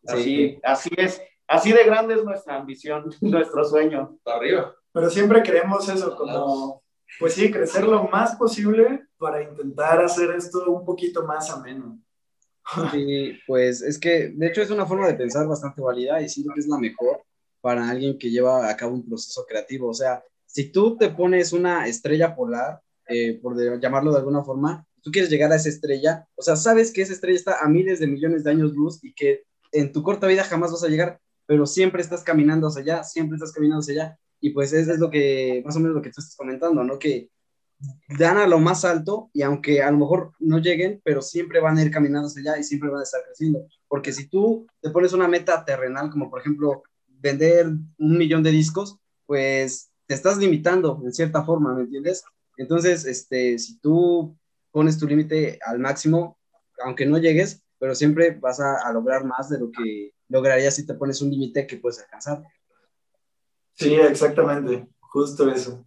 Así, 0.07 0.23
Sí. 0.23 0.61
así 0.63 0.91
es, 0.97 1.23
así 1.49 1.73
de 1.73 1.85
grande 1.85 2.15
es 2.15 2.25
nuestra 2.25 2.57
ambición, 2.57 3.11
nuestro 3.21 3.65
sueño. 3.65 4.17
Para 4.23 4.37
arriba. 4.37 4.77
Pero 4.93 5.11
siempre 5.11 5.43
queremos 5.43 5.89
eso, 5.89 6.17
como 6.17 6.83
pues 7.19 7.35
sí, 7.35 7.51
crecer 7.51 7.85
lo 7.85 8.05
más 8.05 8.37
posible 8.37 9.07
para 9.19 9.43
intentar 9.43 10.03
hacer 10.05 10.31
esto 10.31 10.71
un 10.71 10.85
poquito 10.85 11.25
más 11.25 11.51
ameno. 11.51 11.99
Sí, 12.91 13.39
pues 13.47 13.83
es 13.83 13.99
que 13.99 14.29
de 14.35 14.47
hecho 14.47 14.63
es 14.63 14.71
una 14.71 14.87
forma 14.87 15.07
de 15.07 15.15
pensar 15.15 15.47
bastante 15.47 15.83
válida 15.83 16.21
y 16.23 16.29
siento 16.29 16.53
que 16.55 16.61
es 16.61 16.69
la 16.69 16.79
mejor 16.79 17.23
para 17.61 17.89
alguien 17.89 18.19
que 18.19 18.31
lleva 18.31 18.69
a 18.69 18.77
cabo 18.77 18.95
un 18.95 19.07
proceso 19.07 19.45
creativo. 19.49 19.89
O 19.89 19.95
sea, 19.95 20.23
si 20.47 20.71
tú 20.71 20.97
te 20.97 21.11
pones 21.11 21.53
una 21.53 21.87
estrella 21.87 22.35
polar, 22.35 22.81
eh, 23.09 23.39
por 23.43 23.57
de- 23.57 23.79
llamarlo 23.81 24.13
de 24.13 24.19
alguna 24.19 24.43
forma, 24.45 24.87
tú 25.03 25.11
quieres 25.11 25.31
llegar 25.31 25.53
a 25.53 25.57
esa 25.57 25.69
estrella, 25.69 26.27
o 26.37 26.43
sea, 26.43 26.57
sabes 26.57 26.93
que 26.93 27.03
esa 27.03 27.13
estrella 27.13 27.37
está 27.37 27.59
a 27.61 27.69
miles 27.69 27.99
de 27.99 28.07
millones 28.07 28.45
de 28.45 28.51
años 28.53 28.73
luz 28.73 29.03
y 29.03 29.13
que 29.13 29.43
en 29.73 29.93
tu 29.93 30.03
corta 30.03 30.27
vida 30.29 30.45
jamás 30.45 30.71
vas 30.71 30.85
a 30.85 30.89
llegar, 30.89 31.21
pero 31.47 31.67
siempre 31.67 32.01
estás 32.01 32.23
caminando 32.23 32.69
hacia 32.69 32.83
allá, 32.83 33.05
siempre 33.05 33.37
estás 33.37 33.53
caminando 33.53 33.81
hacia 33.81 34.05
allá. 34.05 34.19
Y 34.43 34.51
pues 34.51 34.73
eso 34.73 34.93
es 34.93 34.99
lo 34.99 35.09
que, 35.09 35.63
más 35.65 35.77
o 35.77 35.81
menos 35.81 35.95
lo 35.95 36.03
que 36.03 36.11
tú 36.11 36.21
estás 36.21 36.37
comentando, 36.37 36.83
¿no? 36.83 36.99
Que 36.99 37.31
dan 38.19 38.39
a 38.39 38.47
lo 38.47 38.59
más 38.59 38.85
alto 38.85 39.31
y 39.33 39.43
aunque 39.43 39.83
a 39.83 39.91
lo 39.91 39.99
mejor 39.99 40.33
no 40.41 40.59
lleguen, 40.59 41.01
pero 41.05 41.23
siempre 41.23 41.61
van 41.61 41.79
a 41.79 41.83
ir 41.83 41.93
caminando 41.93 42.27
hacia 42.27 42.53
allá 42.53 42.61
y 42.61 42.65
siempre 42.65 42.91
van 42.91 43.01
a 43.01 43.05
estar 43.05 43.23
creciendo. 43.25 43.67
Porque 43.87 44.13
si 44.13 44.29
tú 44.29 44.67
te 44.81 44.91
pones 44.91 45.13
una 45.13 45.29
meta 45.29 45.65
terrenal, 45.65 46.11
como 46.11 46.29
por 46.29 46.41
ejemplo 46.41 46.83
vender 47.07 47.67
un 47.67 48.19
millón 48.19 48.43
de 48.43 48.51
discos, 48.51 48.99
pues 49.27 49.93
te 50.07 50.15
estás 50.15 50.39
limitando 50.39 51.01
en 51.05 51.13
cierta 51.13 51.45
forma, 51.45 51.73
¿me 51.75 51.83
entiendes? 51.83 52.25
Entonces, 52.57 53.05
este, 53.07 53.59
si 53.61 53.79
tú 53.79 54.37
pones 54.73 54.99
tu 54.99 55.07
límite 55.07 55.59
al 55.65 55.79
máximo, 55.79 56.37
aunque 56.85 57.07
no 57.07 57.19
llegues, 57.19 57.63
pero 57.79 57.95
siempre 57.95 58.33
vas 58.33 58.59
a, 58.59 58.77
a 58.87 58.93
lograr 58.93 59.25
más 59.25 59.49
de 59.49 59.61
lo 59.61 59.71
que 59.71 60.13
lograrías 60.29 60.75
si 60.75 60.85
te 60.85 60.95
pones 60.95 61.23
un 61.23 61.31
límite 61.31 61.67
que 61.67 61.77
puedes 61.77 62.01
alcanzar. 62.01 62.43
Sí, 63.75 63.95
exactamente, 63.95 64.89
justo 65.01 65.51
eso. 65.51 65.85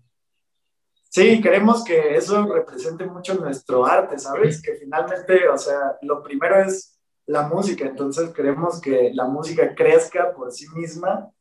Sí, 1.09 1.41
queremos 1.41 1.83
que 1.85 2.15
eso 2.15 2.45
represente 2.45 3.05
mucho 3.05 3.35
nuestro 3.35 3.85
arte, 3.85 4.19
¿sabes? 4.19 4.61
Que 4.61 4.75
finalmente, 4.75 5.47
o 5.47 5.57
sea, 5.57 5.97
lo 6.01 6.21
primero 6.21 6.59
es 6.59 6.99
la 7.25 7.47
música, 7.47 7.85
entonces 7.85 8.31
queremos 8.31 8.81
que 8.81 9.11
la 9.13 9.25
música 9.25 9.73
crezca 9.73 10.33
por 10.33 10.51
sí 10.51 10.67
misma. 10.75 11.31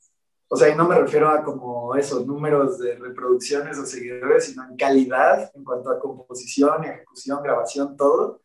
O 0.47 0.57
sea, 0.57 0.69
y 0.69 0.77
no 0.77 0.87
me 0.87 0.97
refiero 0.97 1.29
a 1.29 1.43
como 1.43 1.97
esos 1.97 2.25
números 2.25 2.79
de 2.79 2.95
reproducciones 2.97 3.77
o 3.79 3.85
seguidores, 3.85 4.45
sino 4.45 4.63
en 4.65 4.77
calidad 4.77 5.51
en 5.55 5.65
cuanto 5.65 5.91
a 5.91 5.99
composición, 5.99 6.85
ejecución, 6.85 7.43
grabación, 7.43 7.97
todo. 7.97 8.43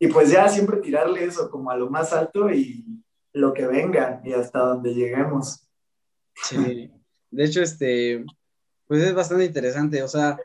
Y 0.00 0.08
pues 0.08 0.30
ya 0.30 0.48
siempre 0.48 0.78
tirarle 0.78 1.24
eso 1.24 1.48
como 1.48 1.70
a 1.70 1.76
lo 1.76 1.88
más 1.88 2.12
alto 2.12 2.50
y 2.50 2.84
lo 3.32 3.52
que 3.52 3.66
venga 3.68 4.20
y 4.24 4.32
hasta 4.32 4.58
donde 4.58 4.92
lleguemos. 4.92 5.68
Sí. 6.34 6.90
De 7.32 7.44
hecho, 7.44 7.60
este, 7.62 8.24
pues 8.86 9.02
es 9.02 9.14
bastante 9.14 9.46
interesante. 9.46 10.02
O 10.02 10.08
sea, 10.08 10.38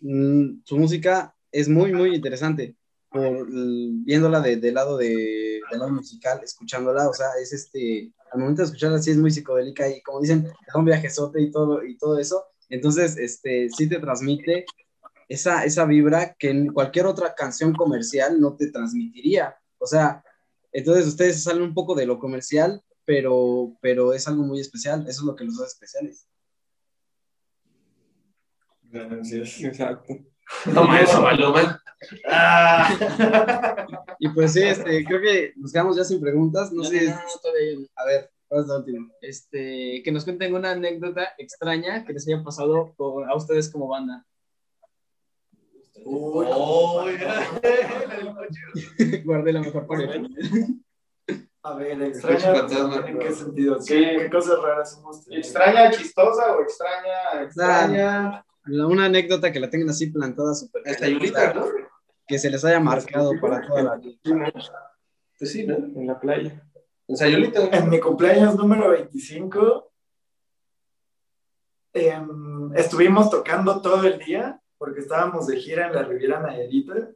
mm, 0.00 0.62
su 0.64 0.76
música 0.78 1.34
es 1.50 1.68
muy, 1.68 1.92
muy 1.92 2.14
interesante. 2.14 2.76
Por, 3.10 3.46
viéndola 3.50 4.40
de- 4.40 4.56
del 4.56 4.74
lado 4.74 4.96
de, 4.96 5.60
del 5.70 5.78
lado 5.78 5.90
musical, 5.92 6.40
escuchándola, 6.42 7.08
o 7.08 7.12
sea, 7.12 7.26
es 7.42 7.52
este, 7.52 8.10
al 8.32 8.40
momento 8.40 8.62
de 8.62 8.66
escucharla 8.66 8.98
sí 9.02 9.10
es 9.10 9.18
muy 9.18 9.30
psicodélica 9.30 9.86
y 9.88 10.00
como 10.02 10.20
dicen, 10.22 10.44
da 10.44 10.78
un 10.78 10.86
viajezote 10.86 11.42
y 11.42 11.50
todo, 11.50 11.84
y 11.84 11.98
todo 11.98 12.18
eso. 12.18 12.42
Entonces, 12.70 13.18
este, 13.18 13.68
sí 13.68 13.86
te 13.86 13.98
transmite 13.98 14.64
esa, 15.28 15.64
esa 15.64 15.84
vibra 15.84 16.34
que 16.38 16.48
en 16.50 16.72
cualquier 16.72 17.04
otra 17.06 17.34
canción 17.34 17.74
comercial 17.74 18.40
no 18.40 18.56
te 18.56 18.70
transmitiría. 18.70 19.54
O 19.78 19.86
sea, 19.86 20.24
entonces 20.72 21.06
ustedes 21.06 21.42
salen 21.42 21.62
un 21.62 21.74
poco 21.74 21.94
de 21.94 22.06
lo 22.06 22.18
comercial, 22.18 22.82
pero, 23.12 23.76
pero 23.82 24.14
es 24.14 24.26
algo 24.26 24.42
muy 24.42 24.58
especial. 24.58 25.02
Eso 25.06 25.20
es 25.20 25.26
lo 25.26 25.36
que 25.36 25.44
los 25.44 25.60
hace 25.60 25.74
especiales. 25.74 26.26
Exacto. 28.90 30.14
Toma 30.72 30.98
eso, 30.98 31.20
Maluma. 31.20 31.78
Ah. 32.26 33.86
Y 34.18 34.30
pues 34.30 34.54
sí, 34.54 34.62
este, 34.62 35.04
creo 35.04 35.20
que 35.20 35.52
nos 35.56 35.72
quedamos 35.72 35.94
ya 35.94 36.04
sin 36.04 36.22
preguntas. 36.22 36.72
No, 36.72 36.84
No, 36.84 36.88
sé, 36.88 37.04
no, 37.04 37.10
no, 37.10 37.16
no, 37.16 37.38
todavía 37.42 37.80
no. 37.80 37.86
a 37.96 38.04
ver, 38.06 38.30
¿cuál 38.48 38.62
es 38.62 38.66
la 38.68 38.78
última? 38.78 39.10
Este, 39.20 40.02
que 40.02 40.10
nos 40.10 40.24
cuenten 40.24 40.54
una 40.54 40.70
anécdota 40.70 41.34
extraña 41.36 42.06
que 42.06 42.14
les 42.14 42.26
haya 42.26 42.42
pasado 42.42 42.94
a 43.28 43.36
ustedes 43.36 43.70
como 43.70 43.88
banda. 43.88 44.24
Uy, 46.06 46.46
Oh, 46.48 47.04
Guardé 49.24 49.52
la 49.52 49.60
mejor 49.60 49.86
para 49.86 50.04
el 50.14 50.30
A 51.64 51.74
ver, 51.74 52.02
extraña. 52.02 52.54
fantasma. 52.54 53.08
¿En 53.08 53.18
qué 53.18 53.32
sentido? 53.32 53.80
Sí. 53.80 53.94
¿Qué, 53.94 54.16
qué 54.18 54.30
cosas 54.30 54.60
raras 54.60 54.96
hemos 54.98 55.24
tenido? 55.24 55.40
¿Extraña, 55.40 55.90
chistosa 55.90 56.56
o 56.56 56.62
extraña, 56.62 57.42
extraña? 57.44 58.44
La- 58.64 58.86
Una 58.86 59.04
anécdota 59.06 59.50
que 59.52 59.60
la 59.60 59.70
tengan 59.70 59.90
así 59.90 60.06
plantada 60.10 60.54
súper 60.54 60.82
Esta 60.84 61.08
Yulita, 61.08 61.52
¿no? 61.54 61.66
que 62.26 62.38
se 62.38 62.50
les 62.50 62.64
haya 62.64 62.80
marcado 62.80 63.32
para 63.40 63.60
toda 63.66 63.82
la 63.82 63.96
vida. 63.96 64.18
Pues 65.38 65.52
sí, 65.52 65.66
¿no? 65.66 65.74
En 65.76 66.06
la 66.06 66.18
playa. 66.18 66.62
En 67.08 67.16
Sayulita. 67.16 67.68
En 67.76 67.88
mi 67.90 67.98
cumpleaños 68.00 68.54
número 68.56 68.90
25, 68.90 69.92
em, 71.92 72.74
estuvimos 72.76 73.28
tocando 73.30 73.82
todo 73.82 74.04
el 74.06 74.18
día 74.20 74.60
porque 74.78 75.00
estábamos 75.00 75.46
de 75.46 75.56
gira 75.58 75.88
en 75.88 75.94
la 75.94 76.02
Riviera 76.04 76.40
Nayarita 76.40 77.10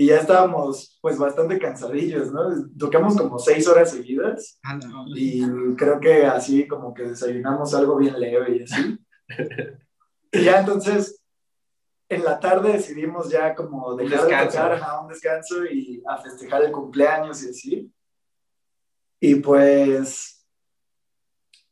y 0.00 0.06
ya 0.06 0.18
estábamos 0.18 0.96
pues 1.02 1.18
bastante 1.18 1.58
cansadillos, 1.58 2.30
¿no? 2.30 2.70
Tocamos 2.78 3.16
como 3.16 3.36
seis 3.36 3.66
horas 3.66 3.90
seguidas 3.90 4.60
y 5.08 5.42
creo 5.74 5.98
que 5.98 6.24
así 6.24 6.68
como 6.68 6.94
que 6.94 7.02
desayunamos 7.02 7.74
algo 7.74 7.96
bien 7.96 8.20
leve 8.20 8.58
y 8.58 8.62
así. 8.62 8.96
Y 10.30 10.44
ya 10.44 10.60
entonces, 10.60 11.20
en 12.08 12.22
la 12.22 12.38
tarde 12.38 12.74
decidimos 12.74 13.28
ya 13.28 13.56
como 13.56 13.96
dejar 13.96 14.28
de 14.28 14.46
tocar 14.46 14.80
a 14.80 15.00
un 15.00 15.08
descanso 15.08 15.64
y 15.64 16.00
a 16.06 16.16
festejar 16.18 16.62
el 16.62 16.70
cumpleaños 16.70 17.42
y 17.42 17.50
así. 17.50 17.92
Y 19.18 19.34
pues, 19.36 20.46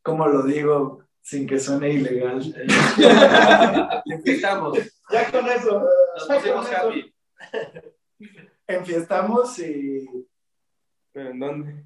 ¿cómo 0.03 0.27
lo 0.27 0.43
digo? 0.43 1.05
Sin 1.23 1.47
que 1.47 1.61
suene 1.61 1.91
ilegal. 1.91 2.43
Estamos. 4.25 4.79
Ya 5.13 5.31
con 5.31 5.47
eso. 5.47 5.85
Nos 6.17 6.27
pusimos 6.27 6.69
happy. 6.73 7.15
Enfiestamos 8.67 9.59
y... 9.59 10.07
¿Pero 11.13 11.31
en 11.31 11.39
dónde? 11.41 11.85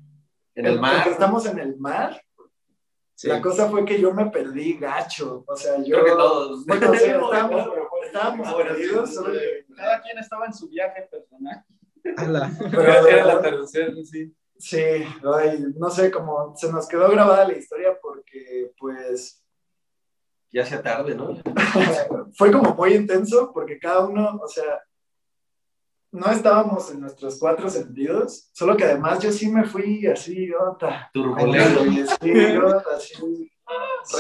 En 0.55 0.67
el 0.67 0.81
mar. 0.81 1.09
Estamos 1.09 1.47
en 1.47 1.59
el 1.59 1.77
mar. 1.77 2.21
La 3.25 3.41
cosa 3.43 3.69
fue 3.69 3.85
que 3.85 4.01
yo 4.01 4.15
me 4.15 4.31
perdí 4.31 4.79
gacho. 4.79 5.45
O 5.47 5.57
sea, 5.57 5.77
yo... 5.79 6.01
Creo 6.01 6.05
que 6.05 6.11
todos. 6.13 6.65
Bueno, 6.67 6.95
sí, 6.95 7.05
estábamos, 7.05 7.69
estábamos 8.07 8.49
Ah, 8.49 8.55
bueno, 8.55 8.71
sí, 8.75 8.81
perdidos. 8.83 9.21
Cada 9.77 10.01
quien 10.03 10.19
estaba 10.19 10.47
en 10.47 10.55
su 10.55 10.69
viaje 10.69 11.03
personal. 11.11 11.65
Ala. 12.17 12.51
pero- 12.59 12.83
Era, 12.83 13.01
era 13.09 13.23
el 13.25 13.31
atardecer, 13.31 13.95
sí. 14.05 14.35
Sí, 14.57 14.79
ay, 14.79 15.65
no 15.77 15.89
sé, 15.91 16.11
como 16.11 16.55
se 16.55 16.71
nos 16.71 16.87
quedó 16.87 17.11
grabada 17.11 17.47
la 17.49 17.57
historia 17.57 17.99
porque 18.01 18.73
pues 18.79 19.43
Ya 20.53 20.67
sea 20.67 20.83
tarde, 20.83 21.15
¿no? 21.15 21.35
fue 22.37 22.53
como 22.53 22.75
muy 22.75 22.93
intenso 22.95 23.53
porque 23.55 23.79
cada 23.79 24.01
uno, 24.07 24.39
o 24.43 24.49
sea, 24.49 24.83
no 26.13 26.31
estábamos 26.31 26.91
en 26.91 27.01
nuestros 27.01 27.39
cuatro 27.39 27.69
sentidos, 27.69 28.51
solo 28.53 28.77
que 28.77 28.85
además 28.85 29.21
yo 29.21 29.31
sí 29.33 29.51
me 29.51 29.65
fui 29.65 30.07
así, 30.07 30.51
otra, 30.53 31.11
Turbulento. 31.13 31.85
sí, 31.85 32.01
así, 32.95 33.51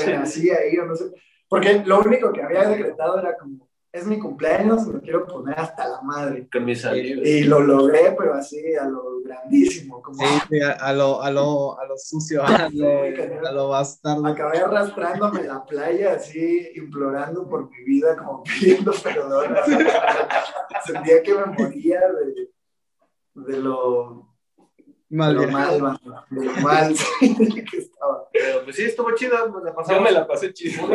renací 0.04 0.50
ahí, 0.50 0.78
o 0.78 0.86
no 0.86 0.94
sé, 0.94 1.12
porque 1.48 1.82
lo 1.84 2.00
único 2.00 2.32
que 2.32 2.42
había 2.42 2.68
decretado 2.68 3.18
era 3.18 3.36
como, 3.36 3.69
es 3.92 4.06
mi 4.06 4.18
cumpleaños, 4.18 4.86
me 4.86 5.00
quiero 5.00 5.26
poner 5.26 5.58
hasta 5.58 5.88
la 5.88 6.00
madre. 6.02 6.48
Con 6.50 6.64
mis 6.64 6.84
amigos. 6.84 7.26
Y 7.26 7.42
lo 7.42 7.60
logré, 7.60 8.14
pero 8.16 8.34
así 8.34 8.74
a 8.76 8.84
lo 8.86 9.20
grandísimo, 9.22 10.00
como 10.00 10.18
Sí, 10.18 10.26
sí, 10.48 10.60
a, 10.60 10.72
a 10.72 10.92
lo, 10.92 11.20
a, 11.20 11.30
lo, 11.30 11.78
a 11.78 11.86
lo 11.86 11.96
sucio, 11.98 12.42
a 12.46 12.68
lo, 12.72 13.48
a 13.48 13.52
lo 13.52 13.68
bastardo. 13.68 14.26
Acabé 14.26 14.58
arrastrándome 14.58 15.40
en 15.40 15.48
la 15.48 15.64
playa, 15.64 16.14
así, 16.14 16.70
implorando 16.76 17.48
por 17.48 17.68
mi 17.68 17.82
vida, 17.84 18.16
como 18.16 18.42
pidiendo 18.60 18.92
perdón. 19.02 19.56
Sentía 20.86 21.22
que 21.22 21.34
me 21.34 21.46
moría 21.46 22.00
de, 22.00 22.50
de 23.34 23.58
lo, 23.58 24.29
Mal 25.12 25.34
lo 25.34 25.48
mal, 25.48 25.72
de 26.30 26.44
lo 26.44 26.52
mal 26.62 26.94
sí, 26.96 27.36
que 27.68 27.76
estaba. 27.78 28.28
Pero 28.32 28.62
pues 28.64 28.76
sí, 28.76 28.84
estuvo 28.84 29.12
chido. 29.16 29.48
Nos 29.48 29.64
la 29.64 29.74
Yo 29.94 30.00
me 30.00 30.12
la 30.12 30.24
pasé 30.26 30.52
chido. 30.54 30.88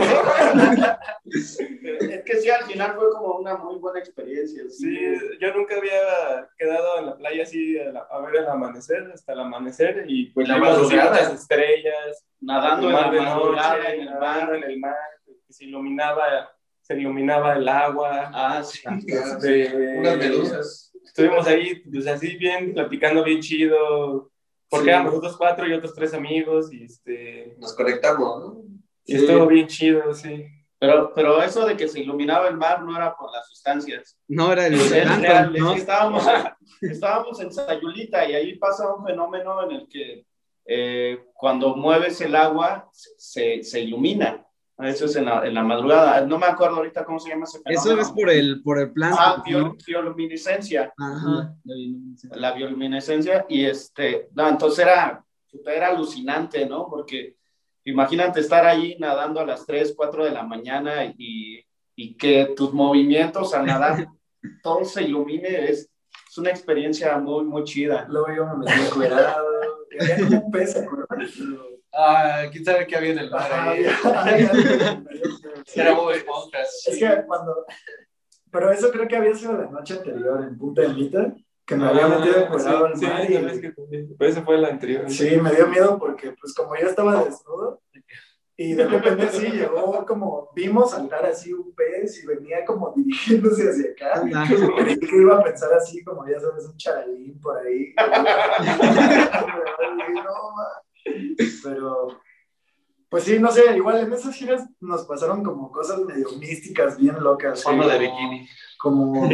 Es 1.26 2.24
que 2.24 2.38
sí, 2.38 2.50
al 2.50 2.64
final 2.66 2.96
fue 2.96 3.12
como 3.12 3.36
una 3.40 3.58
muy 3.58 3.78
buena 3.78 4.00
experiencia. 4.00 4.64
Sí, 4.70 4.98
yo 5.40 5.54
nunca 5.54 5.76
había 5.78 6.48
quedado 6.58 7.00
en 7.00 7.06
la 7.08 7.18
playa 7.18 7.44
así 7.44 7.78
a, 7.80 7.92
la- 7.92 8.08
a 8.10 8.20
ver 8.22 8.36
el 8.38 8.48
amanecer, 8.48 9.12
hasta 9.14 9.34
el 9.34 9.40
amanecer, 9.42 10.06
y 10.08 10.28
pues 10.32 10.48
La 10.48 10.58
madrugada. 10.58 11.12
muchas 11.12 11.34
estrellas, 11.34 12.26
Nadando 12.42 12.90
en 12.90 12.96
el 12.96 13.02
la 13.02 13.02
mar 13.02 13.12
de 13.12 13.22
noche, 13.22 13.94
en 13.96 14.00
el 14.02 14.06
nadando 14.06 14.46
mar. 14.52 14.56
en 14.56 14.64
el 14.64 14.80
mar, 14.80 14.96
que 15.26 15.54
se 15.54 15.66
iluminaba, 15.66 16.52
se 16.82 16.98
iluminaba 16.98 17.54
el 17.56 17.68
agua. 17.68 18.30
Ah, 18.34 18.64
sí. 18.64 18.82
este, 19.08 19.98
Unas 20.00 20.18
medusas. 20.18 20.85
Estuvimos 21.18 21.48
ahí, 21.48 21.76
pues 21.90 22.06
así 22.08 22.36
bien, 22.36 22.74
platicando 22.74 23.24
bien 23.24 23.40
chido, 23.40 24.30
porque 24.70 24.84
Sí. 24.88 24.90
éramos 24.90 25.14
nosotros 25.14 25.38
cuatro 25.38 25.66
y 25.66 25.72
otros 25.72 25.94
tres 25.96 26.14
amigos, 26.14 26.74
y 26.74 26.84
este, 26.84 27.56
Nos 27.58 27.74
conectamos, 27.74 28.40
¿no? 28.42 28.64
y 29.06 29.16
estuvo 29.16 29.48
bien 29.48 29.66
chido, 29.68 30.14
sí. 30.14 30.46
Pero, 30.78 31.14
pero 31.16 31.42
eso 31.42 31.66
de 31.66 31.78
que 31.78 31.88
se 31.88 32.02
iluminaba 32.02 32.50
el 32.50 32.58
mar 32.58 32.84
no 32.84 32.94
era 32.98 33.16
por 33.16 33.32
las 33.32 33.48
sustancias. 33.48 34.20
No, 34.28 34.52
era 34.52 34.68
el 34.68 34.78
real, 34.90 35.54
¿no? 35.58 35.74
estábamos, 35.74 36.26
estábamos 36.82 37.40
en 37.40 37.54
Sayulita 37.54 38.30
y 38.30 38.36
ahí 38.36 38.58
pasa 38.58 38.94
un 38.94 39.06
fenómeno 39.06 39.64
en 39.64 39.72
el 39.72 39.88
que 39.88 40.26
eh, 40.66 41.24
cuando 41.34 41.78
mueves 41.78 42.20
el 42.20 42.36
agua 42.36 42.90
se, 42.92 43.64
se 43.64 43.80
ilumina. 43.80 44.46
Eso 44.78 45.06
es 45.06 45.16
en 45.16 45.26
la, 45.26 45.46
en 45.48 45.54
la 45.54 45.64
madrugada. 45.64 46.26
No 46.26 46.38
me 46.38 46.48
acuerdo 46.48 46.76
ahorita 46.78 47.06
cómo 47.06 47.18
se 47.20 47.30
llama 47.30 47.46
ese 47.46 47.60
fenómeno. 47.62 47.82
Eso 47.94 48.02
es 48.02 48.12
por 48.12 48.30
el, 48.30 48.62
por 48.62 48.78
el 48.80 48.92
plancton, 48.92 49.24
Ah, 49.26 49.36
¿no? 49.38 49.44
biol- 49.46 49.86
bioluminiscencia. 49.86 50.94
Ajá. 50.98 51.56
La 52.32 52.52
bioluminescencia 52.52 53.46
y 53.48 53.64
este, 53.66 54.28
no, 54.36 54.50
entonces 54.50 54.80
era, 54.80 55.24
era 55.66 55.88
alucinante, 55.90 56.66
¿no? 56.66 56.88
Porque 56.90 57.38
imagínate 57.86 58.42
estar 58.42 58.66
ahí 58.66 58.98
nadando 59.00 59.40
a 59.40 59.46
las 59.46 59.66
3, 59.66 59.94
4 59.96 60.26
de 60.26 60.32
la 60.32 60.44
mañana 60.44 61.06
y, 61.18 61.64
y 61.96 62.16
que 62.18 62.54
tus 62.58 62.74
movimientos 62.74 63.54
al 63.54 63.66
nadar 63.68 64.08
todo 64.62 64.84
se 64.84 65.04
ilumine, 65.04 65.70
es, 65.70 65.90
es 66.30 66.38
una 66.38 66.50
experiencia 66.50 67.18
muy, 67.18 67.46
muy 67.46 67.64
chida. 67.64 68.06
Luego 68.10 68.28
yo 68.36 68.46
me 68.58 68.66
metí 68.66 68.90
como 68.90 70.46
un 70.46 70.52
pez, 70.52 70.76
Ah, 71.98 72.44
quién 72.52 72.66
sabe 72.66 72.86
qué 72.88 72.96
había 72.98 73.12
en 73.14 73.20
el 73.20 73.32
ahí. 73.34 73.86
algo. 73.86 75.04
Era 75.76 75.94
Bob 75.94 76.12
Esponja. 76.12 76.60
Es 76.62 76.98
que 77.00 77.24
cuando. 77.26 77.66
Pero 78.52 78.72
eso 78.72 78.92
creo 78.92 79.08
que 79.08 79.16
había 79.16 79.34
sido 79.34 79.54
la 79.58 79.70
noche 79.70 79.96
anterior 79.96 80.44
en 80.44 80.58
Punta 80.58 80.82
del 80.82 80.96
Mita, 80.96 81.34
que 81.66 81.76
me 81.76 81.88
había 81.88 82.08
metido 82.08 82.38
encuerado 82.46 82.86
al 82.86 82.98
sí, 82.98 83.06
mar. 83.06 83.26
sí, 83.26 83.34
y- 83.34 83.38
vez 83.44 83.60
que. 83.60 83.74
Pero 84.18 84.32
ese 84.32 84.42
fue 84.42 84.56
el 84.56 84.66
anterior. 84.66 85.10
Sí, 85.10 85.38
me 85.38 85.52
dio 85.54 85.68
miedo 85.68 85.98
porque, 85.98 86.34
pues, 86.40 86.54
como 86.54 86.76
yo 86.76 86.88
estaba 86.88 87.24
desnudo, 87.24 87.82
y 88.58 88.74
de 88.74 88.88
repente 88.88 89.28
sí 89.30 89.48
llegó 89.48 90.06
como, 90.06 90.50
vimos 90.56 90.92
saltar 90.92 91.26
así 91.26 91.52
un 91.52 91.74
pez 91.76 92.24
y 92.24 92.26
venía 92.26 92.64
como 92.64 92.94
dirigiéndose 92.96 93.70
hacia 93.70 93.92
acá. 93.92 94.22
Creí 94.78 94.98
que 95.00 95.18
iba 95.18 95.38
a 95.38 95.44
pensar 95.44 95.74
así, 95.74 96.02
como 96.06 96.26
ya 96.26 96.40
sabes, 96.40 96.66
un 96.66 96.78
charalín 96.78 97.40
por 97.42 97.58
ahí. 97.58 97.94
No, 100.16 100.52
ma. 100.56 100.85
Pero, 101.64 102.20
pues 103.10 103.24
sí, 103.24 103.40
no 103.40 103.52
sé, 103.52 103.76
igual 103.78 104.00
en 104.00 104.14
esas 104.14 104.36
giras 104.36 104.68
nos 104.80 105.06
pasaron 105.06 105.44
como 105.44 105.72
cosas 105.72 106.00
medio 106.02 106.30
místicas, 106.40 106.98
bien 106.98 107.22
locas. 107.24 107.64
Fondo 107.64 107.84
como- 107.84 107.94
de 107.94 108.00
bikini. 108.00 108.48
Como 108.80 109.30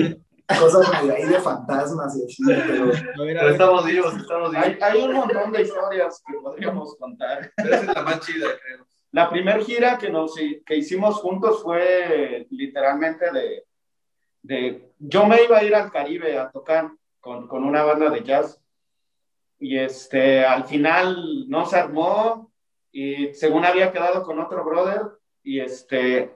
cosas 0.60 0.90
medio 1.02 1.14
ahí 1.16 1.26
de 1.26 1.40
fantasmas 1.40 2.16
y 2.18 2.26
así, 2.26 2.44
pero... 2.68 2.92
Pero 3.18 3.50
estamos 3.50 3.86
vivos, 3.86 4.16
estamos 4.16 4.54
Hay, 4.56 4.74
vivos. 4.74 4.84
hay 4.84 5.02
un 5.02 5.14
montón 5.14 5.52
de 5.52 5.62
historias 5.62 6.22
que 6.28 6.34
podríamos 6.40 6.96
contar. 6.98 7.52
Pero 7.56 7.70
esa 7.70 7.82
es 7.90 7.96
la 7.96 8.02
más 8.04 8.20
chida, 8.20 8.48
creo. 8.62 8.86
La 9.14 9.30
primera 9.30 9.60
gira 9.60 9.98
que, 9.98 10.10
nos, 10.10 10.36
que 10.36 10.76
hicimos 10.76 11.16
juntos 11.18 11.62
fue 11.64 12.48
literalmente 12.50 13.32
de, 13.32 13.66
de... 14.42 14.92
Yo 15.00 15.26
me 15.26 15.44
iba 15.44 15.58
a 15.58 15.64
ir 15.64 15.76
al 15.76 15.92
Caribe 15.92 16.38
a 16.38 16.50
tocar 16.52 16.92
con, 17.20 17.48
con 17.48 17.64
una 17.64 17.84
banda 17.84 18.10
de 18.10 18.24
jazz 18.24 18.62
y 19.62 19.78
este, 19.78 20.44
al 20.44 20.66
final 20.66 21.48
no 21.48 21.68
se 21.68 21.78
armó 21.78 22.52
y 22.92 23.32
según 23.36 23.64
había 23.64 23.92
quedado 23.92 24.24
con 24.24 24.40
otro 24.40 24.66
brother 24.66 25.04
y 25.44 25.60
este... 25.60 26.36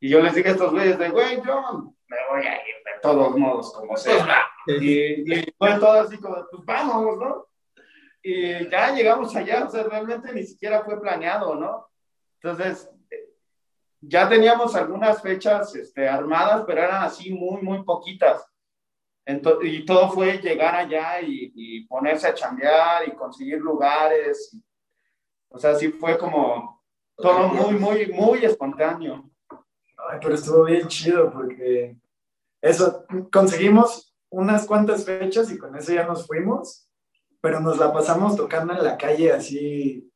Y 0.00 0.08
yo 0.10 0.20
les 0.20 0.34
dije 0.34 0.48
a 0.48 0.52
estos 0.52 0.72
güeyes 0.72 0.98
de, 0.98 1.08
güey, 1.08 1.36
yo 1.36 1.94
me 2.08 2.16
voy 2.30 2.44
a 2.44 2.54
ir 2.54 2.74
de 2.84 3.00
todos 3.00 3.36
modos, 3.36 3.72
como 3.72 3.96
sea. 3.96 4.44
Y, 4.66 5.32
y 5.32 5.54
fue 5.56 5.78
todo 5.78 6.00
así 6.00 6.18
como, 6.18 6.44
pues 6.50 6.64
vamos, 6.64 7.18
¿no? 7.18 7.46
Y 8.20 8.68
ya 8.68 8.92
llegamos 8.92 9.34
allá, 9.36 9.64
o 9.64 9.70
sea, 9.70 9.84
realmente 9.84 10.32
ni 10.32 10.42
siquiera 10.42 10.82
fue 10.84 11.00
planeado, 11.00 11.54
¿no? 11.54 11.88
Entonces, 12.42 12.90
ya 14.00 14.28
teníamos 14.28 14.74
algunas 14.74 15.22
fechas 15.22 15.72
este, 15.76 16.08
armadas, 16.08 16.64
pero 16.66 16.82
eran 16.82 17.04
así 17.04 17.32
muy, 17.32 17.62
muy 17.62 17.84
poquitas. 17.84 18.44
Ento- 19.26 19.58
y 19.62 19.84
todo 19.84 20.08
fue 20.10 20.38
llegar 20.38 20.74
allá 20.74 21.20
y, 21.20 21.52
y 21.54 21.84
ponerse 21.86 22.28
a 22.28 22.34
chambear 22.34 23.08
y 23.08 23.12
conseguir 23.12 23.58
lugares. 23.58 24.56
O 25.48 25.58
sea, 25.58 25.74
sí 25.74 25.88
fue 25.88 26.16
como 26.16 26.82
todo 27.16 27.48
muy, 27.48 27.74
muy, 27.78 28.06
muy 28.12 28.44
espontáneo. 28.44 29.28
Ay, 30.08 30.18
pero 30.22 30.34
estuvo 30.34 30.64
bien 30.64 30.86
chido 30.86 31.32
porque 31.32 31.96
eso, 32.62 33.04
conseguimos 33.32 34.14
unas 34.30 34.66
cuantas 34.66 35.04
fechas 35.04 35.50
y 35.50 35.58
con 35.58 35.74
eso 35.76 35.92
ya 35.92 36.04
nos 36.06 36.26
fuimos, 36.26 36.88
pero 37.40 37.58
nos 37.60 37.78
la 37.78 37.92
pasamos 37.92 38.36
tocando 38.36 38.74
en 38.74 38.84
la 38.84 38.96
calle 38.96 39.32
así 39.32 40.10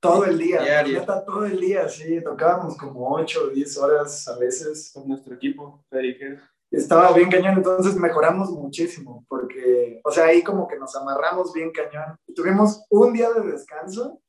todo 0.00 0.24
el 0.24 0.38
día, 0.38 0.62
Diario. 0.62 1.04
todo 1.26 1.44
el 1.44 1.60
día, 1.60 1.82
así, 1.84 2.22
tocábamos 2.22 2.76
como 2.76 3.10
8 3.14 3.40
o 3.44 3.48
10 3.48 3.76
horas 3.78 4.28
a 4.28 4.38
veces. 4.38 4.90
Con 4.94 5.08
nuestro 5.08 5.34
equipo, 5.34 5.84
Federico. 5.90 6.40
Estaba 6.70 7.12
bien 7.12 7.30
cañón, 7.30 7.54
entonces 7.56 7.96
mejoramos 7.96 8.50
muchísimo 8.50 9.24
porque, 9.28 10.00
o 10.04 10.10
sea, 10.10 10.26
ahí 10.26 10.42
como 10.42 10.68
que 10.68 10.78
nos 10.78 10.94
amarramos 10.96 11.52
bien 11.52 11.72
cañón. 11.72 12.18
Y 12.26 12.34
tuvimos 12.34 12.84
un 12.90 13.12
día 13.14 13.32
de 13.32 13.52
descanso 13.52 14.20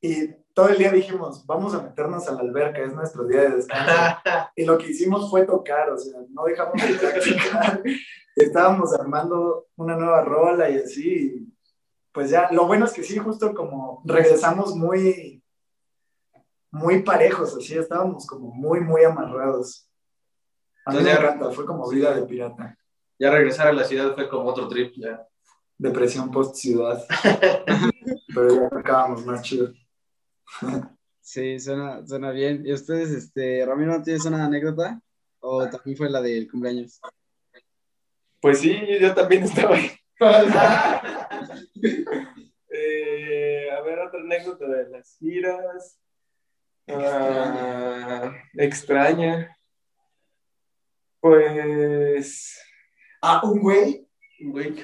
y 0.00 0.32
todo 0.54 0.68
el 0.68 0.78
día 0.78 0.90
dijimos, 0.90 1.46
vamos 1.46 1.74
a 1.74 1.82
meternos 1.82 2.26
a 2.28 2.32
la 2.32 2.40
alberca, 2.40 2.82
es 2.82 2.94
nuestro 2.94 3.24
día 3.24 3.42
de 3.42 3.56
descanso. 3.56 3.92
Y 4.56 4.64
lo 4.64 4.76
que 4.78 4.90
hicimos 4.90 5.30
fue 5.30 5.46
tocar, 5.46 5.90
o 5.90 5.96
sea, 5.96 6.20
no 6.30 6.44
dejamos 6.44 6.74
de 6.82 6.94
practicar. 6.94 7.82
Estábamos 8.36 8.92
armando 8.92 9.66
una 9.76 9.96
nueva 9.96 10.22
rola 10.22 10.68
y 10.70 10.78
así. 10.78 11.34
y 11.36 11.54
pues 12.12 12.30
ya, 12.30 12.48
lo 12.50 12.66
bueno 12.66 12.86
es 12.86 12.92
que 12.92 13.04
sí, 13.04 13.18
justo 13.18 13.54
como 13.54 14.02
regresamos 14.04 14.74
muy, 14.74 15.42
muy 16.70 17.02
parejos, 17.02 17.56
así, 17.56 17.78
estábamos 17.78 18.26
como 18.26 18.50
muy, 18.50 18.80
muy 18.80 19.04
amarrados. 19.04 19.89
Entonces 20.90 21.12
ya- 21.14 21.20
encanta, 21.20 21.50
fue 21.50 21.66
como 21.66 21.88
vida 21.88 22.14
de 22.14 22.22
pirata. 22.22 22.76
Ya 23.18 23.30
regresar 23.30 23.68
a 23.68 23.72
la 23.72 23.84
ciudad 23.84 24.14
fue 24.14 24.28
como 24.28 24.44
otro 24.44 24.68
trip, 24.68 24.94
ya. 24.96 25.26
Depresión 25.78 26.30
post-ciudad. 26.30 27.04
Pero 28.34 28.54
ya 28.70 28.78
acabamos 28.78 29.24
más 29.26 29.42
chido. 29.42 29.72
Sí, 31.20 31.58
suena, 31.60 32.06
suena 32.06 32.30
bien. 32.30 32.62
¿Y 32.66 32.72
ustedes, 32.72 33.10
este, 33.10 33.64
Ramiro, 33.64 33.92
¿no 33.96 34.02
tienes 34.02 34.24
una 34.24 34.44
anécdota? 34.44 35.00
¿O 35.40 35.66
también 35.68 35.96
fue 35.96 36.10
la 36.10 36.20
del 36.20 36.50
cumpleaños? 36.50 37.00
Pues 38.40 38.58
sí, 38.60 38.76
yo 39.00 39.14
también 39.14 39.44
estaba 39.44 39.76
ahí. 39.76 39.90
Eh, 42.72 43.68
a 43.70 43.80
ver, 43.82 43.98
otra 43.98 44.20
anécdota 44.20 44.66
de 44.68 44.88
las 44.90 45.16
giras. 45.18 45.98
Ah, 46.88 48.32
extraña. 48.54 49.56
Pues. 51.20 52.58
Ah, 53.22 53.40
un 53.44 53.60
güey, 53.60 54.06
Güey. 54.40 54.74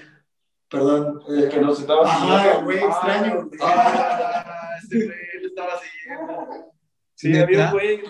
perdón. 0.68 1.20
El 1.28 1.44
eh, 1.44 1.48
que 1.48 1.60
nos 1.60 1.80
estaba 1.80 2.06
siguiendo. 2.18 2.64
güey, 2.64 2.78
extraño. 2.78 3.50
Ah, 3.60 4.74
este 4.82 5.06
güey 5.06 5.18
lo 5.40 5.46
estaba 5.48 5.72
siguiendo. 5.80 6.72
Sí, 7.14 7.38
había 7.38 7.66
un 7.66 7.70
güey 7.72 8.02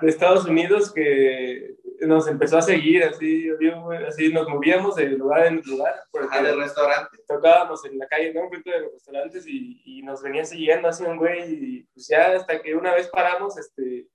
de 0.00 0.08
Estados 0.08 0.44
Unidos 0.46 0.92
que 0.92 1.74
nos 2.00 2.26
empezó 2.28 2.58
a 2.58 2.62
seguir, 2.62 3.02
así, 3.04 3.48
había 3.50 3.76
un 3.76 3.84
güey- 3.84 4.06
así 4.06 4.32
nos 4.32 4.48
movíamos 4.48 4.96
de 4.96 5.06
lugar 5.10 5.46
en 5.46 5.60
lugar, 5.64 5.94
Ajá, 6.20 6.42
del 6.42 6.58
restaurante. 6.58 7.18
tocábamos 7.28 7.84
en 7.84 7.98
la 7.98 8.06
calle, 8.08 8.32
¿no? 8.34 8.48
Frente 8.48 8.70
de 8.70 8.80
los 8.80 8.92
restaurantes 8.92 9.46
y, 9.46 9.82
y 9.84 10.02
nos 10.02 10.20
venía 10.22 10.44
siguiendo 10.44 10.88
así 10.88 11.04
un 11.04 11.16
güey 11.16 11.52
y 11.52 11.82
pues 11.94 12.08
ya 12.08 12.32
hasta 12.36 12.60
que 12.60 12.74
una 12.74 12.92
vez 12.94 13.08
paramos 13.08 13.56
este, 13.58 14.06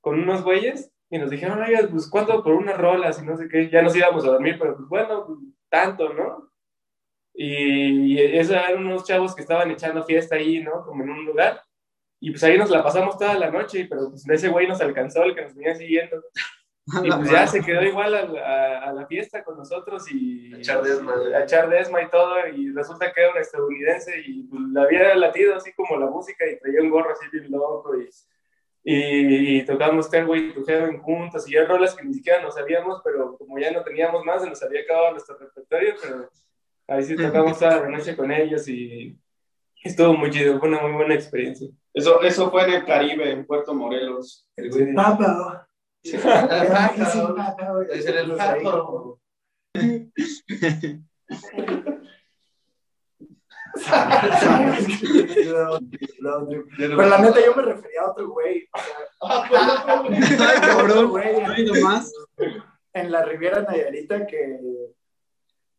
con 0.00 0.18
unos 0.20 0.42
güeyes 0.42 0.90
y 1.10 1.18
nos 1.18 1.30
dijeron, 1.30 1.62
oiga, 1.62 1.80
pues 1.90 2.08
cuánto 2.10 2.42
por 2.42 2.54
unas 2.54 2.76
rolas 2.78 3.20
y 3.22 3.24
no 3.26 3.36
sé 3.36 3.48
qué, 3.48 3.70
ya 3.70 3.82
nos 3.82 3.96
íbamos 3.96 4.24
a 4.24 4.28
dormir, 4.32 4.56
pero 4.58 4.76
pues 4.76 4.88
bueno, 4.88 5.24
pues, 5.26 5.38
tanto, 5.70 6.12
¿no? 6.12 6.50
Y, 7.34 8.14
y 8.14 8.20
esos 8.36 8.52
eran 8.56 8.78
unos 8.84 9.04
chavos 9.04 9.34
que 9.34 9.42
estaban 9.42 9.70
echando 9.70 10.02
fiesta 10.04 10.36
ahí, 10.36 10.62
¿no? 10.62 10.84
Como 10.84 11.04
en 11.04 11.10
un 11.10 11.24
lugar. 11.24 11.60
Y 12.20 12.30
pues 12.30 12.42
ahí 12.42 12.58
nos 12.58 12.68
la 12.70 12.82
pasamos 12.82 13.16
toda 13.16 13.34
la 13.38 13.50
noche, 13.50 13.86
pero 13.88 14.08
pues 14.10 14.28
ese 14.28 14.48
güey 14.48 14.66
nos 14.66 14.80
alcanzó, 14.80 15.22
el 15.22 15.34
que 15.34 15.42
nos 15.42 15.54
venía 15.54 15.74
siguiendo. 15.74 16.22
Y 17.04 17.10
pues 17.10 17.30
ya 17.30 17.46
se 17.46 17.60
quedó 17.60 17.82
igual 17.82 18.14
a 18.14 18.24
la, 18.24 18.40
a- 18.40 18.84
a 18.88 18.92
la 18.94 19.06
fiesta 19.06 19.44
con 19.44 19.58
nosotros 19.58 20.10
y 20.10 20.54
A 20.54 20.56
echar 20.56 20.82
desma. 20.82 21.12
a 21.36 21.42
echar 21.44 21.68
desma 21.68 22.00
y 22.02 22.08
todo, 22.08 22.48
y 22.48 22.72
resulta 22.72 23.12
que 23.12 23.20
era 23.20 23.30
un 23.32 23.36
estadounidense 23.36 24.14
y 24.26 24.44
pues, 24.44 24.62
la 24.72 24.84
había 24.84 25.14
latido 25.14 25.54
así 25.54 25.70
como 25.74 25.98
la 25.98 26.06
música 26.06 26.46
y 26.50 26.58
traía 26.58 26.80
un 26.80 26.88
gorro 26.88 27.10
así 27.12 27.26
bien 27.30 27.50
loco 27.50 27.94
y, 27.94 28.08
y, 28.90 29.58
y 29.58 29.64
tocamos 29.66 30.06
Stairway 30.06 30.54
to 30.54 30.64
Heaven 30.64 31.02
juntos 31.02 31.46
y 31.46 31.52
ya 31.52 31.66
rolas 31.66 31.94
que 31.94 32.06
ni 32.06 32.14
siquiera 32.14 32.40
nos 32.40 32.54
sabíamos, 32.54 33.02
pero 33.04 33.36
como 33.36 33.58
ya 33.58 33.70
no 33.70 33.82
teníamos 33.82 34.24
más, 34.24 34.42
se 34.42 34.48
nos 34.48 34.62
había 34.62 34.80
acabado 34.80 35.10
nuestro 35.12 35.36
repertorio, 35.36 35.94
pero 36.02 36.30
ahí 36.86 37.02
sí 37.02 37.14
tocamos 37.14 37.58
toda 37.58 37.80
la 37.80 37.88
noche 37.90 38.16
con 38.16 38.32
ellos 38.32 38.66
y 38.66 39.14
estuvo 39.84 40.14
muy 40.14 40.30
chido, 40.30 40.58
fue 40.58 40.70
una 40.70 40.80
muy 40.80 40.92
buena 40.92 41.12
experiencia. 41.14 41.68
Eso, 41.92 42.22
eso 42.22 42.50
fue 42.50 42.64
en 42.64 42.70
el 42.72 42.86
Caribe, 42.86 43.30
en 43.30 43.46
Puerto 43.46 43.74
Morelos. 43.74 44.48
El 44.56 44.70
güey- 44.70 44.94
Papa. 44.94 45.68
Sí, 46.02 46.16
papa, 46.22 46.94
era 47.90 48.20
el 48.22 48.38
Pero 56.76 57.06
la 57.06 57.18
neta, 57.18 57.44
yo 57.44 57.54
me 57.54 57.62
refería 57.62 58.02
a 58.02 58.10
otro 58.10 58.28
güey. 58.30 58.68
Cabrón, 60.60 61.10
güey. 61.10 61.64
nomás. 61.66 62.12
En 62.92 63.10
la 63.12 63.24
Riviera 63.24 63.62
Nayarita 63.62 64.26
que. 64.26 64.58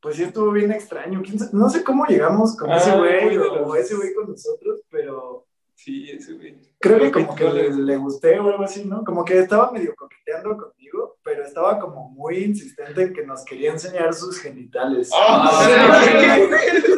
Pues 0.01 0.15
sí 0.15 0.23
estuvo 0.23 0.51
bien 0.51 0.71
extraño. 0.71 1.21
¿Quién 1.23 1.39
sa- 1.39 1.49
No 1.51 1.69
sé 1.69 1.83
cómo 1.83 2.05
llegamos 2.05 2.55
con 2.55 2.71
Ah, 2.71 2.77
ese 2.77 2.95
güey 2.97 3.25
muy 3.25 3.33
de 3.35 3.39
o 3.49 3.75
ese 3.75 3.95
güey 3.95 4.13
con 4.13 4.29
nosotros, 4.29 4.79
pero 4.89 5.45
Sí, 5.81 6.11
ese 6.11 6.33
güey. 6.33 6.57
creo 6.77 6.99
que 6.99 7.09
como 7.09 7.33
que 7.35 7.45
le, 7.45 7.49
controles. 7.51 7.77
le 7.77 7.95
gusté 7.95 8.37
o 8.37 8.49
algo 8.49 8.63
así, 8.65 8.83
¿no? 8.83 9.01
Como 9.05 9.23
que 9.23 9.39
estaba 9.39 9.71
medio 9.71 9.95
coqueteando 9.95 10.57
conmigo, 10.57 11.17
pero 11.23 11.45
estaba 11.45 11.79
como 11.79 12.09
muy 12.09 12.39
insistente 12.39 13.01
en 13.01 13.13
que 13.13 13.25
nos 13.25 13.45
quería 13.45 13.71
enseñar 13.71 14.13
sus 14.13 14.39
genitales. 14.39 15.09
Ah, 15.13 16.03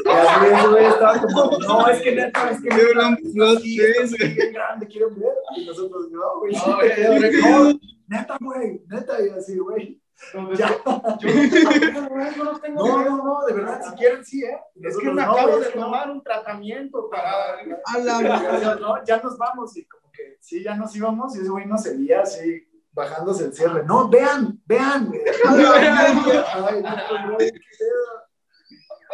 Y 0.04 0.10
así 0.10 0.46
ese 0.52 0.68
güey 0.68 0.86
estaba 0.86 1.22
como, 1.22 1.60
no, 1.60 1.88
es 1.90 2.02
que 2.02 2.16
neta, 2.16 2.50
es 2.50 2.60
que 2.60 2.72
sí, 2.72 3.78
twist, 3.78 3.80
esto 3.80 4.26
es 4.26 4.36
bien 4.36 4.54
grande, 4.54 4.88
quieren 4.88 5.20
ver. 5.20 5.34
Y 5.58 5.66
nosotros, 5.66 6.10
no, 6.10 6.40
güey, 6.40 6.54
No. 6.56 7.70
No, 7.70 7.80
neta, 8.08 8.38
güey, 8.42 8.82
neta, 8.88 9.24
y 9.24 9.30
así, 9.30 9.60
güey. 9.60 10.01
Ya. 10.58 10.70
Yo 11.20 11.30
no 12.44 12.60
tengo 12.62 12.86
No, 12.86 13.04
no, 13.04 13.24
no, 13.24 13.46
de 13.46 13.54
verdad, 13.54 13.82
si 13.84 13.96
quieren, 13.96 14.24
sí, 14.24 14.44
¿eh? 14.44 14.58
Es 14.82 14.98
que 14.98 15.08
me 15.08 15.22
no, 15.22 15.32
acabo 15.32 15.58
de 15.58 15.76
no. 15.76 15.84
tomar 15.84 16.10
un 16.10 16.24
tratamiento 16.24 17.10
para. 17.10 17.60
A 17.86 18.00
la 18.00 18.76
no, 18.80 19.04
ya 19.04 19.22
nos 19.22 19.38
vamos, 19.38 19.76
y 19.78 19.86
como 19.86 20.12
que 20.12 20.38
sí, 20.40 20.64
ya 20.64 20.76
nos 20.76 20.96
íbamos, 20.96 21.36
y 21.36 21.40
ese 21.40 21.50
güey 21.50 21.66
nos 21.66 21.84
seguía 21.84 22.22
así, 22.22 22.66
bajándose 22.92 23.46
el 23.46 23.54
cierre. 23.54 23.84
No, 23.84 24.08
vean, 24.10 24.62
vean. 24.66 25.12
Ay, 25.46 26.84
no. 26.84 27.38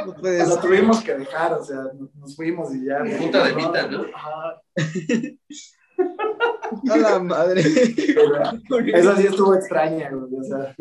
No 0.05 0.13
Lo 0.45 0.59
tuvimos 0.59 1.01
que 1.01 1.15
dejar, 1.15 1.53
o 1.53 1.63
sea, 1.63 1.83
nos 2.15 2.35
fuimos 2.35 2.73
y 2.75 2.85
ya. 2.85 2.99
Punta 2.99 3.45
de 3.45 3.53
vista, 3.55 3.87
¿no? 3.87 4.05
Ajá. 4.13 4.61
A 6.89 6.97
la 6.97 7.19
madre. 7.19 7.61
Esa 8.93 9.15
sí 9.17 9.27
estuvo 9.27 9.55
extraña, 9.55 10.09
güey, 10.11 10.39
o 10.39 10.43
sea. 10.43 10.75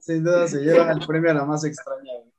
Sin 0.00 0.24
duda 0.24 0.46
se 0.48 0.60
lleva 0.60 0.92
el 0.92 1.04
premio 1.06 1.30
a 1.30 1.34
la 1.34 1.44
más 1.44 1.64
extraña. 1.64 2.12
güey. 2.14 2.32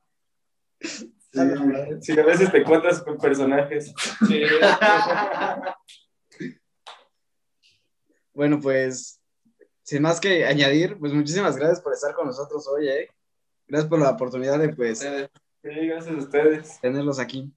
A. 1.35 2.01
Sí, 2.01 2.17
a 2.17 2.25
veces 2.25 2.51
te 2.51 2.59
encuentras 2.59 3.01
con 3.01 3.17
personajes. 3.17 3.93
Bueno, 8.33 8.59
pues, 8.59 9.19
sin 9.81 10.03
más 10.03 10.19
que 10.19 10.45
añadir, 10.45 10.97
pues 10.99 11.11
muchísimas 11.11 11.57
gracias 11.57 11.81
por 11.81 11.93
estar 11.93 12.13
con 12.13 12.27
nosotros 12.27 12.67
hoy, 12.67 12.87
¿eh? 12.87 13.09
Gracias 13.67 13.89
por 13.89 13.99
la 13.99 14.11
oportunidad 14.11 14.59
de, 14.59 14.69
pues. 14.69 14.99
Sí, 14.99 15.87
gracias 15.87 16.15
a 16.15 16.17
ustedes. 16.19 16.79
tenerlos 16.79 17.19
aquí. 17.19 17.51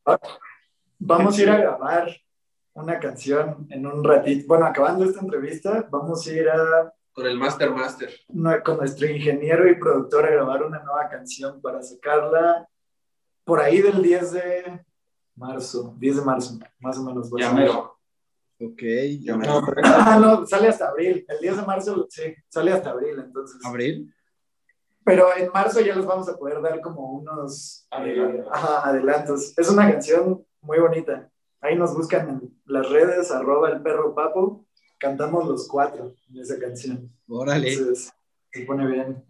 Vamos 0.99 1.39
a 1.39 1.43
ir 1.43 1.51
a 1.51 1.59
grabar 1.59 2.09
una 2.75 2.99
canción 2.99 3.67
en 3.71 3.87
un 3.87 4.03
ratito. 4.05 4.47
Bueno, 4.49 4.67
acabando 4.67 5.05
esta 5.05 5.21
entrevista, 5.21 5.87
vamos 5.91 6.27
a 6.27 6.33
ir 6.33 6.49
a 6.49 6.93
Con 7.13 7.27
el 7.27 7.39
Master 7.39 7.71
Master. 7.71 8.11
no- 8.29 8.63
con 8.63 8.79
nuestro 8.79 9.07
ingeniero 9.09 9.69
y 9.69 9.75
productor 9.77 10.27
a 10.27 10.31
grabar 10.31 10.63
una 10.63 10.79
nueva 10.83 11.09
canción 11.09 11.61
para 11.61 11.83
sacarla 11.83 12.69
por 13.45 13.61
ahí 13.61 13.81
del 13.83 14.03
10 14.03 14.33
de 14.33 14.85
marzo, 15.35 15.95
10 15.99 16.17
de 16.17 16.23
marzo, 16.23 16.59
más 16.79 16.99
o 16.99 17.03
menos. 17.05 17.31
Ya 17.39 17.53
mero. 17.53 17.97
Ok. 18.63 18.83
No, 19.25 19.41
pero- 19.41 19.63
Ah, 19.85 20.19
no, 20.21 20.47
sale 20.47 20.69
hasta 20.69 20.89
abril. 20.89 21.25
El 21.29 21.39
10 21.41 21.57
de 21.57 21.63
marzo, 21.63 22.07
sí, 22.11 22.35
sale 22.49 22.73
hasta 22.73 22.91
abril, 22.91 23.19
entonces. 23.19 23.59
¿Abril? 23.65 24.15
Pero 25.03 25.35
en 25.35 25.51
marzo 25.51 25.81
ya 25.81 25.97
les 25.97 26.05
vamos 26.05 26.29
a 26.29 26.37
poder 26.37 26.61
dar 26.61 26.81
como 26.83 27.11
unos 27.13 27.89
eh, 27.99 28.45
ajá, 28.53 28.87
adelantos. 28.87 29.57
Es 29.59 29.69
una 29.71 29.91
canción 29.91 30.45
muy 30.61 30.79
bonita. 30.79 31.29
Ahí 31.61 31.77
nos 31.77 31.95
buscan 31.95 32.29
en 32.29 32.61
las 32.65 32.89
redes, 32.89 33.31
arroba 33.31 33.71
el 33.71 33.83
perro 33.83 34.15
papo. 34.15 34.67
Cantamos 34.99 35.47
los 35.47 35.69
cuatro 35.69 36.15
en 36.29 36.41
esa 36.41 36.59
canción. 36.59 37.11
Órale. 37.29 37.73
Entonces, 37.73 38.13
se 38.51 38.65
pone 38.65 38.87
bien. 38.87 39.25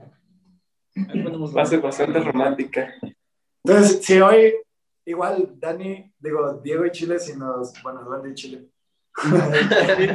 Va 1.56 1.62
a 1.62 1.66
ser 1.66 1.80
bastante 1.80 2.20
romántica. 2.20 2.94
Entonces, 3.64 4.04
si 4.04 4.20
hoy, 4.20 4.54
igual, 5.04 5.54
Dani, 5.58 6.12
digo, 6.18 6.54
Diego 6.62 6.86
y 6.86 6.90
Chile, 6.90 7.18
si 7.18 7.36
nos, 7.36 7.72
bueno, 7.82 8.08
Dani 8.08 8.30
y 8.30 8.34
Chile, 8.34 8.70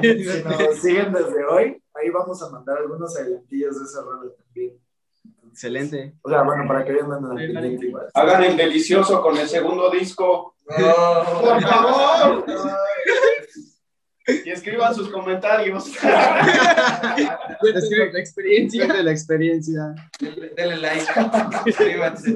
si 0.02 0.44
nos 0.44 0.78
siguen 0.80 1.14
desde 1.14 1.46
hoy, 1.46 1.84
ahí 1.94 2.10
vamos 2.10 2.42
a 2.42 2.50
mandar 2.50 2.78
algunos 2.80 3.16
adelantillos 3.18 3.78
de 3.78 3.86
esa 3.86 4.02
rola 4.02 4.32
también. 4.36 4.80
Excelente. 5.56 6.14
O 6.22 6.30
sea, 6.30 6.42
bueno, 6.42 6.68
para 6.68 6.84
que 6.84 6.92
vean. 6.92 7.10
Hagan 8.14 8.44
el 8.44 8.58
delicioso 8.58 9.22
con 9.22 9.38
el 9.38 9.48
segundo 9.48 9.90
disco. 9.90 10.54
Por 10.66 11.62
favor. 11.62 12.46
Y 14.44 14.50
escriban 14.50 14.94
sus 14.94 15.08
comentarios. 15.08 15.94
Cuéntenos 17.62 17.90
la 18.12 18.20
experiencia. 18.20 18.86
de 18.86 19.04
la 19.04 19.12
experiencia. 19.12 19.96
Denle, 20.20 20.52
denle 20.58 20.76
like. 20.76 21.06
Suscríbanse. 21.64 22.36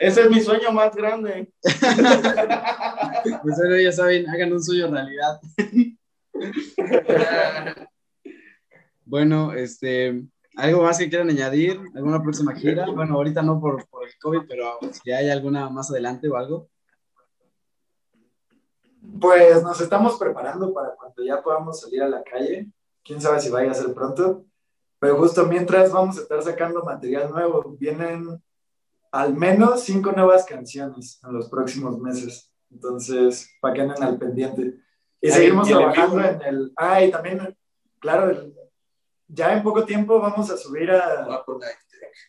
Ese 0.00 0.22
es 0.22 0.30
mi 0.30 0.40
sueño 0.40 0.72
más 0.72 0.96
grande. 0.96 1.52
Pues 3.42 3.56
bueno, 3.58 3.76
ya 3.78 3.92
saben, 3.92 4.26
hagan 4.30 4.54
un 4.54 4.64
sueño 4.64 4.90
realidad. 4.90 5.38
Bueno, 9.10 9.54
este, 9.54 10.22
¿algo 10.58 10.82
más 10.82 10.98
que 10.98 11.08
quieran 11.08 11.30
añadir? 11.30 11.80
¿Alguna 11.94 12.22
próxima 12.22 12.54
gira? 12.54 12.86
Bueno, 12.90 13.14
ahorita 13.14 13.42
no 13.42 13.60
por, 13.60 13.86
por 13.88 14.06
el 14.06 14.18
COVID, 14.20 14.40
pero 14.48 14.78
si 14.92 15.10
hay 15.12 15.30
alguna 15.30 15.70
más 15.70 15.90
adelante 15.90 16.28
o 16.28 16.36
algo. 16.36 16.68
Pues 19.20 19.62
nos 19.62 19.80
estamos 19.80 20.18
preparando 20.18 20.72
para 20.74 20.94
cuando 20.96 21.22
ya 21.24 21.42
podamos 21.42 21.80
salir 21.80 22.02
a 22.02 22.08
la 22.08 22.22
calle. 22.22 22.70
Quién 23.04 23.20
sabe 23.20 23.40
si 23.40 23.50
vaya 23.50 23.70
a 23.70 23.74
ser 23.74 23.94
pronto. 23.94 24.44
Pero 24.98 25.16
justo 25.16 25.46
mientras 25.46 25.92
vamos 25.92 26.18
a 26.18 26.22
estar 26.22 26.42
sacando 26.42 26.82
material 26.82 27.30
nuevo. 27.30 27.76
Vienen 27.78 28.42
al 29.12 29.34
menos 29.34 29.82
cinco 29.84 30.12
nuevas 30.12 30.44
canciones 30.44 31.20
en 31.24 31.32
los 31.32 31.48
próximos 31.48 31.98
meses. 31.98 32.52
Entonces, 32.70 33.50
para 33.60 33.74
que 33.74 33.80
anden 33.82 34.02
al 34.02 34.18
pendiente. 34.18 34.74
Y 35.20 35.30
seguimos 35.30 35.68
el 35.70 35.76
trabajando 35.76 36.22
en 36.22 36.42
el... 36.42 36.72
Ah, 36.76 37.02
y 37.02 37.10
también, 37.10 37.56
claro, 37.98 38.30
el- 38.30 38.54
ya 39.28 39.54
en 39.54 39.62
poco 39.62 39.84
tiempo 39.84 40.20
vamos 40.20 40.50
a 40.50 40.56
subir 40.56 40.90
a, 40.90 41.44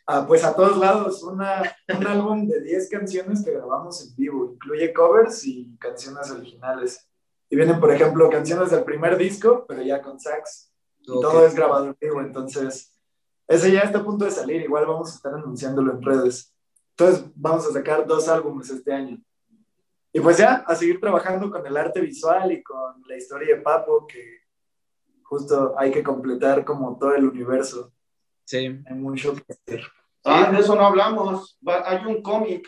a, 0.06 0.28
pues 0.28 0.44
a 0.44 0.54
todos 0.56 0.78
lados 0.78 1.24
una, 1.24 1.64
un 1.98 2.06
álbum 2.06 2.48
de 2.48 2.62
10 2.62 2.90
canciones 2.90 3.44
que 3.44 3.52
grabamos 3.52 4.06
en 4.06 4.16
vivo. 4.16 4.52
Incluye 4.54 4.94
covers 4.94 5.46
y 5.46 5.76
canciones 5.80 6.30
originales. 6.30 7.10
Y 7.50 7.56
vienen, 7.56 7.80
por 7.80 7.92
ejemplo, 7.92 8.30
canciones 8.30 8.70
del 8.70 8.84
primer 8.84 9.18
disco, 9.18 9.66
pero 9.68 9.82
ya 9.82 10.02
con 10.02 10.20
sax. 10.20 10.72
Y 11.00 11.06
todo 11.06 11.46
es 11.46 11.56
grabado 11.56 11.86
en 11.86 11.98
vivo. 12.00 12.22
Entonces, 12.22 12.94
ese 13.48 13.72
ya 13.72 13.80
está 13.80 14.00
a 14.00 14.04
punto 14.06 14.26
de 14.26 14.32
salir. 14.32 14.62
Igual 14.62 14.86
vamos 14.86 15.12
a 15.12 15.16
estar 15.16 15.34
anunciándolo 15.34 15.94
en 15.94 16.02
redes. 16.02 16.54
Entonces, 16.92 17.26
vamos 17.34 17.66
a 17.66 17.72
sacar 17.72 18.06
dos 18.06 18.28
álbumes 18.28 18.70
este 18.70 18.94
año. 18.94 19.18
Y 20.12 20.20
pues 20.20 20.38
ya, 20.38 20.56
a 20.68 20.76
seguir 20.76 21.00
trabajando 21.00 21.50
con 21.50 21.66
el 21.66 21.78
arte 21.78 22.02
visual 22.02 22.52
y 22.52 22.62
con 22.64 23.02
la 23.08 23.16
historia 23.16 23.56
de 23.56 23.62
Papo, 23.62 24.06
que 24.08 24.39
justo 25.30 25.76
hay 25.78 25.92
que 25.92 26.02
completar 26.04 26.66
como 26.66 26.98
todo 26.98 27.14
el 27.16 27.26
universo. 27.28 27.92
Sí. 28.46 28.66
Hay 28.86 28.96
mucho 28.96 29.36
que 29.36 29.44
hacer. 29.54 29.84
Ah, 30.26 30.52
de 30.52 30.60
eso 30.60 30.76
no 30.76 30.86
hablamos. 30.86 31.58
Va- 31.66 31.88
hay 31.88 32.04
un 32.06 32.22
cómic. 32.22 32.68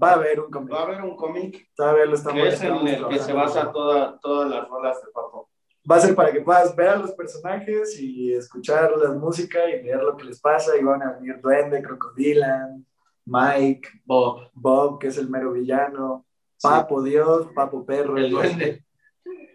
Va 0.00 0.10
a 0.10 0.14
haber 0.14 0.40
un 0.40 0.50
cómic. 0.50 0.72
Va 0.72 0.80
a 0.80 0.82
haber 0.84 1.02
un 1.02 1.16
cómic 1.16 1.68
Todavía 1.76 2.06
lo 2.06 2.14
estamos 2.14 2.40
que 2.42 2.48
es 2.48 2.60
en 2.62 2.66
estamos 2.86 2.90
el 2.90 3.08
que 3.08 3.18
se 3.18 3.32
basa 3.32 3.70
toda, 3.72 4.18
todas 4.20 4.48
las 4.50 4.68
rolas 4.68 4.96
de 5.02 5.10
Papo. 5.12 5.50
Va 5.90 5.96
a 5.96 6.00
ser 6.00 6.14
para 6.14 6.32
que 6.32 6.40
puedas 6.40 6.74
ver 6.76 6.88
a 6.88 6.96
los 6.96 7.12
personajes 7.12 7.98
y 8.00 8.32
escuchar 8.34 8.92
la 8.96 9.10
música 9.12 9.68
y 9.68 9.82
leer 9.82 10.02
lo 10.02 10.16
que 10.16 10.24
les 10.24 10.40
pasa. 10.40 10.76
Y 10.76 10.84
van 10.84 11.02
a 11.02 11.12
venir 11.12 11.40
Duende, 11.42 11.82
Crocodilan, 11.82 12.86
Mike, 13.26 13.88
Bob. 14.04 14.50
Bob, 14.54 14.98
que 14.98 15.08
es 15.08 15.18
el 15.18 15.28
mero 15.30 15.52
villano, 15.52 16.26
Papo 16.62 17.02
Dios, 17.02 17.48
Papo 17.54 17.84
Perro. 17.86 18.16
El 18.16 18.30
duende. 18.30 18.84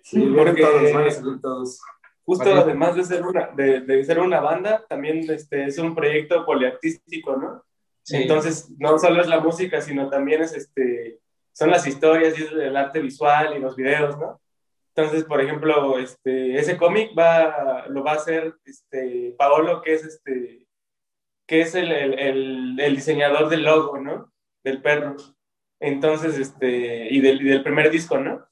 Sí, 0.03 0.19
vienen 0.19 0.35
Porque- 0.45 0.61
todos, 0.61 0.93
van 0.93 1.07
a 1.07 1.11
salir 1.11 1.41
todos. 1.41 1.79
Justo 2.25 2.45
además 2.61 2.95
de 2.95 3.03
ser 3.03 3.23
una, 3.23 3.47
de, 3.55 3.81
de 3.81 4.03
ser 4.03 4.19
una 4.19 4.39
banda, 4.39 4.85
también 4.87 5.29
este, 5.29 5.65
es 5.65 5.77
un 5.77 5.93
proyecto 5.93 6.45
poliartístico, 6.45 7.35
¿no? 7.37 7.63
Sí. 8.03 8.17
Entonces, 8.17 8.69
no 8.79 8.97
solo 8.99 9.21
es 9.21 9.27
la 9.27 9.39
música, 9.39 9.81
sino 9.81 10.09
también 10.09 10.41
es 10.41 10.53
este, 10.53 11.19
son 11.53 11.69
las 11.69 11.85
historias 11.85 12.37
y 12.39 12.43
es 12.43 12.51
el 12.51 12.75
arte 12.77 12.99
visual 12.99 13.55
y 13.55 13.59
los 13.59 13.75
videos, 13.75 14.17
¿no? 14.17 14.39
Entonces, 14.95 15.23
por 15.25 15.41
ejemplo, 15.41 15.97
este, 15.99 16.57
ese 16.57 16.77
cómic 16.77 17.11
va, 17.17 17.85
lo 17.89 18.03
va 18.03 18.11
a 18.11 18.15
hacer 18.15 18.55
este, 18.63 19.35
Paolo, 19.37 19.81
que 19.81 19.93
es, 19.95 20.03
este, 20.05 20.67
que 21.47 21.61
es 21.61 21.75
el, 21.75 21.91
el, 21.91 22.19
el- 22.19 22.79
el 22.79 22.95
diseñador 22.95 23.49
del 23.49 23.63
logo, 23.63 23.97
¿no? 23.99 24.31
Del 24.63 24.81
perro. 24.81 25.15
Entonces, 25.81 26.37
este, 26.37 27.07
y 27.11 27.19
del, 27.21 27.41
y 27.41 27.45
del 27.49 27.63
primer 27.63 27.89
disco, 27.89 28.17
¿no? 28.17 28.45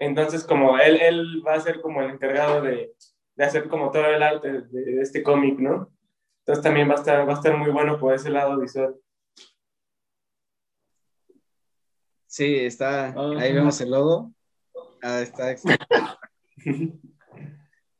Entonces, 0.00 0.44
como 0.44 0.78
él, 0.78 1.00
él 1.00 1.42
va 1.46 1.54
a 1.54 1.60
ser 1.60 1.80
como 1.80 2.02
el 2.02 2.10
encargado 2.10 2.62
de, 2.62 2.92
de 3.36 3.44
hacer 3.44 3.68
como 3.68 3.90
todo 3.90 4.06
el 4.06 4.22
arte 4.22 4.52
de, 4.52 4.62
de 4.62 5.00
este 5.00 5.22
cómic, 5.22 5.58
¿no? 5.58 5.92
Entonces 6.40 6.62
también 6.62 6.88
va 6.88 6.94
a 6.94 6.98
estar, 6.98 7.28
va 7.28 7.32
a 7.32 7.36
estar 7.36 7.56
muy 7.56 7.70
bueno 7.70 7.98
por 7.98 8.14
ese 8.14 8.30
lado 8.30 8.58
visual. 8.58 8.94
Sí, 12.26 12.56
está. 12.56 13.08
Ajá. 13.08 13.38
Ahí 13.38 13.52
vemos 13.52 13.80
el 13.80 13.90
logo. 13.90 14.32
Ah, 15.02 15.20
está. 15.20 15.56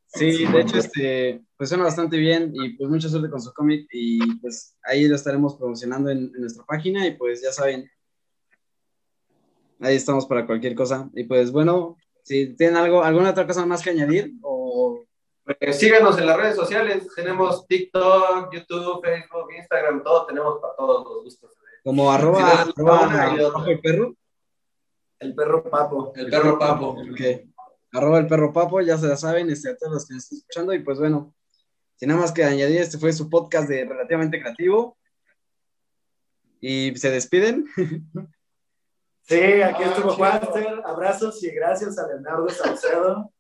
Sí, 0.07 0.47
de 0.47 0.61
hecho, 0.61 0.79
este, 0.79 1.45
pues 1.57 1.69
suena 1.69 1.85
bastante 1.85 2.17
bien 2.17 2.51
y 2.55 2.71
pues 2.71 2.89
mucha 2.89 3.09
suerte 3.09 3.29
con 3.31 3.43
su 3.43 3.53
cómic 3.53 3.87
y 3.93 4.39
pues 4.41 4.77
ahí 4.83 5.07
lo 5.07 5.15
estaremos 5.15 5.57
promocionando 5.57 6.11
en, 6.11 6.33
en 6.35 6.41
nuestra 6.41 6.65
página 6.65 7.07
y 7.07 7.17
pues 7.17 7.43
ya 7.43 7.53
saben, 7.53 7.91
ahí 9.81 9.97
estamos 9.97 10.27
para 10.27 10.47
cualquier 10.47 10.75
cosa. 10.75 11.09
Y 11.15 11.25
pues 11.25 11.51
bueno, 11.53 11.97
si 12.23 12.55
tienen 12.57 12.77
algo, 12.77 13.03
alguna 13.03 13.31
otra 13.31 13.47
cosa 13.47 13.65
más 13.67 13.83
que 13.83 13.91
añadir 13.91 14.35
o 14.43 15.05
Eh, 15.61 15.73
síganos 15.73 16.19
en 16.19 16.27
las 16.27 16.37
redes 16.37 16.57
sociales. 16.57 17.09
Tenemos 17.17 17.67
TikTok, 17.67 18.53
YouTube, 18.53 19.03
Facebook, 19.03 19.49
Instagram, 19.57 20.03
todo 20.03 20.27
tenemos 20.27 20.61
para 20.61 20.77
todos 20.77 21.05
los 21.05 21.25
gustos. 21.25 21.53
como 21.83 22.13
arroba, 22.13 22.67
arroba 22.77 23.65
el 23.67 23.81
perro. 23.81 24.15
El 25.19 25.35
perro 25.35 25.65
papo. 25.65 26.13
El 26.15 26.29
perro 26.29 26.59
papo. 26.59 26.97
Arroba 27.93 28.19
el 28.19 28.27
perro 28.27 28.53
papo, 28.53 28.83
ya 28.83 28.99
se 28.99 29.07
la 29.07 29.17
saben, 29.17 29.49
este, 29.49 29.71
a 29.71 29.77
todos 29.77 29.95
los 29.95 30.07
que 30.07 30.15
nos 30.15 30.25
están 30.25 30.39
escuchando. 30.39 30.75
Y 30.75 30.81
pues 30.81 30.99
bueno, 30.99 31.35
sin 31.97 32.11
nada 32.11 32.21
más 32.21 32.33
que 32.33 32.45
añadir, 32.45 32.83
este 32.83 32.99
fue 32.99 33.13
su 33.15 33.31
podcast 33.31 33.69
de 33.71 33.87
Relativamente 33.87 34.41
Creativo. 34.41 34.99
Y 36.61 36.95
se 36.97 37.11
despiden. 37.11 37.67
Sí, 39.29 39.63
aquí 39.63 39.83
estuvo 39.83 40.13
Juanster. 40.13 40.83
Abrazos 40.85 41.43
y 41.45 41.51
gracias 41.51 41.99
a 41.99 42.07
Leonardo 42.07 42.49
Saucedo, 42.49 43.31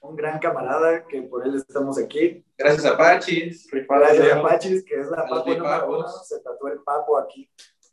un 0.00 0.16
gran 0.16 0.38
camarada 0.40 1.06
que 1.06 1.22
por 1.22 1.46
él 1.46 1.54
estamos 1.54 1.98
aquí. 1.98 2.44
Gracias 2.58 2.84
a 2.84 2.96
Pachis. 2.96 3.68
Gracias 3.70 4.32
a 4.32 4.42
Pachis, 4.42 4.84
que 4.84 5.00
es 5.00 5.06
la 5.08 5.18
A 5.22 5.26
papo 5.28 5.50
número 5.54 5.88
uno. 5.88 6.08
Se 6.08 6.40
tatuó 6.40 6.68
el 6.68 6.80
papo 6.80 7.18
aquí. 7.18 7.48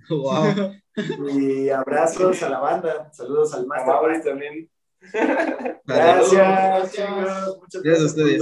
wow. 0.09 0.73
Y 1.29 1.69
abrazos 1.69 2.41
a 2.43 2.49
la 2.49 2.59
banda. 2.59 3.11
Saludos 3.13 3.53
al 3.53 3.63
A 3.63 3.67
Master. 3.67 3.87
Mauri 3.93 4.21
también. 4.23 4.69
Gracias, 5.85 6.91
chicos. 6.93 7.57
Muchas 7.59 7.81
Gracias 7.83 7.83
a 7.83 7.83
gracias. 7.83 8.01
ustedes. 8.03 8.41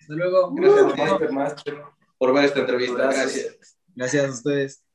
Hasta 0.00 0.14
luego. 0.14 0.52
Gracias 0.54 0.84
a 0.84 0.94
ti 0.94 1.00
Master, 1.02 1.32
master. 1.32 1.82
por 2.18 2.32
ver 2.34 2.44
esta 2.44 2.60
entrevista. 2.60 2.96
Gracias. 2.96 3.34
Gracias. 3.34 3.78
Gracias 3.94 4.26
a 4.26 4.30
ustedes. 4.30 4.85